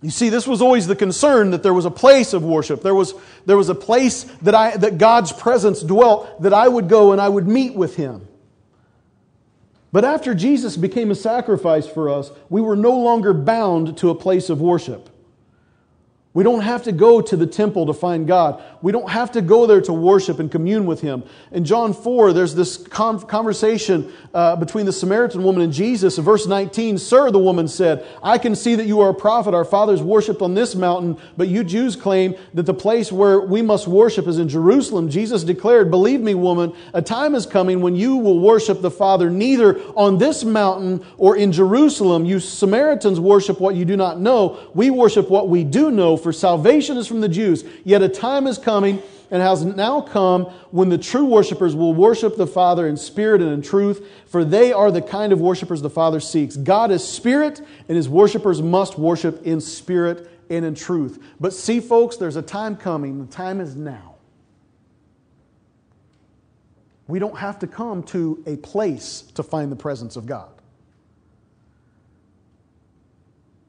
You 0.00 0.10
see, 0.10 0.28
this 0.28 0.46
was 0.46 0.62
always 0.62 0.86
the 0.86 0.94
concern 0.94 1.50
that 1.50 1.62
there 1.62 1.74
was 1.74 1.84
a 1.84 1.90
place 1.90 2.32
of 2.32 2.44
worship. 2.44 2.82
There 2.82 2.94
was, 2.94 3.14
there 3.46 3.56
was 3.56 3.68
a 3.68 3.74
place 3.74 4.24
that, 4.42 4.54
I, 4.54 4.76
that 4.76 4.98
God's 4.98 5.32
presence 5.32 5.82
dwelt, 5.82 6.42
that 6.42 6.52
I 6.52 6.68
would 6.68 6.88
go 6.88 7.12
and 7.12 7.20
I 7.20 7.28
would 7.28 7.48
meet 7.48 7.74
with 7.74 7.96
Him. 7.96 8.26
But 9.90 10.04
after 10.04 10.34
Jesus 10.34 10.76
became 10.76 11.10
a 11.10 11.16
sacrifice 11.16 11.86
for 11.86 12.10
us, 12.10 12.30
we 12.48 12.60
were 12.60 12.76
no 12.76 12.96
longer 12.96 13.32
bound 13.32 13.96
to 13.98 14.10
a 14.10 14.14
place 14.14 14.50
of 14.50 14.60
worship. 14.60 15.08
We 16.38 16.44
don't 16.44 16.60
have 16.60 16.84
to 16.84 16.92
go 16.92 17.20
to 17.20 17.36
the 17.36 17.48
temple 17.48 17.86
to 17.86 17.92
find 17.92 18.24
God. 18.24 18.62
We 18.80 18.92
don't 18.92 19.10
have 19.10 19.32
to 19.32 19.42
go 19.42 19.66
there 19.66 19.80
to 19.80 19.92
worship 19.92 20.38
and 20.38 20.48
commune 20.48 20.86
with 20.86 21.00
Him. 21.00 21.24
In 21.50 21.64
John 21.64 21.92
4, 21.92 22.32
there's 22.32 22.54
this 22.54 22.76
conversation 22.76 24.12
uh, 24.32 24.54
between 24.54 24.86
the 24.86 24.92
Samaritan 24.92 25.42
woman 25.42 25.62
and 25.62 25.72
Jesus. 25.72 26.16
In 26.16 26.22
verse 26.22 26.46
19, 26.46 26.96
Sir, 26.98 27.32
the 27.32 27.40
woman 27.40 27.66
said, 27.66 28.06
I 28.22 28.38
can 28.38 28.54
see 28.54 28.76
that 28.76 28.86
you 28.86 29.00
are 29.00 29.10
a 29.10 29.14
prophet. 29.14 29.52
Our 29.52 29.64
fathers 29.64 30.00
worshiped 30.00 30.40
on 30.40 30.54
this 30.54 30.76
mountain, 30.76 31.18
but 31.36 31.48
you 31.48 31.64
Jews 31.64 31.96
claim 31.96 32.36
that 32.54 32.66
the 32.66 32.74
place 32.74 33.10
where 33.10 33.40
we 33.40 33.60
must 33.60 33.88
worship 33.88 34.28
is 34.28 34.38
in 34.38 34.48
Jerusalem. 34.48 35.10
Jesus 35.10 35.42
declared, 35.42 35.90
Believe 35.90 36.20
me, 36.20 36.34
woman, 36.34 36.72
a 36.94 37.02
time 37.02 37.34
is 37.34 37.46
coming 37.46 37.80
when 37.80 37.96
you 37.96 38.16
will 38.16 38.38
worship 38.38 38.80
the 38.80 38.92
Father 38.92 39.28
neither 39.28 39.80
on 39.96 40.18
this 40.18 40.44
mountain 40.44 41.04
or 41.16 41.36
in 41.36 41.50
Jerusalem. 41.50 42.24
You 42.24 42.38
Samaritans 42.38 43.18
worship 43.18 43.58
what 43.58 43.74
you 43.74 43.84
do 43.84 43.96
not 43.96 44.20
know. 44.20 44.70
We 44.72 44.90
worship 44.90 45.28
what 45.30 45.48
we 45.48 45.64
do 45.64 45.90
know 45.90 46.16
for 46.28 46.32
salvation 46.34 46.98
is 46.98 47.06
from 47.06 47.22
the 47.22 47.28
Jews. 47.28 47.64
Yet 47.84 48.02
a 48.02 48.08
time 48.10 48.46
is 48.46 48.58
coming 48.58 49.02
and 49.30 49.40
has 49.40 49.64
now 49.64 50.02
come 50.02 50.44
when 50.72 50.90
the 50.90 50.98
true 50.98 51.24
worshipers 51.24 51.74
will 51.74 51.94
worship 51.94 52.36
the 52.36 52.46
Father 52.46 52.86
in 52.86 52.98
spirit 52.98 53.40
and 53.40 53.50
in 53.50 53.62
truth, 53.62 54.06
for 54.26 54.44
they 54.44 54.70
are 54.70 54.90
the 54.90 55.00
kind 55.00 55.32
of 55.32 55.40
worshipers 55.40 55.80
the 55.80 55.88
Father 55.88 56.20
seeks. 56.20 56.54
God 56.54 56.90
is 56.90 57.02
spirit, 57.02 57.62
and 57.88 57.96
his 57.96 58.10
worshipers 58.10 58.60
must 58.60 58.98
worship 58.98 59.46
in 59.46 59.58
spirit 59.58 60.30
and 60.50 60.66
in 60.66 60.74
truth. 60.74 61.18
But 61.40 61.54
see, 61.54 61.80
folks, 61.80 62.18
there's 62.18 62.36
a 62.36 62.42
time 62.42 62.76
coming. 62.76 63.18
The 63.24 63.32
time 63.32 63.62
is 63.62 63.74
now. 63.74 64.16
We 67.06 67.20
don't 67.20 67.38
have 67.38 67.58
to 67.60 67.66
come 67.66 68.02
to 68.02 68.44
a 68.44 68.56
place 68.56 69.22
to 69.32 69.42
find 69.42 69.72
the 69.72 69.76
presence 69.76 70.16
of 70.16 70.26
God. 70.26 70.50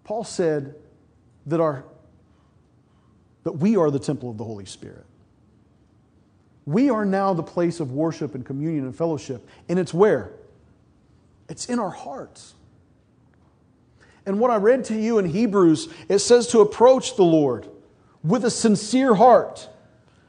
Paul 0.04 0.26
said 0.26 0.76
that 1.45 1.62
our 1.62 1.86
that 3.43 3.54
we 3.54 3.78
are 3.78 3.89
the 3.91 3.99
temple 3.99 4.30
of 4.30 4.38
the 4.38 4.43
Holy 4.43 4.65
Spirit. 4.65 5.06
We 6.65 6.89
are 6.89 7.06
now 7.06 7.34
the 7.34 7.43
place 7.43 7.80
of 7.80 7.91
worship 7.91 8.36
and 8.36 8.45
communion 8.45 8.86
and 8.86 8.95
fellowship. 8.95 9.47
And 9.67 9.80
it's 9.80 9.93
where? 9.93 10.32
It's 11.47 11.65
in 11.65 11.80
our 11.80 11.89
hearts. 11.89 12.54
And 14.25 14.39
what 14.39 14.52
I 14.52 14.58
read 14.58 14.84
to 14.86 14.95
you 14.95 15.17
in 15.17 15.25
Hebrews, 15.25 15.91
it 16.08 16.19
says 16.19 16.47
to 16.47 16.60
approach 16.60 17.15
the 17.15 17.23
Lord 17.23 17.67
with 18.23 18.45
a 18.45 18.52
sincere 18.52 19.15
heart, 19.15 19.67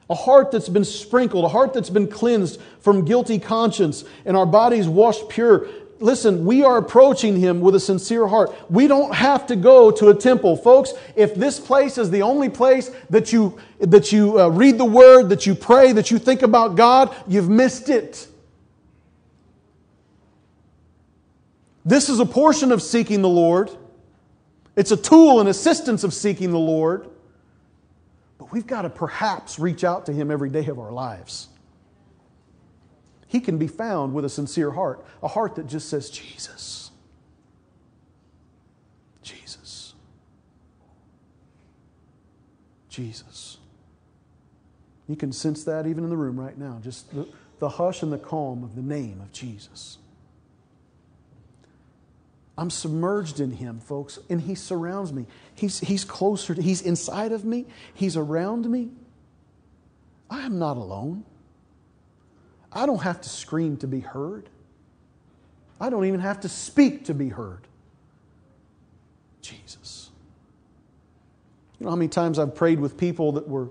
a 0.09 0.15
heart 0.15 0.51
that's 0.51 0.69
been 0.71 0.85
sprinkled, 0.85 1.45
a 1.45 1.49
heart 1.49 1.75
that's 1.75 1.91
been 1.91 2.09
cleansed 2.09 2.61
from 2.81 3.05
guilty 3.05 3.39
conscience, 3.39 4.05
and 4.25 4.37
our 4.37 4.47
bodies 4.47 4.89
washed 4.89 5.29
pure 5.29 5.69
listen, 6.01 6.45
we 6.45 6.65
are 6.65 6.79
approaching 6.79 7.37
him 7.37 7.61
with 7.61 7.75
a 7.75 7.81
sincere 7.81 8.27
heart. 8.27 8.55
We 8.71 8.87
don't 8.87 9.15
have 9.15 9.47
to 9.49 9.57
go 9.57 9.91
to 9.93 10.09
a 10.09 10.15
temple. 10.15 10.57
Folks, 10.57 10.93
if 11.15 11.35
this 11.35 11.61
place 11.61 11.99
is 11.99 12.11
the 12.11 12.23
only 12.23 12.49
place 12.49 12.91
that 13.11 13.33
you, 13.33 13.59
that 13.79 14.11
you 14.11 14.41
uh, 14.41 14.49
read 14.49 14.79
the 14.79 14.85
word, 14.85 15.29
that 15.29 15.47
you 15.47 15.55
pray, 15.55 15.93
that 15.93 16.11
you 16.11 16.19
think 16.19 16.43
about 16.43 16.75
God, 16.75 17.15
you've 17.29 17.49
missed 17.49 17.89
it. 17.89 18.27
This 21.85 22.09
is 22.09 22.19
a 22.19 22.27
portion 22.27 22.73
of 22.73 22.83
seeking 22.83 23.23
the 23.23 23.29
Lord. 23.29 23.71
It's 24.77 24.91
a 24.91 24.97
tool 24.97 25.41
and 25.41 25.49
assistance 25.49 26.05
of 26.05 26.15
seeking 26.15 26.51
the 26.51 26.59
Lord. 26.59 27.09
But 28.39 28.53
we've 28.53 28.67
got 28.67 28.83
to 28.83 28.91
perhaps 28.91 29.59
reach 29.59 29.85
out 29.85 30.07
to 30.07 30.13
Him 30.13 30.31
every 30.31 30.51
day 30.51 30.67
of 30.67 30.79
our 30.79 30.93
lives 30.93 31.49
he 33.31 33.39
can 33.39 33.59
be 33.59 33.69
found 33.69 34.13
with 34.13 34.25
a 34.25 34.29
sincere 34.29 34.73
heart, 34.73 35.05
a 35.23 35.29
heart 35.29 35.55
that 35.55 35.69
just 35.69 35.89
says, 35.89 36.11
Jesus. 36.11 36.91
Jesus. 39.23 39.95
Jesus. 42.89 43.59
You 45.07 45.15
can 45.15 45.31
sense 45.31 45.63
that 45.63 45.87
even 45.87 46.03
in 46.03 46.11
the 46.11 46.17
room 46.17 46.41
right 46.41 46.59
now, 46.59 46.81
just 46.83 47.15
the, 47.15 47.29
the 47.61 47.69
hush 47.69 48.03
and 48.03 48.13
the 48.13 48.19
calm 48.19 48.65
of 48.65 48.75
the 48.75 48.83
name 48.83 49.21
of 49.21 49.31
Jesus. 49.31 49.99
I'm 52.59 52.69
submerged 52.69 53.39
in 53.39 53.53
him, 53.53 53.79
folks, 53.79 54.19
and 54.29 54.41
he 54.41 54.57
surrounds 54.57 55.13
me. 55.13 55.27
He's, 55.55 55.79
he's 55.79 56.05
closer, 56.05 56.53
to, 56.53 56.61
he's 56.61 56.83
inside 56.83 57.31
of 57.31 57.45
me, 57.45 57.67
he's 57.95 58.17
around 58.17 58.69
me. 58.69 58.91
I 60.29 60.41
am 60.47 60.59
not 60.59 60.77
alone. 60.77 61.25
I 62.73 62.87
don't 62.87 63.03
have 63.03 63.21
to 63.21 63.29
scream 63.29 63.77
to 63.79 63.87
be 63.87 64.01
heard. 64.01 64.49
I 65.81 65.91
don't 65.91 66.05
even 66.05 66.21
have 66.21 66.41
to 66.41 66.49
speak 66.49 67.07
to 67.07 67.15
be 67.15 67.29
heard. 67.29 67.67
Jesus. 69.41 70.11
You 71.79 71.85
know 71.85 71.91
how 71.91 71.97
many 71.97 72.09
times 72.09 72.39
I've 72.39 72.55
prayed 72.55 72.79
with 72.79 72.97
people 72.97 73.33
that 73.33 73.49
were 73.49 73.71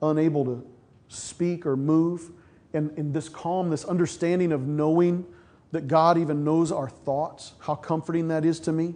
unable 0.00 0.44
to 0.46 0.66
speak 1.08 1.66
or 1.66 1.76
move, 1.76 2.30
and, 2.72 2.90
in 2.98 3.12
this 3.12 3.28
calm, 3.28 3.70
this 3.70 3.84
understanding 3.84 4.50
of 4.50 4.66
knowing 4.66 5.24
that 5.70 5.86
God 5.86 6.18
even 6.18 6.44
knows 6.44 6.72
our 6.72 6.88
thoughts, 6.88 7.52
how 7.60 7.74
comforting 7.74 8.28
that 8.28 8.44
is 8.44 8.58
to 8.60 8.72
me. 8.72 8.94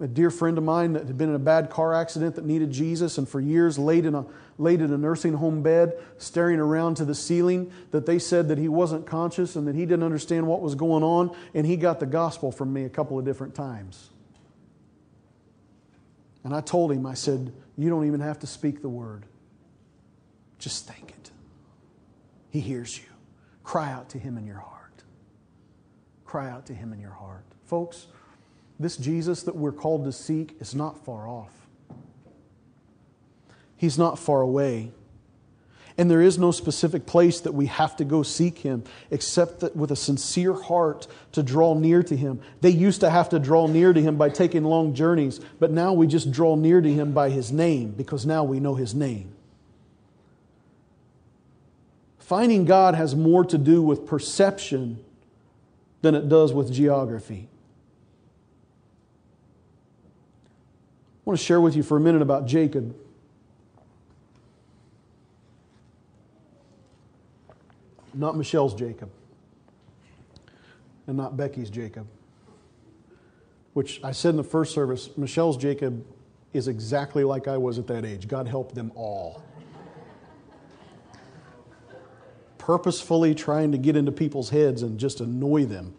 A 0.00 0.08
dear 0.08 0.30
friend 0.30 0.58
of 0.58 0.64
mine 0.64 0.94
that 0.94 1.06
had 1.06 1.16
been 1.16 1.28
in 1.28 1.34
a 1.34 1.40
bad 1.40 1.70
car 1.70 1.94
accident 1.94 2.34
that 2.34 2.44
needed 2.44 2.72
Jesus, 2.72 3.18
and 3.18 3.28
for 3.28 3.40
years 3.40 3.78
laid 3.78 4.06
in 4.06 4.14
a 4.14 4.24
laid 4.58 4.80
in 4.80 4.92
a 4.92 4.98
nursing 4.98 5.34
home 5.34 5.62
bed, 5.62 5.98
staring 6.18 6.60
around 6.60 6.96
to 6.96 7.04
the 7.04 7.14
ceiling, 7.14 7.72
that 7.90 8.06
they 8.06 8.18
said 8.18 8.48
that 8.48 8.58
he 8.58 8.68
wasn't 8.68 9.06
conscious 9.06 9.56
and 9.56 9.66
that 9.66 9.74
he 9.74 9.82
didn't 9.82 10.04
understand 10.04 10.46
what 10.46 10.60
was 10.60 10.74
going 10.74 11.02
on, 11.02 11.34
and 11.54 11.66
he 11.66 11.76
got 11.76 12.00
the 12.00 12.06
gospel 12.06 12.52
from 12.52 12.72
me 12.72 12.84
a 12.84 12.88
couple 12.88 13.18
of 13.18 13.24
different 13.24 13.54
times. 13.54 14.10
And 16.44 16.54
I 16.54 16.60
told 16.60 16.92
him, 16.92 17.06
I 17.06 17.14
said, 17.14 17.52
You 17.76 17.88
don't 17.88 18.06
even 18.06 18.20
have 18.20 18.38
to 18.40 18.46
speak 18.46 18.82
the 18.82 18.88
word, 18.88 19.24
just 20.58 20.86
think 20.86 21.10
it. 21.10 21.30
He 22.50 22.60
hears 22.60 22.96
you. 22.96 23.04
Cry 23.64 23.90
out 23.90 24.10
to 24.10 24.18
him 24.18 24.36
in 24.36 24.46
your 24.46 24.58
heart. 24.58 25.02
Cry 26.24 26.50
out 26.50 26.66
to 26.66 26.74
him 26.74 26.92
in 26.92 27.00
your 27.00 27.12
heart. 27.12 27.44
Folks, 27.64 28.06
this 28.78 28.96
Jesus 28.96 29.42
that 29.44 29.56
we're 29.56 29.72
called 29.72 30.04
to 30.04 30.12
seek 30.12 30.56
is 30.60 30.74
not 30.74 31.04
far 31.04 31.26
off. 31.26 31.63
He's 33.76 33.98
not 33.98 34.18
far 34.18 34.40
away. 34.40 34.92
And 35.96 36.10
there 36.10 36.20
is 36.20 36.38
no 36.38 36.50
specific 36.50 37.06
place 37.06 37.40
that 37.40 37.52
we 37.52 37.66
have 37.66 37.96
to 37.96 38.04
go 38.04 38.24
seek 38.24 38.58
Him 38.58 38.82
except 39.10 39.60
that 39.60 39.76
with 39.76 39.92
a 39.92 39.96
sincere 39.96 40.54
heart 40.54 41.06
to 41.32 41.42
draw 41.42 41.74
near 41.74 42.02
to 42.02 42.16
Him. 42.16 42.40
They 42.62 42.70
used 42.70 43.00
to 43.00 43.10
have 43.10 43.28
to 43.28 43.38
draw 43.38 43.68
near 43.68 43.92
to 43.92 44.02
Him 44.02 44.16
by 44.16 44.28
taking 44.30 44.64
long 44.64 44.94
journeys, 44.94 45.40
but 45.60 45.70
now 45.70 45.92
we 45.92 46.08
just 46.08 46.32
draw 46.32 46.56
near 46.56 46.80
to 46.80 46.92
Him 46.92 47.12
by 47.12 47.30
His 47.30 47.52
name 47.52 47.92
because 47.92 48.26
now 48.26 48.42
we 48.42 48.58
know 48.58 48.74
His 48.74 48.92
name. 48.92 49.32
Finding 52.18 52.64
God 52.64 52.94
has 52.96 53.14
more 53.14 53.44
to 53.44 53.58
do 53.58 53.80
with 53.80 54.06
perception 54.06 55.04
than 56.02 56.16
it 56.16 56.28
does 56.28 56.52
with 56.52 56.72
geography. 56.72 57.48
I 61.18 61.30
want 61.30 61.38
to 61.38 61.44
share 61.44 61.60
with 61.60 61.76
you 61.76 61.82
for 61.82 61.96
a 61.96 62.00
minute 62.00 62.20
about 62.20 62.46
Jacob. 62.46 62.96
Not 68.14 68.36
Michelle's 68.36 68.74
Jacob, 68.74 69.10
and 71.06 71.16
not 71.16 71.36
Becky's 71.36 71.70
Jacob. 71.70 72.06
Which 73.72 74.00
I 74.04 74.12
said 74.12 74.30
in 74.30 74.36
the 74.36 74.44
first 74.44 74.72
service, 74.72 75.10
Michelle's 75.16 75.56
Jacob 75.56 76.04
is 76.52 76.68
exactly 76.68 77.24
like 77.24 77.48
I 77.48 77.56
was 77.56 77.78
at 77.78 77.88
that 77.88 78.04
age. 78.04 78.28
God 78.28 78.46
help 78.46 78.72
them 78.72 78.92
all. 78.94 79.42
Purposefully 82.58 83.34
trying 83.34 83.72
to 83.72 83.78
get 83.78 83.96
into 83.96 84.12
people's 84.12 84.48
heads 84.48 84.82
and 84.82 84.98
just 84.98 85.20
annoy 85.20 85.64
them. 85.64 85.94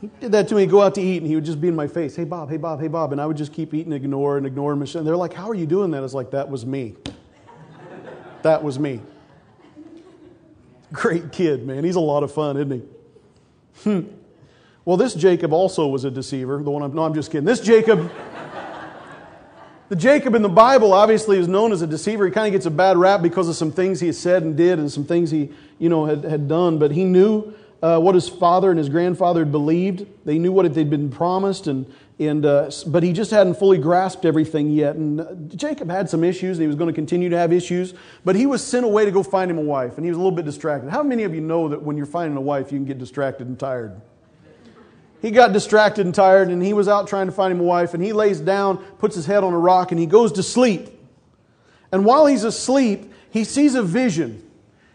He 0.00 0.08
did 0.20 0.32
that 0.32 0.48
to 0.48 0.54
me. 0.54 0.62
He'd 0.62 0.70
go 0.70 0.80
out 0.80 0.94
to 0.94 1.02
eat 1.02 1.18
and 1.18 1.26
he 1.26 1.34
would 1.34 1.44
just 1.44 1.60
be 1.60 1.68
in 1.68 1.76
my 1.76 1.86
face. 1.86 2.16
Hey, 2.16 2.24
Bob, 2.24 2.50
hey, 2.50 2.56
Bob, 2.56 2.80
hey, 2.80 2.88
Bob. 2.88 3.12
And 3.12 3.20
I 3.20 3.26
would 3.26 3.36
just 3.36 3.52
keep 3.52 3.74
eating, 3.74 3.92
ignore, 3.92 4.36
and 4.36 4.46
ignore 4.46 4.74
Michelle. 4.74 5.00
And 5.00 5.06
they're 5.06 5.16
like, 5.16 5.34
How 5.34 5.48
are 5.50 5.54
you 5.54 5.66
doing 5.66 5.90
that? 5.90 6.02
It's 6.02 6.14
like, 6.14 6.30
That 6.30 6.48
was 6.48 6.64
me. 6.64 6.94
that 8.42 8.62
was 8.62 8.78
me. 8.78 9.00
Great 10.92 11.32
kid, 11.32 11.66
man. 11.66 11.84
He's 11.84 11.96
a 11.96 12.00
lot 12.00 12.22
of 12.22 12.32
fun, 12.32 12.56
isn't 12.56 12.70
he? 12.70 12.82
Hmm. 13.82 14.08
Well, 14.84 14.96
this 14.96 15.14
Jacob 15.14 15.52
also 15.52 15.86
was 15.86 16.04
a 16.04 16.10
deceiver. 16.10 16.62
The 16.62 16.70
one 16.70 16.82
I'm, 16.82 16.94
no, 16.94 17.04
I'm 17.04 17.14
just 17.14 17.30
kidding. 17.30 17.44
This 17.44 17.60
Jacob, 17.60 18.10
the 19.90 19.96
Jacob 19.96 20.34
in 20.34 20.40
the 20.40 20.48
Bible 20.48 20.94
obviously 20.94 21.38
is 21.38 21.46
known 21.46 21.72
as 21.72 21.82
a 21.82 21.86
deceiver. 21.86 22.24
He 22.24 22.32
kind 22.32 22.46
of 22.46 22.52
gets 22.52 22.64
a 22.64 22.70
bad 22.70 22.96
rap 22.96 23.20
because 23.20 23.48
of 23.48 23.56
some 23.56 23.70
things 23.70 24.00
he 24.00 24.12
said 24.12 24.42
and 24.42 24.56
did 24.56 24.78
and 24.78 24.90
some 24.90 25.04
things 25.04 25.30
he, 25.30 25.50
you 25.78 25.90
know, 25.90 26.06
had, 26.06 26.24
had 26.24 26.48
done. 26.48 26.78
But 26.78 26.92
he 26.92 27.04
knew 27.04 27.54
uh, 27.82 27.98
what 28.00 28.14
his 28.14 28.28
father 28.28 28.70
and 28.70 28.78
his 28.78 28.88
grandfather 28.88 29.40
had 29.40 29.52
believed. 29.52 30.06
They 30.24 30.38
knew 30.38 30.52
what 30.52 30.72
they'd 30.74 30.90
been 30.90 31.10
promised, 31.10 31.66
and, 31.66 31.86
and, 32.18 32.44
uh, 32.44 32.70
but 32.86 33.02
he 33.02 33.12
just 33.12 33.30
hadn't 33.30 33.54
fully 33.54 33.78
grasped 33.78 34.24
everything 34.24 34.70
yet. 34.70 34.96
And 34.96 35.20
uh, 35.20 35.34
Jacob 35.54 35.90
had 35.90 36.10
some 36.10 36.24
issues, 36.24 36.58
and 36.58 36.62
he 36.62 36.66
was 36.66 36.76
going 36.76 36.88
to 36.88 36.94
continue 36.94 37.28
to 37.28 37.38
have 37.38 37.52
issues, 37.52 37.94
but 38.24 38.34
he 38.34 38.46
was 38.46 38.64
sent 38.64 38.84
away 38.84 39.04
to 39.04 39.10
go 39.10 39.22
find 39.22 39.50
him 39.50 39.58
a 39.58 39.62
wife, 39.62 39.96
and 39.96 40.04
he 40.04 40.10
was 40.10 40.16
a 40.16 40.20
little 40.20 40.36
bit 40.36 40.44
distracted. 40.44 40.90
How 40.90 41.02
many 41.02 41.22
of 41.22 41.34
you 41.34 41.40
know 41.40 41.68
that 41.68 41.82
when 41.82 41.96
you're 41.96 42.06
finding 42.06 42.36
a 42.36 42.40
wife, 42.40 42.72
you 42.72 42.78
can 42.78 42.86
get 42.86 42.98
distracted 42.98 43.46
and 43.46 43.58
tired? 43.58 44.00
He 45.20 45.30
got 45.30 45.52
distracted 45.52 46.06
and 46.06 46.14
tired, 46.14 46.48
and 46.48 46.62
he 46.62 46.72
was 46.72 46.86
out 46.86 47.08
trying 47.08 47.26
to 47.26 47.32
find 47.32 47.52
him 47.52 47.60
a 47.60 47.64
wife, 47.64 47.94
and 47.94 48.02
he 48.02 48.12
lays 48.12 48.40
down, 48.40 48.78
puts 48.98 49.16
his 49.16 49.26
head 49.26 49.42
on 49.42 49.52
a 49.52 49.58
rock, 49.58 49.90
and 49.90 50.00
he 50.00 50.06
goes 50.06 50.32
to 50.32 50.42
sleep. 50.42 50.88
And 51.90 52.04
while 52.04 52.26
he's 52.26 52.44
asleep, 52.44 53.12
he 53.30 53.44
sees 53.44 53.74
a 53.74 53.82
vision. 53.82 54.47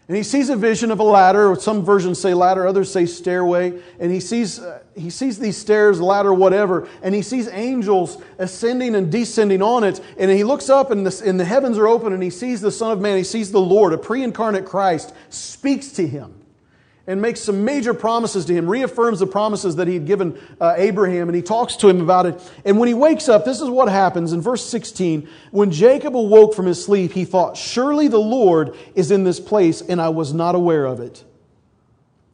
And 0.06 0.16
he 0.16 0.22
sees 0.22 0.50
a 0.50 0.56
vision 0.56 0.90
of 0.90 1.00
a 1.00 1.02
ladder. 1.02 1.56
Some 1.58 1.82
versions 1.82 2.20
say 2.20 2.34
ladder, 2.34 2.66
others 2.66 2.92
say 2.92 3.06
stairway. 3.06 3.80
And 3.98 4.12
he 4.12 4.20
sees, 4.20 4.58
uh, 4.58 4.80
he 4.94 5.08
sees 5.08 5.38
these 5.38 5.56
stairs, 5.56 5.98
ladder, 5.98 6.34
whatever. 6.34 6.86
And 7.02 7.14
he 7.14 7.22
sees 7.22 7.48
angels 7.48 8.18
ascending 8.38 8.94
and 8.94 9.10
descending 9.10 9.62
on 9.62 9.82
it. 9.82 10.00
And 10.18 10.30
he 10.30 10.44
looks 10.44 10.68
up, 10.68 10.90
and 10.90 11.06
the, 11.06 11.22
and 11.26 11.40
the 11.40 11.44
heavens 11.44 11.78
are 11.78 11.88
open, 11.88 12.12
and 12.12 12.22
he 12.22 12.30
sees 12.30 12.60
the 12.60 12.70
Son 12.70 12.92
of 12.92 13.00
Man. 13.00 13.16
He 13.16 13.24
sees 13.24 13.50
the 13.50 13.60
Lord, 13.60 13.94
a 13.94 13.98
pre 13.98 14.22
incarnate 14.22 14.66
Christ, 14.66 15.14
speaks 15.30 15.88
to 15.92 16.06
him 16.06 16.34
and 17.06 17.20
makes 17.20 17.40
some 17.40 17.64
major 17.64 17.92
promises 17.92 18.46
to 18.46 18.54
him, 18.54 18.68
reaffirms 18.68 19.20
the 19.20 19.26
promises 19.26 19.76
that 19.76 19.86
he 19.86 19.94
had 19.94 20.06
given 20.06 20.38
uh, 20.60 20.74
Abraham, 20.78 21.28
and 21.28 21.36
he 21.36 21.42
talks 21.42 21.76
to 21.76 21.88
him 21.88 22.00
about 22.00 22.24
it. 22.24 22.52
And 22.64 22.78
when 22.78 22.88
he 22.88 22.94
wakes 22.94 23.28
up, 23.28 23.44
this 23.44 23.60
is 23.60 23.68
what 23.68 23.88
happens 23.88 24.32
in 24.32 24.40
verse 24.40 24.64
16. 24.64 25.28
When 25.50 25.70
Jacob 25.70 26.16
awoke 26.16 26.54
from 26.54 26.66
his 26.66 26.82
sleep, 26.82 27.12
he 27.12 27.26
thought, 27.26 27.56
Surely 27.58 28.08
the 28.08 28.18
Lord 28.18 28.74
is 28.94 29.10
in 29.10 29.24
this 29.24 29.38
place, 29.38 29.82
and 29.82 30.00
I 30.00 30.08
was 30.08 30.32
not 30.32 30.54
aware 30.54 30.86
of 30.86 31.00
it. 31.00 31.22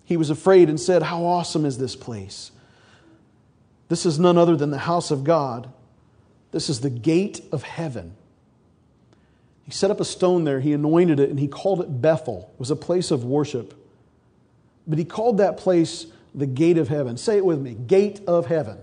He 0.04 0.16
was 0.16 0.30
afraid 0.30 0.68
and 0.68 0.78
said, 0.78 1.02
How 1.02 1.24
awesome 1.24 1.64
is 1.64 1.78
this 1.78 1.96
place! 1.96 2.52
This 3.88 4.06
is 4.06 4.20
none 4.20 4.38
other 4.38 4.56
than 4.56 4.70
the 4.70 4.78
house 4.78 5.10
of 5.10 5.24
God. 5.24 5.68
This 6.52 6.68
is 6.68 6.80
the 6.80 6.90
gate 6.90 7.40
of 7.50 7.64
heaven. 7.64 8.14
He 9.64 9.72
set 9.72 9.90
up 9.90 10.00
a 10.00 10.04
stone 10.04 10.44
there, 10.44 10.60
he 10.60 10.72
anointed 10.72 11.18
it, 11.18 11.30
and 11.30 11.40
he 11.40 11.48
called 11.48 11.80
it 11.80 12.00
Bethel. 12.00 12.50
It 12.54 12.60
was 12.60 12.70
a 12.70 12.76
place 12.76 13.10
of 13.10 13.24
worship. 13.24 13.79
But 14.90 14.98
he 14.98 15.04
called 15.04 15.38
that 15.38 15.56
place 15.56 16.06
the 16.34 16.46
gate 16.46 16.76
of 16.76 16.88
heaven. 16.88 17.16
Say 17.16 17.36
it 17.36 17.44
with 17.44 17.60
me 17.60 17.74
gate 17.74 18.20
of 18.26 18.46
heaven. 18.46 18.76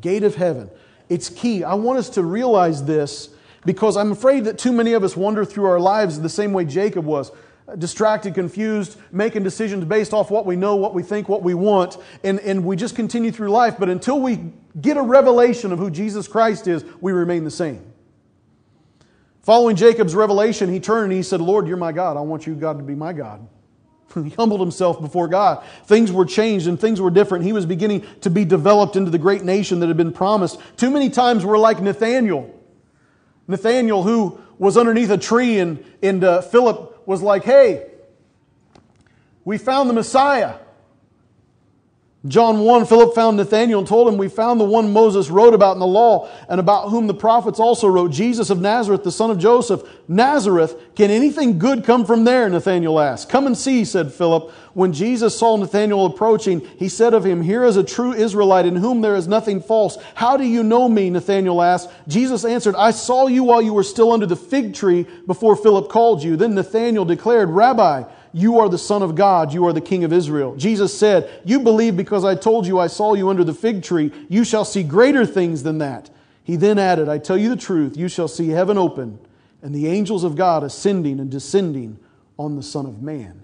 Gate 0.00 0.22
of 0.22 0.34
heaven. 0.34 0.70
It's 1.08 1.28
key. 1.30 1.64
I 1.64 1.74
want 1.74 1.98
us 1.98 2.10
to 2.10 2.22
realize 2.22 2.84
this 2.84 3.30
because 3.64 3.96
I'm 3.96 4.12
afraid 4.12 4.44
that 4.44 4.58
too 4.58 4.72
many 4.72 4.92
of 4.92 5.04
us 5.04 5.16
wander 5.16 5.44
through 5.44 5.64
our 5.64 5.80
lives 5.80 6.20
the 6.20 6.28
same 6.28 6.52
way 6.52 6.66
Jacob 6.66 7.04
was 7.06 7.32
distracted, 7.78 8.34
confused, 8.34 8.98
making 9.10 9.42
decisions 9.42 9.84
based 9.86 10.12
off 10.12 10.30
what 10.30 10.44
we 10.44 10.56
know, 10.56 10.76
what 10.76 10.92
we 10.92 11.02
think, 11.02 11.28
what 11.28 11.42
we 11.42 11.54
want, 11.54 11.96
and, 12.22 12.38
and 12.40 12.64
we 12.64 12.76
just 12.76 12.94
continue 12.94 13.32
through 13.32 13.50
life. 13.50 13.76
But 13.78 13.88
until 13.88 14.20
we 14.20 14.52
get 14.80 14.98
a 14.98 15.02
revelation 15.02 15.72
of 15.72 15.78
who 15.78 15.90
Jesus 15.90 16.28
Christ 16.28 16.68
is, 16.68 16.84
we 17.00 17.12
remain 17.12 17.44
the 17.44 17.50
same. 17.50 17.84
Following 19.42 19.76
Jacob's 19.76 20.14
revelation, 20.14 20.70
he 20.70 20.80
turned 20.80 21.04
and 21.04 21.12
he 21.12 21.22
said, 21.22 21.40
Lord, 21.40 21.66
you're 21.66 21.76
my 21.76 21.92
God. 21.92 22.16
I 22.16 22.20
want 22.20 22.46
you, 22.46 22.54
God, 22.54 22.78
to 22.78 22.84
be 22.84 22.94
my 22.94 23.12
God. 23.12 23.46
He 24.14 24.30
humbled 24.30 24.60
himself 24.60 25.00
before 25.00 25.28
God. 25.28 25.64
Things 25.84 26.12
were 26.12 26.24
changed 26.24 26.66
and 26.66 26.78
things 26.78 27.00
were 27.00 27.10
different. 27.10 27.44
He 27.44 27.52
was 27.52 27.66
beginning 27.66 28.06
to 28.20 28.30
be 28.30 28.44
developed 28.44 28.96
into 28.96 29.10
the 29.10 29.18
great 29.18 29.42
nation 29.42 29.80
that 29.80 29.88
had 29.88 29.96
been 29.96 30.12
promised. 30.12 30.58
Too 30.76 30.90
many 30.90 31.08
times 31.10 31.44
we're 31.44 31.58
like 31.58 31.80
Nathaniel. 31.80 32.58
Nathaniel, 33.48 34.02
who 34.02 34.40
was 34.58 34.76
underneath 34.76 35.10
a 35.10 35.18
tree, 35.18 35.58
and, 35.58 35.84
and 36.02 36.22
uh, 36.22 36.42
Philip 36.42 37.06
was 37.06 37.22
like, 37.22 37.44
Hey, 37.44 37.90
we 39.44 39.58
found 39.58 39.90
the 39.90 39.94
Messiah. 39.94 40.56
John 42.28 42.60
1, 42.60 42.86
Philip 42.86 43.16
found 43.16 43.36
Nathanael 43.36 43.80
and 43.80 43.88
told 43.88 44.06
him, 44.06 44.16
We 44.16 44.28
found 44.28 44.60
the 44.60 44.64
one 44.64 44.92
Moses 44.92 45.28
wrote 45.28 45.54
about 45.54 45.72
in 45.72 45.80
the 45.80 45.86
law 45.88 46.30
and 46.48 46.60
about 46.60 46.90
whom 46.90 47.08
the 47.08 47.14
prophets 47.14 47.58
also 47.58 47.88
wrote, 47.88 48.12
Jesus 48.12 48.48
of 48.48 48.60
Nazareth, 48.60 49.02
the 49.02 49.10
son 49.10 49.32
of 49.32 49.38
Joseph. 49.38 49.82
Nazareth, 50.06 50.80
can 50.94 51.10
anything 51.10 51.58
good 51.58 51.82
come 51.82 52.06
from 52.06 52.22
there? 52.22 52.48
Nathanael 52.48 53.00
asked. 53.00 53.28
Come 53.28 53.48
and 53.48 53.58
see, 53.58 53.84
said 53.84 54.12
Philip. 54.12 54.52
When 54.74 54.92
Jesus 54.92 55.36
saw 55.36 55.56
Nathanael 55.56 56.06
approaching, 56.06 56.60
he 56.78 56.88
said 56.88 57.12
of 57.12 57.26
him, 57.26 57.42
Here 57.42 57.64
is 57.64 57.76
a 57.76 57.82
true 57.82 58.12
Israelite 58.12 58.66
in 58.66 58.76
whom 58.76 59.00
there 59.00 59.16
is 59.16 59.26
nothing 59.26 59.60
false. 59.60 59.98
How 60.14 60.36
do 60.36 60.44
you 60.44 60.62
know 60.62 60.88
me? 60.88 61.10
Nathanael 61.10 61.60
asked. 61.60 61.90
Jesus 62.06 62.44
answered, 62.44 62.76
I 62.76 62.92
saw 62.92 63.26
you 63.26 63.42
while 63.42 63.60
you 63.60 63.72
were 63.72 63.82
still 63.82 64.12
under 64.12 64.26
the 64.26 64.36
fig 64.36 64.74
tree 64.74 65.08
before 65.26 65.56
Philip 65.56 65.88
called 65.88 66.22
you. 66.22 66.36
Then 66.36 66.54
Nathanael 66.54 67.04
declared, 67.04 67.50
Rabbi, 67.50 68.04
you 68.32 68.58
are 68.58 68.68
the 68.68 68.78
Son 68.78 69.02
of 69.02 69.14
God. 69.14 69.52
You 69.52 69.66
are 69.66 69.72
the 69.72 69.80
King 69.80 70.04
of 70.04 70.12
Israel. 70.12 70.56
Jesus 70.56 70.96
said, 70.96 71.30
You 71.44 71.60
believe 71.60 71.96
because 71.96 72.24
I 72.24 72.34
told 72.34 72.66
you 72.66 72.78
I 72.78 72.86
saw 72.86 73.14
you 73.14 73.28
under 73.28 73.44
the 73.44 73.54
fig 73.54 73.82
tree. 73.82 74.10
You 74.28 74.44
shall 74.44 74.64
see 74.64 74.82
greater 74.82 75.26
things 75.26 75.62
than 75.62 75.78
that. 75.78 76.10
He 76.44 76.56
then 76.56 76.78
added, 76.78 77.08
I 77.08 77.18
tell 77.18 77.36
you 77.36 77.48
the 77.48 77.56
truth. 77.56 77.96
You 77.96 78.08
shall 78.08 78.28
see 78.28 78.48
heaven 78.48 78.78
open 78.78 79.18
and 79.62 79.74
the 79.74 79.86
angels 79.86 80.24
of 80.24 80.34
God 80.34 80.64
ascending 80.64 81.20
and 81.20 81.30
descending 81.30 81.98
on 82.38 82.56
the 82.56 82.62
Son 82.62 82.86
of 82.86 83.02
Man. 83.02 83.42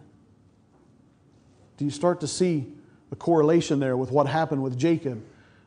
Do 1.76 1.84
you 1.84 1.90
start 1.92 2.20
to 2.20 2.26
see 2.26 2.66
a 3.12 3.16
correlation 3.16 3.78
there 3.78 3.96
with 3.96 4.10
what 4.10 4.26
happened 4.26 4.62
with 4.62 4.76
Jacob 4.76 5.22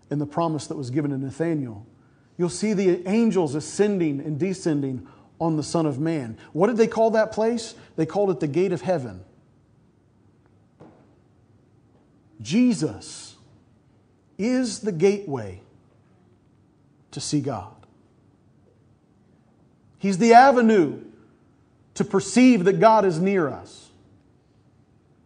and 0.09 0.19
the 0.19 0.25
promise 0.25 0.67
that 0.67 0.75
was 0.75 0.89
given 0.89 1.11
to 1.11 1.17
Nathaniel? 1.17 1.85
You'll 2.37 2.49
see 2.49 2.73
the 2.73 3.07
angels 3.07 3.55
ascending 3.55 4.19
and 4.19 4.37
descending 4.37 5.07
on 5.41 5.57
the 5.57 5.63
Son 5.63 5.87
of 5.87 5.99
Man. 5.99 6.37
What 6.53 6.67
did 6.67 6.77
they 6.77 6.87
call 6.87 7.11
that 7.11 7.33
place? 7.33 7.73
They 7.97 8.05
called 8.05 8.29
it 8.29 8.39
the 8.39 8.47
gate 8.47 8.71
of 8.71 8.81
heaven. 8.81 9.25
Jesus 12.39 13.35
is 14.37 14.79
the 14.79 14.91
gateway 14.91 15.61
to 17.09 17.19
see 17.19 17.41
God. 17.41 17.75
He's 19.97 20.19
the 20.19 20.33
avenue 20.33 21.01
to 21.95 22.03
perceive 22.03 22.63
that 22.65 22.79
God 22.79 23.03
is 23.03 23.19
near 23.19 23.49
us. 23.49 23.90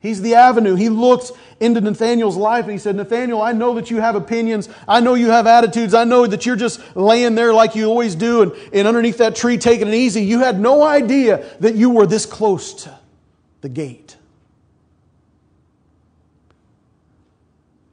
He's 0.06 0.22
the 0.22 0.36
avenue. 0.36 0.76
He 0.76 0.88
looked 0.90 1.32
into 1.60 1.82
Nathaniel's 1.82 2.38
life 2.38 2.66
and 2.66 2.72
he 2.72 2.78
said, 2.78 2.96
Nathaniel, 2.96 3.42
I 3.42 3.54
know 3.54 3.74
that 3.74 3.90
you 3.90 3.98
have 3.98 4.16
opinions. 4.16 4.70
I 4.88 5.00
know 5.00 5.16
you 5.16 5.32
have 5.32 5.48
attitudes. 5.48 5.96
I 5.96 6.04
know 6.04 6.28
that 6.28 6.46
you're 6.46 6.56
just 6.56 6.80
laying 6.96 7.34
there 7.34 7.52
like 7.52 7.76
you 7.76 7.86
always 7.86 8.14
do 8.14 8.44
and, 8.44 8.52
and 8.72 8.88
underneath 8.88 9.18
that 9.18 9.36
tree 9.36 9.58
taking 9.58 9.88
it 9.88 9.96
easy. 9.96 10.24
You 10.24 10.40
had 10.40 10.60
no 10.60 10.84
idea 10.84 11.44
that 11.60 11.74
you 11.74 11.90
were 11.90 12.06
this 12.06 12.28
close 12.28 12.74
to 12.84 13.00
the 13.62 13.70
gate. 13.70 14.16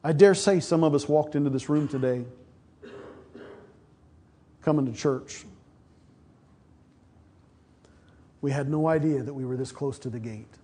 I 0.05 0.12
dare 0.12 0.35
say 0.35 0.61
some 0.61 0.85
of 0.85 0.94
us 0.94 1.09
walked 1.09 1.35
into 1.35 1.48
this 1.48 1.70
room 1.70 1.88
today 1.88 2.25
coming 4.61 4.85
to 4.85 4.92
church. 4.92 5.46
We 8.42 8.51
had 8.51 8.68
no 8.68 8.87
idea 8.87 9.22
that 9.22 9.33
we 9.33 9.46
were 9.46 9.57
this 9.57 9.72
close 9.72 9.98
to 10.01 10.11
the 10.11 10.18
gate. 10.18 10.59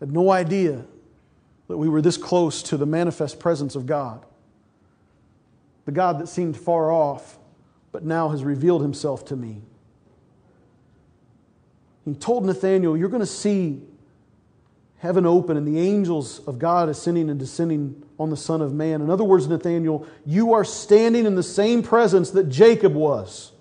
Had 0.00 0.12
no 0.12 0.30
idea 0.30 0.84
that 1.68 1.76
we 1.76 1.88
were 1.88 2.00
this 2.00 2.16
close 2.16 2.62
to 2.64 2.76
the 2.76 2.86
manifest 2.86 3.38
presence 3.38 3.74
of 3.74 3.86
God. 3.86 4.24
The 5.84 5.92
God 5.92 6.18
that 6.18 6.28
seemed 6.28 6.56
far 6.56 6.90
off, 6.90 7.38
but 7.92 8.04
now 8.04 8.28
has 8.28 8.44
revealed 8.44 8.82
himself 8.82 9.24
to 9.26 9.36
me. 9.36 9.62
He 12.04 12.14
told 12.14 12.46
Nathanael, 12.46 12.96
You're 12.96 13.08
going 13.08 13.20
to 13.20 13.26
see 13.26 13.82
heaven 14.98 15.26
open 15.26 15.56
and 15.56 15.66
the 15.66 15.78
angels 15.78 16.40
of 16.46 16.58
God 16.58 16.88
ascending 16.88 17.30
and 17.30 17.38
descending 17.38 18.02
on 18.18 18.30
the 18.30 18.36
Son 18.36 18.60
of 18.60 18.72
Man. 18.72 19.00
In 19.00 19.10
other 19.10 19.24
words, 19.24 19.46
Nathanael, 19.46 20.06
you 20.26 20.52
are 20.54 20.64
standing 20.64 21.24
in 21.26 21.34
the 21.34 21.42
same 21.42 21.82
presence 21.82 22.30
that 22.30 22.48
Jacob 22.48 22.94
was. 22.94 23.52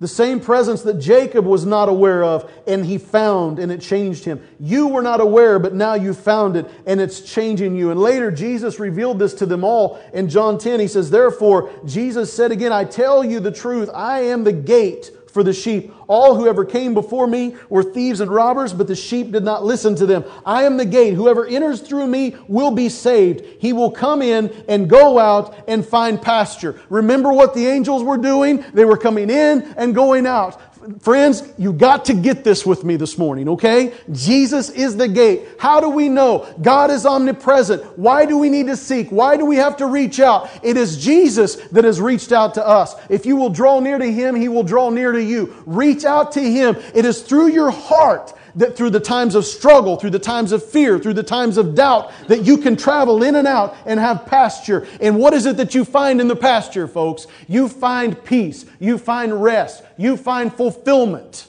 The 0.00 0.08
same 0.08 0.38
presence 0.38 0.82
that 0.82 1.00
Jacob 1.00 1.44
was 1.44 1.66
not 1.66 1.88
aware 1.88 2.22
of 2.22 2.48
and 2.68 2.86
he 2.86 2.98
found 2.98 3.58
and 3.58 3.72
it 3.72 3.80
changed 3.80 4.24
him. 4.24 4.40
You 4.60 4.86
were 4.86 5.02
not 5.02 5.20
aware, 5.20 5.58
but 5.58 5.74
now 5.74 5.94
you 5.94 6.14
found 6.14 6.56
it 6.56 6.70
and 6.86 7.00
it's 7.00 7.20
changing 7.20 7.74
you. 7.74 7.90
And 7.90 8.00
later, 8.00 8.30
Jesus 8.30 8.78
revealed 8.78 9.18
this 9.18 9.34
to 9.34 9.46
them 9.46 9.64
all 9.64 10.00
in 10.12 10.28
John 10.28 10.56
10. 10.56 10.78
He 10.78 10.86
says, 10.86 11.10
Therefore, 11.10 11.70
Jesus 11.84 12.32
said 12.32 12.52
again, 12.52 12.72
I 12.72 12.84
tell 12.84 13.24
you 13.24 13.40
the 13.40 13.50
truth, 13.50 13.90
I 13.92 14.20
am 14.20 14.44
the 14.44 14.52
gate 14.52 15.10
for 15.30 15.42
the 15.42 15.52
sheep. 15.52 15.92
All 16.06 16.34
who 16.34 16.46
ever 16.48 16.64
came 16.64 16.94
before 16.94 17.26
me 17.26 17.54
were 17.68 17.82
thieves 17.82 18.20
and 18.20 18.30
robbers, 18.30 18.72
but 18.72 18.86
the 18.86 18.96
sheep 18.96 19.32
did 19.32 19.44
not 19.44 19.64
listen 19.64 19.94
to 19.96 20.06
them. 20.06 20.24
I 20.44 20.64
am 20.64 20.76
the 20.76 20.84
gate. 20.84 21.14
Whoever 21.14 21.46
enters 21.46 21.80
through 21.80 22.06
me 22.06 22.36
will 22.48 22.70
be 22.70 22.88
saved. 22.88 23.44
He 23.60 23.72
will 23.72 23.90
come 23.90 24.22
in 24.22 24.64
and 24.68 24.88
go 24.88 25.18
out 25.18 25.64
and 25.68 25.86
find 25.86 26.20
pasture. 26.20 26.80
Remember 26.88 27.32
what 27.32 27.54
the 27.54 27.66
angels 27.66 28.02
were 28.02 28.18
doing? 28.18 28.64
They 28.72 28.84
were 28.84 28.96
coming 28.96 29.30
in 29.30 29.62
and 29.76 29.94
going 29.94 30.26
out. 30.26 30.67
Friends, 31.00 31.42
you 31.58 31.72
got 31.72 32.06
to 32.06 32.14
get 32.14 32.44
this 32.44 32.64
with 32.64 32.82
me 32.82 32.96
this 32.96 33.18
morning, 33.18 33.48
okay? 33.50 33.92
Jesus 34.10 34.70
is 34.70 34.96
the 34.96 35.08
gate. 35.08 35.46
How 35.58 35.80
do 35.80 35.90
we 35.90 36.08
know? 36.08 36.48
God 36.62 36.90
is 36.90 37.04
omnipresent. 37.04 37.98
Why 37.98 38.24
do 38.24 38.38
we 38.38 38.48
need 38.48 38.68
to 38.68 38.76
seek? 38.76 39.10
Why 39.10 39.36
do 39.36 39.44
we 39.44 39.56
have 39.56 39.76
to 39.78 39.86
reach 39.86 40.18
out? 40.18 40.48
It 40.62 40.76
is 40.76 40.96
Jesus 40.96 41.56
that 41.72 41.84
has 41.84 42.00
reached 42.00 42.32
out 42.32 42.54
to 42.54 42.66
us. 42.66 42.94
If 43.10 43.26
you 43.26 43.36
will 43.36 43.50
draw 43.50 43.80
near 43.80 43.98
to 43.98 44.10
Him, 44.10 44.34
He 44.34 44.48
will 44.48 44.62
draw 44.62 44.88
near 44.88 45.12
to 45.12 45.22
you. 45.22 45.54
Reach 45.66 46.04
out 46.04 46.32
to 46.32 46.40
Him. 46.40 46.76
It 46.94 47.04
is 47.04 47.20
through 47.20 47.48
your 47.48 47.70
heart 47.70 48.32
that 48.58 48.76
through 48.76 48.90
the 48.90 49.00
times 49.00 49.34
of 49.34 49.44
struggle, 49.44 49.96
through 49.96 50.10
the 50.10 50.18
times 50.18 50.52
of 50.52 50.64
fear, 50.64 50.98
through 50.98 51.14
the 51.14 51.22
times 51.22 51.56
of 51.56 51.74
doubt, 51.74 52.12
that 52.26 52.44
you 52.44 52.58
can 52.58 52.76
travel 52.76 53.22
in 53.22 53.36
and 53.36 53.48
out 53.48 53.76
and 53.86 53.98
have 53.98 54.26
pasture. 54.26 54.86
And 55.00 55.16
what 55.18 55.32
is 55.32 55.46
it 55.46 55.56
that 55.56 55.74
you 55.74 55.84
find 55.84 56.20
in 56.20 56.28
the 56.28 56.36
pasture, 56.36 56.86
folks? 56.86 57.26
You 57.46 57.68
find 57.68 58.22
peace, 58.24 58.66
you 58.78 58.98
find 58.98 59.42
rest, 59.42 59.82
you 59.96 60.16
find 60.16 60.52
fulfillment. 60.52 61.46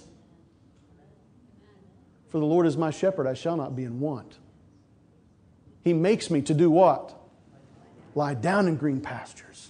For 2.29 2.39
the 2.39 2.45
Lord 2.45 2.65
is 2.65 2.77
my 2.77 2.91
shepherd, 2.91 3.27
I 3.27 3.33
shall 3.33 3.57
not 3.57 3.75
be 3.75 3.83
in 3.83 3.99
want. 3.99 4.37
He 5.83 5.93
makes 5.93 6.29
me 6.29 6.41
to 6.43 6.53
do 6.53 6.69
what? 6.69 7.15
Lie 8.15 8.35
down 8.35 8.67
in 8.67 8.75
green 8.75 9.01
pastures, 9.01 9.69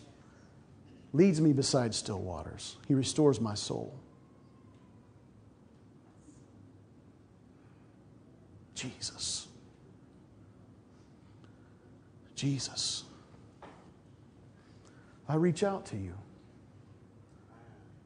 leads 1.13 1.39
me 1.39 1.53
beside 1.53 1.93
still 1.93 2.19
waters. 2.19 2.75
He 2.87 2.93
restores 2.93 3.39
my 3.39 3.53
soul. 3.53 3.98
Jesus. 8.79 9.47
Jesus. 12.35 13.03
I 15.27 15.35
reach 15.35 15.63
out 15.63 15.85
to 15.87 15.97
you. 15.97 16.13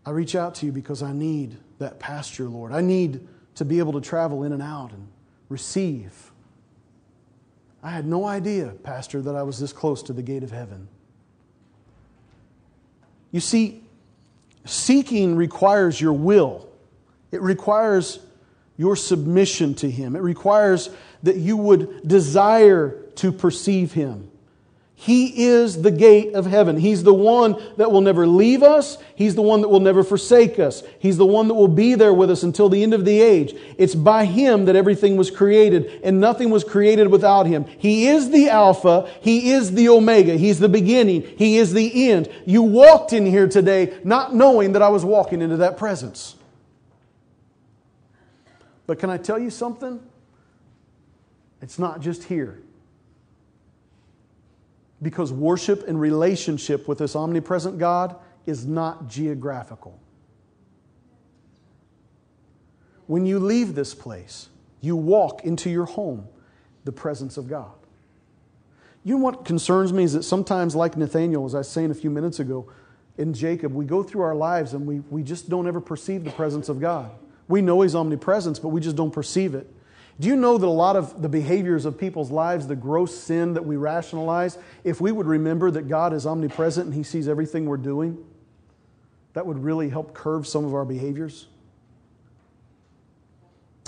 I 0.05 0.09
reach 0.09 0.36
out 0.36 0.55
to 0.55 0.65
you 0.65 0.71
because 0.71 1.03
I 1.03 1.13
need 1.13 1.57
that 1.77 1.99
pasture, 1.99 2.45
Lord. 2.45 2.71
I 2.71 2.81
need 2.81 3.25
to 3.55 3.65
be 3.65 3.79
able 3.79 3.93
to 3.93 4.01
travel 4.01 4.43
in 4.43 4.51
and 4.51 4.62
out 4.62 4.91
and 4.91 5.07
receive. 5.47 6.31
I 7.83 7.91
had 7.91 8.07
no 8.07 8.25
idea, 8.25 8.73
Pastor, 8.83 9.21
that 9.21 9.36
I 9.36 9.43
was 9.43 9.59
this 9.59 9.71
close 9.71 10.01
to 10.03 10.13
the 10.13 10.23
gate 10.23 10.43
of 10.43 10.51
heaven. 10.51 10.88
You 13.31 13.39
see, 13.39 13.83
seeking 14.65 15.36
requires 15.36 16.01
your 16.01 16.13
will, 16.13 16.67
it 17.31 17.41
requires 17.41 18.19
your 18.77 18.95
submission 18.95 19.75
to 19.75 19.89
Him. 19.89 20.15
It 20.15 20.19
requires 20.19 20.89
that 21.23 21.38
you 21.38 21.57
would 21.57 22.07
desire 22.07 23.01
to 23.15 23.31
perceive 23.31 23.93
Him. 23.93 24.29
He 24.95 25.47
is 25.47 25.81
the 25.81 25.91
gate 25.91 26.33
of 26.33 26.45
heaven. 26.45 26.77
He's 26.77 27.03
the 27.03 27.13
one 27.13 27.62
that 27.75 27.91
will 27.91 27.99
never 27.99 28.25
leave 28.25 28.63
us. 28.63 28.97
He's 29.15 29.36
the 29.36 29.41
one 29.41 29.59
that 29.59 29.67
will 29.67 29.81
never 29.81 30.01
forsake 30.01 30.59
us. 30.59 30.81
He's 30.97 31.17
the 31.17 31.25
one 31.25 31.49
that 31.49 31.55
will 31.55 31.67
be 31.67 31.95
there 31.95 32.13
with 32.13 32.31
us 32.31 32.43
until 32.43 32.69
the 32.69 32.81
end 32.81 32.93
of 32.93 33.03
the 33.03 33.19
age. 33.19 33.53
It's 33.77 33.95
by 33.95 34.23
Him 34.23 34.63
that 34.65 34.77
everything 34.77 35.17
was 35.17 35.29
created, 35.29 35.99
and 36.05 36.21
nothing 36.21 36.51
was 36.51 36.63
created 36.63 37.09
without 37.09 37.47
Him. 37.47 37.65
He 37.77 38.07
is 38.07 38.29
the 38.29 38.49
Alpha. 38.49 39.12
He 39.19 39.51
is 39.51 39.73
the 39.73 39.89
Omega. 39.89 40.38
He's 40.38 40.59
the 40.59 40.69
beginning. 40.69 41.23
He 41.38 41.57
is 41.57 41.73
the 41.73 42.09
end. 42.09 42.29
You 42.45 42.62
walked 42.62 43.12
in 43.12 43.25
here 43.25 43.49
today 43.49 43.97
not 44.05 44.33
knowing 44.33 44.71
that 44.71 44.81
I 44.81 44.89
was 44.89 45.03
walking 45.03 45.41
into 45.41 45.57
that 45.57 45.75
presence. 45.75 46.36
But 48.86 49.00
can 49.00 49.10
I 49.10 49.17
tell 49.17 49.39
you 49.39 49.50
something? 49.50 50.00
It's 51.62 51.80
not 51.80 52.02
just 52.02 52.24
here. 52.24 52.60
Because 55.02 55.32
worship 55.32 55.88
and 55.88 56.00
relationship 56.00 56.88
with 56.88 56.98
this 56.98 57.15
omnipresent 57.15 57.78
God 57.78 58.15
is 58.46 58.65
not 58.65 59.08
geographical. 59.08 60.00
When 63.08 63.26
you 63.26 63.39
leave 63.39 63.76
this 63.76 63.93
place, 63.93 64.50
you 64.82 64.96
walk 64.96 65.43
into 65.43 65.69
your 65.69 65.86
home, 65.86 66.28
the 66.84 66.91
presence 66.91 67.38
of 67.38 67.48
God. 67.48 67.72
You 69.06 69.17
know 69.17 69.24
what 69.24 69.46
concerns 69.46 69.91
me 69.91 70.04
is 70.04 70.13
that 70.13 70.24
sometimes, 70.24 70.76
like 70.76 70.96
Nathaniel, 70.96 71.46
as 71.46 71.56
I 71.56 71.60
was 71.60 71.69
saying 71.69 71.91
a 71.91 71.96
few 71.96 72.10
minutes 72.10 72.39
ago, 72.39 72.69
in 73.17 73.34
Jacob, 73.34 73.74
we 73.74 73.86
go 73.86 74.02
through 74.02 74.22
our 74.22 74.36
lives 74.36 74.74
and 74.74 74.88
we, 74.88 75.00
we 75.10 75.24
just 75.24 75.50
don't 75.50 75.67
ever 75.67 75.82
perceive 75.82 76.24
the 76.24 76.32
presence 76.32 76.69
of 76.69 76.80
God. 76.80 77.12
We 77.47 77.62
know 77.62 77.82
He's 77.82 77.95
omnipresent, 77.95 78.62
but 78.62 78.69
we 78.69 78.82
just 78.82 78.95
don't 78.95 79.12
perceive 79.12 79.56
it. 79.56 79.69
Do 80.19 80.27
you 80.27 80.36
know 80.36 80.58
that 80.58 80.65
a 80.65 80.69
lot 80.69 80.95
of 80.95 81.21
the 81.21 81.29
behaviors 81.29 81.86
of 81.86 81.97
people's 81.97 82.29
lives, 82.29 82.67
the 82.67 82.75
gross 82.75 83.17
sin 83.17 83.56
that 83.56 83.65
we 83.65 83.77
rationalize, 83.77 84.58
if 84.84 85.01
we 85.01 85.12
would 85.12 85.25
remember 85.25 85.71
that 85.71 85.89
God 85.89 86.13
is 86.13 86.25
omnipresent 86.25 86.86
and 86.86 86.93
He 86.93 87.03
sees 87.03 87.27
everything 87.27 87.65
we're 87.65 87.77
doing, 87.77 88.23
that 89.34 89.45
would 89.45 89.63
really 89.63 89.89
help 89.89 90.13
curve 90.13 90.45
some 90.47 90.65
of 90.65 90.73
our 90.73 90.86
behaviors? 90.86 91.47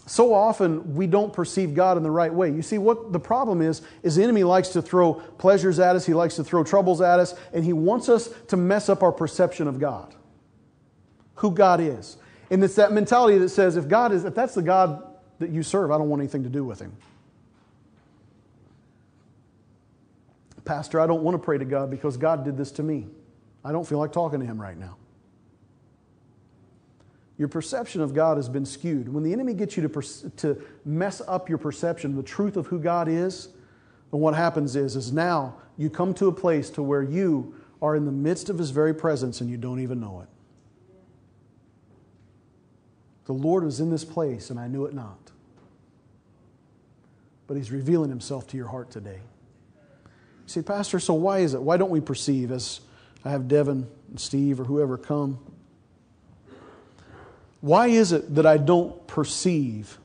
So 0.07 0.33
often 0.33 0.95
we 0.95 1.07
don't 1.07 1.33
perceive 1.33 1.73
God 1.73 1.97
in 1.97 2.03
the 2.03 2.11
right 2.11 2.33
way. 2.33 2.51
You 2.51 2.61
see, 2.61 2.77
what 2.77 3.11
the 3.11 3.19
problem 3.19 3.61
is, 3.61 3.81
is 4.03 4.15
the 4.15 4.23
enemy 4.23 4.43
likes 4.43 4.69
to 4.69 4.81
throw 4.81 5.13
pleasures 5.13 5.79
at 5.79 5.95
us, 5.95 6.05
he 6.05 6.13
likes 6.13 6.35
to 6.35 6.43
throw 6.43 6.63
troubles 6.63 7.01
at 7.01 7.19
us, 7.19 7.33
and 7.53 7.65
he 7.65 7.73
wants 7.73 8.07
us 8.07 8.29
to 8.47 8.57
mess 8.57 8.87
up 8.87 9.01
our 9.01 9.11
perception 9.11 9.67
of 9.67 9.79
God, 9.79 10.13
who 11.35 11.51
God 11.51 11.79
is. 11.79 12.17
And 12.49 12.63
it's 12.63 12.75
that 12.75 12.91
mentality 12.91 13.37
that 13.39 13.49
says, 13.49 13.75
if 13.75 13.87
God 13.87 14.11
is, 14.11 14.25
if 14.25 14.35
that's 14.35 14.53
the 14.53 14.61
God 14.61 15.03
that 15.39 15.49
you 15.49 15.63
serve, 15.63 15.91
I 15.91 15.97
don't 15.97 16.09
want 16.09 16.21
anything 16.21 16.43
to 16.43 16.49
do 16.49 16.63
with 16.63 16.79
him. 16.79 16.95
Pastor, 20.63 20.99
I 20.99 21.07
don't 21.07 21.21
want 21.21 21.35
to 21.35 21.43
pray 21.43 21.57
to 21.57 21.65
God 21.65 21.91
because 21.91 22.17
God 22.17 22.43
did 22.43 22.57
this 22.57 22.71
to 22.73 22.83
me. 22.83 23.07
I 23.63 23.71
don't 23.71 23.87
feel 23.87 23.99
like 23.99 24.11
talking 24.11 24.39
to 24.39 24.45
him 24.45 24.59
right 24.59 24.77
now. 24.77 24.97
Your 27.37 27.47
perception 27.47 28.01
of 28.01 28.13
God 28.13 28.37
has 28.37 28.47
been 28.47 28.65
skewed. 28.65 29.11
When 29.11 29.23
the 29.23 29.33
enemy 29.33 29.53
gets 29.53 29.75
you 29.75 29.87
to, 29.87 30.29
to 30.37 30.61
mess 30.85 31.21
up 31.27 31.49
your 31.49 31.57
perception, 31.57 32.11
of 32.11 32.17
the 32.17 32.23
truth 32.23 32.55
of 32.55 32.67
who 32.67 32.79
God 32.79 33.07
is, 33.07 33.49
and 34.11 34.21
what 34.21 34.33
happens 34.33 34.75
is, 34.75 34.95
is 34.95 35.11
now 35.11 35.55
you 35.77 35.89
come 35.89 36.13
to 36.13 36.27
a 36.27 36.31
place 36.31 36.69
to 36.71 36.81
where 36.81 37.03
you 37.03 37.53
are 37.81 37.95
in 37.95 38.05
the 38.05 38.11
midst 38.11 38.49
of 38.49 38.57
his 38.57 38.69
very 38.69 38.93
presence 38.93 39.41
and 39.41 39.49
you 39.49 39.57
don't 39.57 39.81
even 39.81 39.99
know 39.99 40.21
it. 40.21 40.29
The 43.25 43.33
Lord 43.33 43.63
was 43.63 43.79
in 43.79 43.89
this 43.89 44.05
place 44.05 44.49
and 44.49 44.59
I 44.59 44.67
knew 44.67 44.85
it 44.85 44.93
not. 44.93 45.31
But 47.47 47.57
He's 47.57 47.71
revealing 47.71 48.09
Himself 48.09 48.47
to 48.47 48.57
your 48.57 48.67
heart 48.67 48.91
today. 48.91 49.19
You 50.05 50.47
say, 50.47 50.61
Pastor, 50.61 50.99
so 50.99 51.13
why 51.13 51.39
is 51.39 51.53
it? 51.53 51.61
Why 51.61 51.77
don't 51.77 51.89
we 51.89 52.01
perceive 52.01 52.51
as 52.51 52.81
I 53.23 53.31
have 53.31 53.47
Devin 53.47 53.87
and 54.09 54.19
Steve 54.19 54.59
or 54.59 54.63
whoever 54.63 54.97
come? 54.97 55.39
Why 57.61 57.87
is 57.87 58.11
it 58.11 58.35
that 58.35 58.45
I 58.45 58.57
don't 58.57 59.07
perceive? 59.07 59.97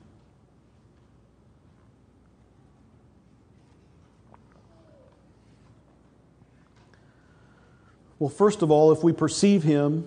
Well, 8.18 8.30
first 8.30 8.62
of 8.62 8.70
all, 8.70 8.92
if 8.92 9.02
we 9.02 9.12
perceive 9.12 9.62
Him, 9.62 10.06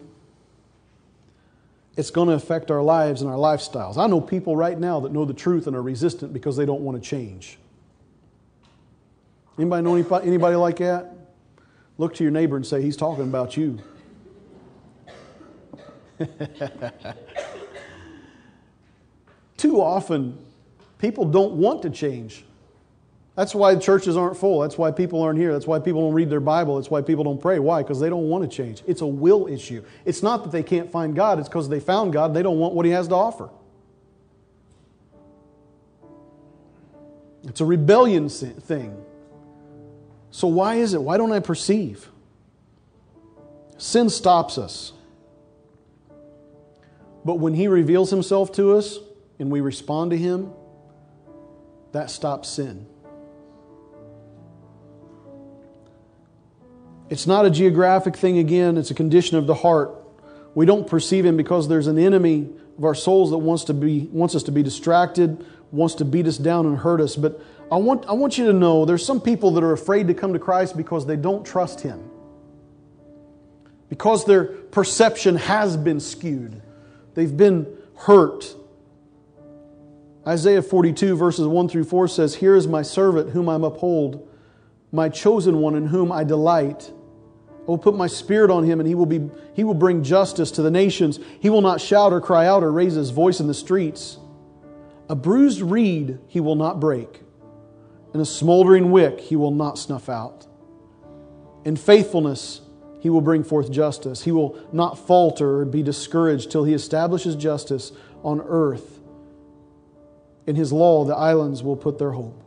it's 1.96 2.10
going 2.10 2.28
to 2.28 2.34
affect 2.34 2.72
our 2.72 2.82
lives 2.82 3.22
and 3.22 3.30
our 3.30 3.38
lifestyles. 3.38 3.98
I 3.98 4.08
know 4.08 4.20
people 4.20 4.56
right 4.56 4.80
now 4.80 5.00
that 5.02 5.12
know 5.12 5.26
the 5.26 5.34
truth 5.34 5.68
and 5.68 5.76
are 5.76 5.82
resistant 5.82 6.34
because 6.34 6.58
they 6.58 6.66
don't 6.66 6.82
want 6.82 7.02
to 7.02 7.08
change. 7.08 7.60
Anybody 9.58 9.84
know 9.84 9.94
anybody, 9.94 10.28
anybody 10.28 10.56
like 10.56 10.78
that? 10.78 11.14
Look 12.00 12.16
to 12.16 12.24
your 12.24 12.32
neighbor 12.32 12.56
and 12.56 12.66
say, 12.66 12.82
He's 12.82 12.98
talking 12.98 13.26
about 13.26 13.56
you. 13.56 13.78
Too 19.58 19.80
often, 19.80 20.40
people 20.98 21.26
don't 21.26 21.54
want 21.54 21.84
to 21.84 21.92
change. 21.92 22.44
That's 23.36 23.56
why 23.56 23.76
churches 23.76 24.16
aren't 24.16 24.38
full. 24.38 24.60
That's 24.60 24.78
why 24.78 24.92
people 24.92 25.22
aren't 25.22 25.40
here. 25.40 25.54
That's 25.54 25.66
why 25.66 25.80
people 25.80 26.02
don't 26.02 26.14
read 26.14 26.30
their 26.30 26.40
Bible. 26.40 26.76
That's 26.76 26.92
why 26.92 27.02
people 27.02 27.24
don't 27.24 27.42
pray. 27.42 27.58
Why? 27.58 27.82
Because 27.82 28.00
they 28.00 28.10
don't 28.10 28.30
want 28.30 28.50
to 28.50 28.56
change. 28.56 28.84
It's 28.86 29.02
a 29.02 29.08
will 29.08 29.48
issue. 29.48 29.84
It's 30.06 30.22
not 30.22 30.44
that 30.44 30.52
they 30.52 30.62
can't 30.62 30.92
find 30.92 31.16
God, 31.16 31.40
it's 31.40 31.50
because 31.50 31.68
they 31.68 31.80
found 31.80 32.14
God. 32.14 32.34
They 32.34 32.44
don't 32.44 32.60
want 32.60 32.76
what 32.76 32.86
He 32.86 32.92
has 32.92 33.08
to 33.08 33.16
offer. 33.16 33.50
It's 37.46 37.60
a 37.60 37.66
rebellion 37.66 38.30
thing. 38.30 39.04
So, 40.32 40.48
why 40.48 40.76
is 40.76 40.94
it? 40.94 41.02
Why 41.02 41.18
don't 41.18 41.32
I 41.32 41.40
perceive? 41.40 42.08
Sin 43.78 44.10
stops 44.10 44.58
us. 44.58 44.94
But 47.26 47.36
when 47.36 47.54
He 47.56 47.68
reveals 47.68 48.12
Himself 48.12 48.52
to 48.54 48.74
us 48.74 49.00
and 49.40 49.52
we 49.52 49.60
respond 49.60 50.12
to 50.12 50.18
Him, 50.18 50.52
that 51.92 52.10
stops 52.10 52.50
sin. 52.50 52.88
It's 57.10 57.28
not 57.28 57.46
a 57.46 57.50
geographic 57.50 58.16
thing 58.16 58.38
again, 58.38 58.78
it's 58.78 58.92
a 58.92 58.96
condition 58.96 59.38
of 59.38 59.48
the 59.48 59.56
heart. 59.56 59.92
We 60.56 60.66
don't 60.66 60.88
perceive 60.88 61.26
him 61.26 61.38
because 61.38 61.68
there's 61.68 61.88
an 61.88 61.98
enemy 61.98 62.50
of 62.78 62.86
our 62.86 62.96
souls 62.96 63.32
that 63.32 63.40
wants 63.40 63.66
to 63.66 63.74
be 63.74 64.08
wants 64.12 64.36
us 64.36 64.44
to 64.44 64.52
be 64.52 64.64
distracted, 64.64 65.46
wants 65.72 65.96
to 65.96 66.06
beat 66.06 66.28
us 66.28 66.38
down 66.38 66.66
and 66.66 66.78
hurt 66.78 67.02
us. 67.02 67.16
But 67.16 67.42
I 67.72 67.78
want 67.78 68.06
I 68.08 68.14
want 68.14 68.38
you 68.38 68.46
to 68.48 68.54
know 68.54 68.86
there's 68.86 69.06
some 69.06 69.20
people 69.20 69.52
that 69.52 69.64
are 69.64 69.74
afraid 69.74 70.08
to 70.08 70.14
come 70.14 70.34
to 70.34 70.40
Christ 70.40 70.78
because 70.78 71.06
they 71.06 71.16
don't 71.16 71.46
trust 71.46 71.82
him. 71.82 72.10
Because 73.90 74.26
their 74.26 74.46
perception 74.46 75.36
has 75.36 75.78
been 75.78 76.00
skewed. 76.00 76.62
They've 77.14 77.36
been 77.36 77.68
hurt. 77.96 78.56
Isaiah 80.26 80.62
42 80.62 81.16
verses 81.16 81.46
1 81.46 81.68
through 81.68 81.84
4 81.84 82.08
says, 82.08 82.36
"Here 82.36 82.56
is 82.56 82.68
my 82.68 82.82
servant 82.82 83.32
whom 83.32 83.50
I 83.50 83.56
uphold." 83.56 84.28
My 84.94 85.10
chosen 85.10 85.58
one 85.58 85.76
in 85.76 85.88
whom 85.88 86.12
I 86.12 86.24
delight. 86.24 86.90
I 87.50 87.66
will 87.66 87.80
put 87.80 87.96
my 87.96 88.08
spirit 88.08 88.52
on 88.52 88.64
him, 88.64 88.80
and 88.80 88.88
he 88.88 88.96
will, 88.96 89.08
be, 89.08 89.30
he 89.56 89.64
will 89.64 89.74
bring 89.74 90.04
justice 90.04 90.52
to 90.52 90.62
the 90.62 90.72
nations. 90.72 91.20
He 91.40 91.50
will 91.50 91.62
not 91.62 91.82
shout 91.82 92.14
or 92.14 92.22
cry 92.22 92.46
out 92.46 92.64
or 92.64 92.72
raise 92.72 92.94
his 92.94 93.10
voice 93.10 93.40
in 93.40 93.48
the 93.48 93.54
streets. 93.54 94.20
A 95.10 95.16
bruised 95.16 95.62
reed 95.62 96.20
he 96.28 96.40
will 96.40 96.56
not 96.56 96.80
break, 96.80 97.22
and 98.14 98.22
a 98.22 98.26
smoldering 98.26 98.92
wick 98.92 99.20
he 99.20 99.36
will 99.36 99.52
not 99.52 99.80
snuff 99.80 100.10
out. 100.10 100.46
In 101.66 101.76
faithfulness 101.76 102.62
he 103.00 103.10
will 103.10 103.22
bring 103.22 103.44
forth 103.44 103.72
justice. 103.72 104.24
He 104.24 104.32
will 104.32 104.58
not 104.72 104.98
falter 104.98 105.62
or 105.62 105.66
be 105.66 105.82
discouraged 105.82 106.52
till 106.52 106.66
he 106.66 106.74
establishes 106.74 107.36
justice 107.36 107.92
on 108.24 108.42
earth. 108.42 109.00
In 110.46 110.56
his 110.56 110.72
law, 110.72 111.04
the 111.04 111.16
islands 111.16 111.64
will 111.64 111.76
put 111.76 111.98
their 111.98 112.12
hope. 112.12 112.43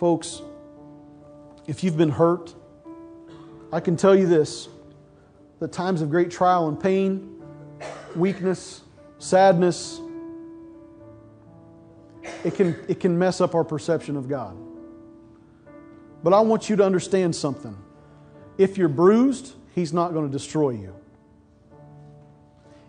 Folks, 0.00 0.40
if 1.66 1.84
you've 1.84 1.98
been 1.98 2.08
hurt, 2.08 2.54
I 3.70 3.80
can 3.80 3.98
tell 3.98 4.16
you 4.16 4.26
this 4.26 4.66
the 5.58 5.68
times 5.68 6.00
of 6.00 6.08
great 6.08 6.30
trial 6.30 6.68
and 6.68 6.80
pain, 6.80 7.42
weakness, 8.16 8.80
sadness, 9.18 10.00
it 12.44 12.54
can, 12.54 12.82
it 12.88 12.98
can 12.98 13.18
mess 13.18 13.42
up 13.42 13.54
our 13.54 13.62
perception 13.62 14.16
of 14.16 14.26
God. 14.26 14.56
But 16.22 16.32
I 16.32 16.40
want 16.40 16.70
you 16.70 16.76
to 16.76 16.82
understand 16.82 17.36
something. 17.36 17.76
If 18.56 18.78
you're 18.78 18.88
bruised, 18.88 19.52
He's 19.74 19.92
not 19.92 20.14
going 20.14 20.24
to 20.24 20.32
destroy 20.32 20.70
you. 20.70 20.94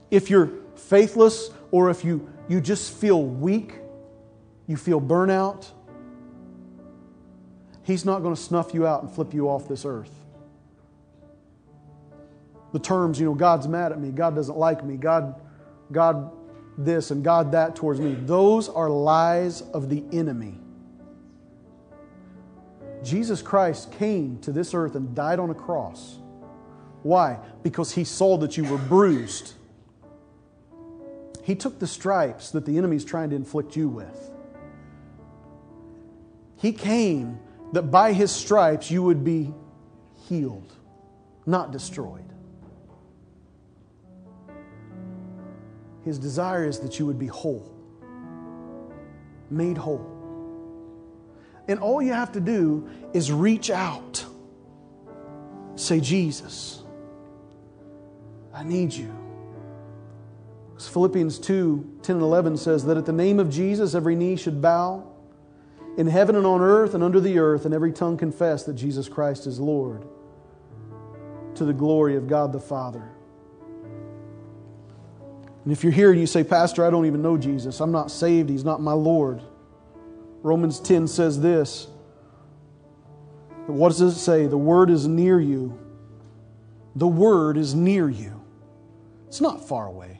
If 0.09 0.29
you're 0.29 0.49
faithless 0.75 1.49
or 1.71 1.89
if 1.89 2.05
you, 2.05 2.29
you 2.47 2.61
just 2.61 2.93
feel 2.93 3.21
weak, 3.21 3.79
you 4.65 4.77
feel 4.77 5.01
burnout, 5.01 5.71
He's 7.83 8.05
not 8.05 8.21
going 8.21 8.35
to 8.35 8.41
snuff 8.41 8.73
you 8.73 8.85
out 8.85 9.03
and 9.03 9.11
flip 9.11 9.33
you 9.33 9.49
off 9.49 9.67
this 9.67 9.85
earth. 9.85 10.11
The 12.73 12.79
terms, 12.79 13.19
you 13.19 13.25
know, 13.25 13.33
God's 13.33 13.67
mad 13.67 13.91
at 13.91 13.99
me, 13.99 14.09
God 14.11 14.35
doesn't 14.35 14.57
like 14.57 14.83
me, 14.83 14.95
God, 14.95 15.41
God 15.91 16.31
this 16.77 17.11
and 17.11 17.23
God 17.23 17.51
that 17.51 17.75
towards 17.75 17.99
me, 17.99 18.13
those 18.13 18.69
are 18.69 18.89
lies 18.89 19.61
of 19.61 19.89
the 19.89 20.03
enemy. 20.11 20.57
Jesus 23.03 23.41
Christ 23.41 23.91
came 23.93 24.39
to 24.39 24.51
this 24.51 24.73
earth 24.73 24.95
and 24.95 25.15
died 25.15 25.39
on 25.39 25.49
a 25.49 25.55
cross. 25.55 26.17
Why? 27.03 27.39
Because 27.63 27.93
he 27.93 28.03
saw 28.03 28.37
that 28.37 28.57
you 28.57 28.63
were 28.63 28.77
bruised. 28.77 29.53
He 31.43 31.55
took 31.55 31.79
the 31.79 31.87
stripes 31.87 32.51
that 32.51 32.65
the 32.65 32.77
enemy 32.77 32.95
is 32.95 33.03
trying 33.03 33.31
to 33.31 33.35
inflict 33.35 33.75
you 33.75 33.89
with. 33.89 34.29
He 36.57 36.71
came 36.71 37.39
that 37.71 37.83
by 37.83 38.13
his 38.13 38.31
stripes 38.31 38.91
you 38.91 39.03
would 39.03 39.23
be 39.23 39.53
healed, 40.27 40.73
not 41.45 41.71
destroyed. 41.71 42.25
His 46.03 46.17
desire 46.17 46.65
is 46.65 46.79
that 46.79 46.99
you 46.99 47.05
would 47.05 47.19
be 47.19 47.27
whole, 47.27 47.71
made 49.49 49.77
whole. 49.77 50.07
And 51.67 51.79
all 51.79 52.01
you 52.01 52.13
have 52.13 52.31
to 52.33 52.39
do 52.39 52.89
is 53.13 53.31
reach 53.31 53.69
out. 53.69 54.25
Say, 55.75 55.99
Jesus, 55.99 56.83
I 58.53 58.63
need 58.63 58.93
you. 58.93 59.15
Philippians 60.79 61.37
2 61.37 61.99
10 62.01 62.15
and 62.15 62.23
11 62.23 62.57
says 62.57 62.85
that 62.85 62.97
at 62.97 63.05
the 63.05 63.13
name 63.13 63.39
of 63.39 63.51
Jesus, 63.51 63.93
every 63.93 64.15
knee 64.15 64.35
should 64.35 64.61
bow 64.61 65.07
in 65.97 66.07
heaven 66.07 66.35
and 66.35 66.45
on 66.45 66.61
earth 66.61 66.93
and 66.93 67.03
under 67.03 67.19
the 67.19 67.39
earth, 67.39 67.65
and 67.65 67.73
every 67.73 67.91
tongue 67.91 68.17
confess 68.17 68.63
that 68.63 68.73
Jesus 68.73 69.09
Christ 69.09 69.45
is 69.47 69.59
Lord 69.59 70.05
to 71.55 71.65
the 71.65 71.73
glory 71.73 72.15
of 72.15 72.27
God 72.27 72.53
the 72.53 72.59
Father. 72.59 73.09
And 75.63 75.71
if 75.71 75.83
you're 75.83 75.93
here 75.93 76.11
and 76.11 76.19
you 76.19 76.27
say, 76.27 76.43
Pastor, 76.43 76.85
I 76.85 76.89
don't 76.89 77.05
even 77.05 77.21
know 77.21 77.37
Jesus, 77.37 77.79
I'm 77.79 77.91
not 77.91 78.09
saved, 78.09 78.49
He's 78.49 78.63
not 78.63 78.81
my 78.81 78.93
Lord. 78.93 79.41
Romans 80.41 80.79
10 80.79 81.07
says 81.07 81.39
this. 81.39 81.87
What 83.67 83.89
does 83.89 84.01
it 84.01 84.13
say? 84.13 84.47
The 84.47 84.57
Word 84.57 84.89
is 84.89 85.07
near 85.07 85.39
you. 85.39 85.77
The 86.95 87.07
Word 87.07 87.57
is 87.57 87.75
near 87.75 88.09
you. 88.09 88.41
It's 89.27 89.39
not 89.39 89.67
far 89.67 89.85
away. 89.85 90.19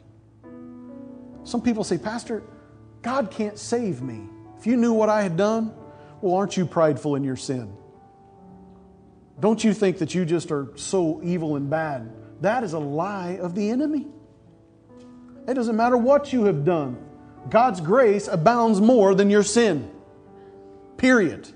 Some 1.44 1.62
people 1.62 1.84
say, 1.84 1.98
Pastor, 1.98 2.44
God 3.02 3.32
can't 3.32 3.58
save 3.58 4.02
me. 4.02 4.30
If 4.62 4.68
you 4.68 4.78
knew 4.78 4.93
what 4.93 5.09
I 5.09 5.24
had 5.24 5.38
done, 5.38 5.74
well, 6.22 6.36
aren't 6.36 6.55
you 6.55 6.68
prideful 6.68 7.16
in 7.16 7.24
your 7.24 7.36
sin? 7.36 7.76
Don't 9.39 9.64
you 9.64 9.74
think 9.74 9.97
that 9.97 10.14
you 10.14 10.24
just 10.24 10.51
are 10.51 10.68
so 10.76 11.20
evil 11.24 11.55
and 11.55 11.68
bad? 11.68 12.14
That 12.41 12.64
is 12.64 12.74
a 12.74 12.80
lie 12.80 13.39
of 13.41 13.55
the 13.55 13.72
enemy. 13.72 14.05
It 15.47 15.55
doesn't 15.55 15.76
matter 15.76 15.97
what 15.97 16.32
you 16.32 16.43
have 16.43 16.64
done, 16.64 17.03
God's 17.49 17.82
grace 17.82 18.28
abounds 18.28 18.80
more 18.80 19.16
than 19.16 19.32
your 19.32 19.41
sin. 19.41 19.89
Period. 20.95 21.47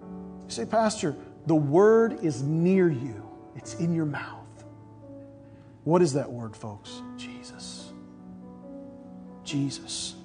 You 0.00 0.50
say, 0.50 0.66
Pastor, 0.66 1.14
the 1.46 1.54
word 1.54 2.18
is 2.24 2.42
near 2.42 2.90
you, 2.90 3.30
it's 3.54 3.74
in 3.74 3.94
your 3.94 4.06
mouth. 4.06 4.40
What 5.84 6.02
is 6.02 6.14
that 6.14 6.32
word, 6.32 6.56
folks? 6.56 7.00
Jesus. 7.16 7.92
Jesus. 9.44 10.16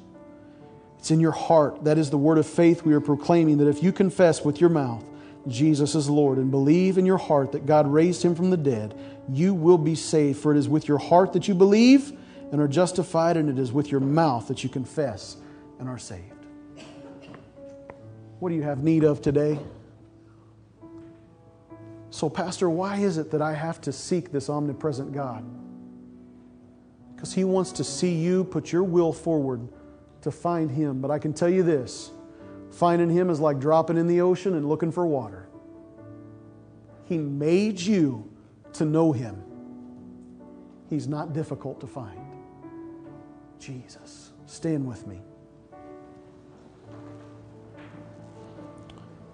It's 1.00 1.12
in 1.12 1.20
your 1.20 1.32
heart. 1.32 1.84
That 1.86 1.97
is 1.97 2.10
the 2.10 2.18
word 2.18 2.38
of 2.38 2.45
faith 2.45 2.84
we 2.84 2.93
are 2.93 3.02
proclaiming 3.02 3.58
that 3.58 3.68
if 3.68 3.82
you 3.82 3.91
confess 3.91 4.43
with 4.43 4.62
your 4.62 4.70
mouth 4.70 5.04
Jesus 5.47 5.95
is 5.95 6.10
Lord 6.10 6.38
and 6.38 6.52
believe 6.52 6.97
in 6.97 7.06
your 7.06 7.18
heart 7.18 7.54
that 7.54 7.66
God 7.66 7.88
raised 7.88 8.24
him 8.24 8.36
from 8.36 8.50
the 8.50 8.58
dead, 8.58 8.97
you 9.32 9.54
will 9.54 9.78
be 9.78 9.95
saved. 9.95 10.39
For 10.39 10.54
it 10.54 10.58
is 10.58 10.68
with 10.68 10.88
your 10.88 10.97
heart 10.97 11.34
that 11.34 11.47
you 11.47 11.56
believe 11.56 12.12
and 12.52 12.60
are 12.60 12.68
justified, 12.68 13.38
and 13.38 13.50
it 13.50 13.60
is 13.60 13.72
with 13.72 13.91
your 13.91 14.00
mouth 14.00 14.47
that 14.47 14.64
you 14.64 14.70
confess 14.70 15.38
and 15.80 15.88
are 15.88 16.00
saved. 16.00 16.34
What 18.39 18.50
do 18.50 18.56
you 18.56 18.64
have 18.64 18.84
need 18.84 19.04
of 19.04 19.22
today? 19.22 19.60
So, 22.10 22.30
Pastor, 22.30 22.70
why 22.70 22.97
is 22.97 23.18
it 23.18 23.32
that 23.32 23.41
I 23.41 23.54
have 23.54 23.80
to 23.82 23.91
seek 23.91 24.32
this 24.32 24.50
omnipresent 24.50 25.14
God? 25.14 25.45
Because 27.16 27.34
He 27.34 27.43
wants 27.43 27.72
to 27.74 27.84
see 27.84 28.16
you 28.16 28.43
put 28.43 28.72
your 28.72 28.84
will 28.84 29.14
forward 29.14 29.68
to 30.22 30.32
find 30.32 30.72
Him. 30.72 31.01
But 31.01 31.11
I 31.11 31.20
can 31.20 31.34
tell 31.34 31.49
you 31.49 31.63
this 31.63 32.11
finding 32.72 33.09
Him 33.09 33.30
is 33.30 33.39
like 33.39 33.59
dropping 33.59 33.97
in 33.97 34.07
the 34.07 34.22
ocean 34.22 34.55
and 34.55 34.67
looking 34.67 34.91
for 34.91 35.05
water. 35.05 35.47
He 37.05 37.17
made 37.17 37.80
you 37.80 38.30
to 38.74 38.86
know 38.86 39.11
Him. 39.11 39.41
He's 40.89 41.07
not 41.07 41.34
difficult 41.34 41.80
to 41.82 41.88
find. 41.88 42.20
Jesus. 43.59 44.32
Stand 44.45 44.88
with 44.88 45.05
me. 45.05 45.20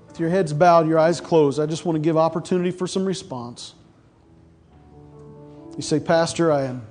With 0.08 0.20
your 0.20 0.30
heads 0.30 0.54
bowed, 0.54 0.88
your 0.88 0.98
eyes 0.98 1.20
closed, 1.20 1.60
I 1.60 1.66
just 1.66 1.86
want 1.86 1.98
to 1.98 2.00
give 2.00 2.16
opportunity 2.16 2.72
for 2.72 2.88
some 2.88 3.06
response. 3.06 3.76
You 5.76 5.82
say, 5.82 6.00
Pastor, 6.00 6.52
I 6.52 6.64
am. 6.64 6.88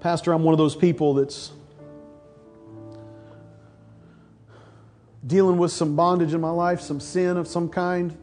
Pastor, 0.00 0.32
I'm 0.32 0.44
one 0.44 0.54
of 0.54 0.58
those 0.58 0.76
people 0.76 1.14
that's 1.14 1.50
dealing 5.26 5.58
with 5.58 5.72
some 5.72 5.96
bondage 5.96 6.32
in 6.34 6.40
my 6.40 6.50
life, 6.50 6.80
some 6.80 7.00
sin 7.00 7.36
of 7.36 7.48
some 7.48 7.68
kind 7.68 8.16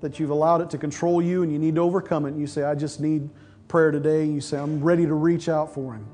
that 0.00 0.20
you've 0.20 0.30
allowed 0.30 0.60
it 0.60 0.70
to 0.70 0.78
control 0.78 1.22
you 1.22 1.42
and 1.42 1.50
you 1.52 1.58
need 1.58 1.74
to 1.74 1.80
overcome 1.80 2.26
it. 2.26 2.30
And 2.30 2.40
you 2.40 2.46
say, 2.46 2.64
I 2.64 2.74
just 2.74 3.00
need 3.00 3.30
prayer 3.68 3.90
today. 3.90 4.22
And 4.22 4.34
you 4.34 4.40
say, 4.40 4.58
I'm 4.58 4.82
ready 4.82 5.06
to 5.06 5.14
reach 5.14 5.48
out 5.48 5.72
for 5.72 5.94
him. 5.94 6.06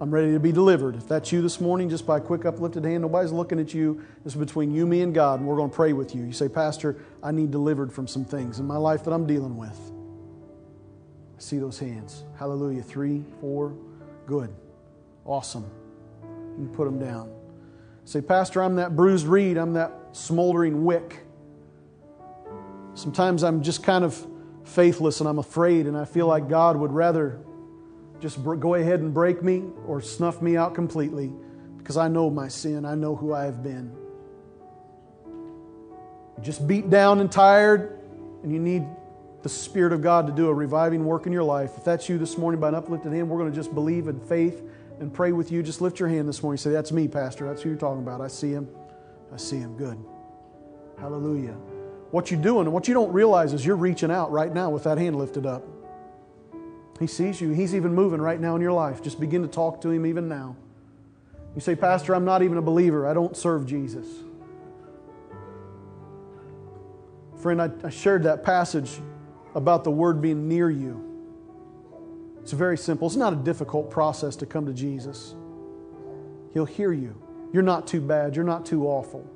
I'm 0.00 0.10
ready 0.10 0.32
to 0.32 0.40
be 0.40 0.50
delivered. 0.52 0.96
If 0.96 1.08
that's 1.08 1.30
you 1.30 1.42
this 1.42 1.60
morning, 1.60 1.90
just 1.90 2.06
by 2.06 2.18
a 2.18 2.20
quick 2.20 2.46
uplifted 2.46 2.84
hand, 2.84 3.02
nobody's 3.02 3.32
looking 3.32 3.60
at 3.60 3.74
you. 3.74 4.02
Is 4.24 4.34
between 4.34 4.72
you, 4.72 4.86
me, 4.86 5.02
and 5.02 5.14
God, 5.14 5.40
and 5.40 5.48
we're 5.48 5.56
going 5.56 5.68
to 5.68 5.76
pray 5.76 5.92
with 5.92 6.14
you. 6.14 6.24
You 6.24 6.32
say, 6.32 6.48
Pastor, 6.48 6.96
I 7.22 7.32
need 7.32 7.50
delivered 7.50 7.92
from 7.92 8.06
some 8.06 8.24
things 8.24 8.60
in 8.60 8.66
my 8.66 8.78
life 8.78 9.04
that 9.04 9.12
I'm 9.12 9.26
dealing 9.26 9.58
with. 9.58 9.78
See 11.40 11.58
those 11.58 11.78
hands. 11.78 12.24
Hallelujah. 12.38 12.82
Three, 12.82 13.24
four, 13.40 13.74
good. 14.26 14.54
Awesome. 15.24 15.64
You 16.58 16.70
put 16.74 16.84
them 16.84 16.98
down. 16.98 17.32
Say, 18.04 18.20
Pastor, 18.20 18.62
I'm 18.62 18.76
that 18.76 18.94
bruised 18.94 19.26
reed, 19.26 19.56
I'm 19.56 19.72
that 19.72 19.92
smoldering 20.12 20.84
wick. 20.84 21.20
Sometimes 22.92 23.42
I'm 23.42 23.62
just 23.62 23.82
kind 23.82 24.04
of 24.04 24.26
faithless 24.64 25.20
and 25.20 25.28
I'm 25.28 25.38
afraid, 25.38 25.86
and 25.86 25.96
I 25.96 26.04
feel 26.04 26.26
like 26.26 26.46
God 26.46 26.76
would 26.76 26.92
rather 26.92 27.40
just 28.20 28.44
go 28.44 28.74
ahead 28.74 29.00
and 29.00 29.14
break 29.14 29.42
me 29.42 29.64
or 29.86 30.02
snuff 30.02 30.42
me 30.42 30.58
out 30.58 30.74
completely 30.74 31.32
because 31.78 31.96
I 31.96 32.08
know 32.08 32.28
my 32.28 32.48
sin. 32.48 32.84
I 32.84 32.94
know 32.94 33.16
who 33.16 33.32
I 33.32 33.44
have 33.44 33.62
been. 33.62 33.96
Just 36.42 36.66
beat 36.66 36.90
down 36.90 37.20
and 37.20 37.32
tired, 37.32 37.98
and 38.42 38.52
you 38.52 38.58
need 38.58 38.84
the 39.42 39.48
Spirit 39.48 39.92
of 39.92 40.02
God 40.02 40.26
to 40.26 40.32
do 40.32 40.48
a 40.48 40.54
reviving 40.54 41.04
work 41.04 41.26
in 41.26 41.32
your 41.32 41.42
life. 41.42 41.72
If 41.76 41.84
that's 41.84 42.08
you 42.08 42.18
this 42.18 42.36
morning 42.36 42.60
by 42.60 42.68
an 42.68 42.74
uplifted 42.74 43.12
hand, 43.12 43.28
we're 43.28 43.38
going 43.38 43.50
to 43.50 43.56
just 43.56 43.74
believe 43.74 44.08
in 44.08 44.20
faith 44.20 44.62
and 45.00 45.12
pray 45.12 45.32
with 45.32 45.50
you. 45.50 45.62
Just 45.62 45.80
lift 45.80 45.98
your 45.98 46.08
hand 46.08 46.28
this 46.28 46.42
morning. 46.42 46.58
Say, 46.58 46.70
That's 46.70 46.92
me, 46.92 47.08
Pastor. 47.08 47.46
That's 47.46 47.62
who 47.62 47.70
you're 47.70 47.78
talking 47.78 48.02
about. 48.02 48.20
I 48.20 48.28
see 48.28 48.50
him. 48.50 48.68
I 49.32 49.38
see 49.38 49.56
him. 49.56 49.76
Good. 49.76 49.98
Hallelujah. 50.98 51.56
What 52.10 52.30
you're 52.30 52.42
doing 52.42 52.66
and 52.66 52.72
what 52.72 52.88
you 52.88 52.94
don't 52.94 53.12
realize 53.12 53.52
is 53.52 53.64
you're 53.64 53.76
reaching 53.76 54.10
out 54.10 54.30
right 54.30 54.52
now 54.52 54.68
with 54.70 54.84
that 54.84 54.98
hand 54.98 55.16
lifted 55.16 55.46
up. 55.46 55.64
He 56.98 57.06
sees 57.06 57.40
you. 57.40 57.50
He's 57.52 57.74
even 57.74 57.94
moving 57.94 58.20
right 58.20 58.38
now 58.38 58.56
in 58.56 58.60
your 58.60 58.72
life. 58.72 59.02
Just 59.02 59.18
begin 59.18 59.40
to 59.42 59.48
talk 59.48 59.80
to 59.82 59.90
him 59.90 60.04
even 60.04 60.28
now. 60.28 60.56
You 61.54 61.60
say, 61.60 61.74
Pastor, 61.74 62.14
I'm 62.14 62.26
not 62.26 62.42
even 62.42 62.58
a 62.58 62.62
believer. 62.62 63.08
I 63.08 63.14
don't 63.14 63.34
serve 63.34 63.64
Jesus. 63.64 64.06
Friend, 67.40 67.62
I, 67.62 67.70
I 67.82 67.88
shared 67.88 68.24
that 68.24 68.44
passage 68.44 69.00
about 69.54 69.84
the 69.84 69.90
word 69.90 70.20
being 70.20 70.48
near 70.48 70.70
you. 70.70 71.06
It's 72.42 72.52
very 72.52 72.78
simple. 72.78 73.06
It's 73.06 73.16
not 73.16 73.32
a 73.32 73.36
difficult 73.36 73.90
process 73.90 74.36
to 74.36 74.46
come 74.46 74.66
to 74.66 74.72
Jesus. 74.72 75.34
He'll 76.52 76.64
hear 76.64 76.92
you. 76.92 77.20
You're 77.52 77.62
not 77.62 77.86
too 77.86 78.00
bad. 78.00 78.36
You're 78.36 78.44
not 78.44 78.64
too 78.64 78.86
awful. 78.86 79.28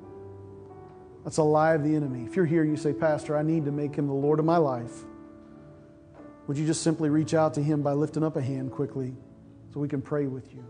That's 1.23 1.37
a 1.37 1.43
lie 1.43 1.73
of 1.73 1.83
the 1.83 1.95
enemy. 1.95 2.25
If 2.25 2.35
you're 2.35 2.45
here, 2.45 2.63
you 2.63 2.77
say, 2.77 2.93
Pastor, 2.93 3.37
I 3.37 3.41
need 3.41 3.65
to 3.65 3.71
make 3.71 3.95
him 3.95 4.07
the 4.07 4.13
Lord 4.13 4.39
of 4.39 4.45
my 4.45 4.57
life. 4.57 4.91
Would 6.47 6.57
you 6.57 6.65
just 6.65 6.83
simply 6.83 7.09
reach 7.09 7.33
out 7.33 7.53
to 7.55 7.63
him 7.63 7.81
by 7.81 7.93
lifting 7.93 8.23
up 8.23 8.35
a 8.35 8.41
hand 8.41 8.71
quickly 8.71 9.15
so 9.73 9.79
we 9.79 9.87
can 9.87 10.01
pray 10.01 10.27
with 10.27 10.53
you? 10.53 10.63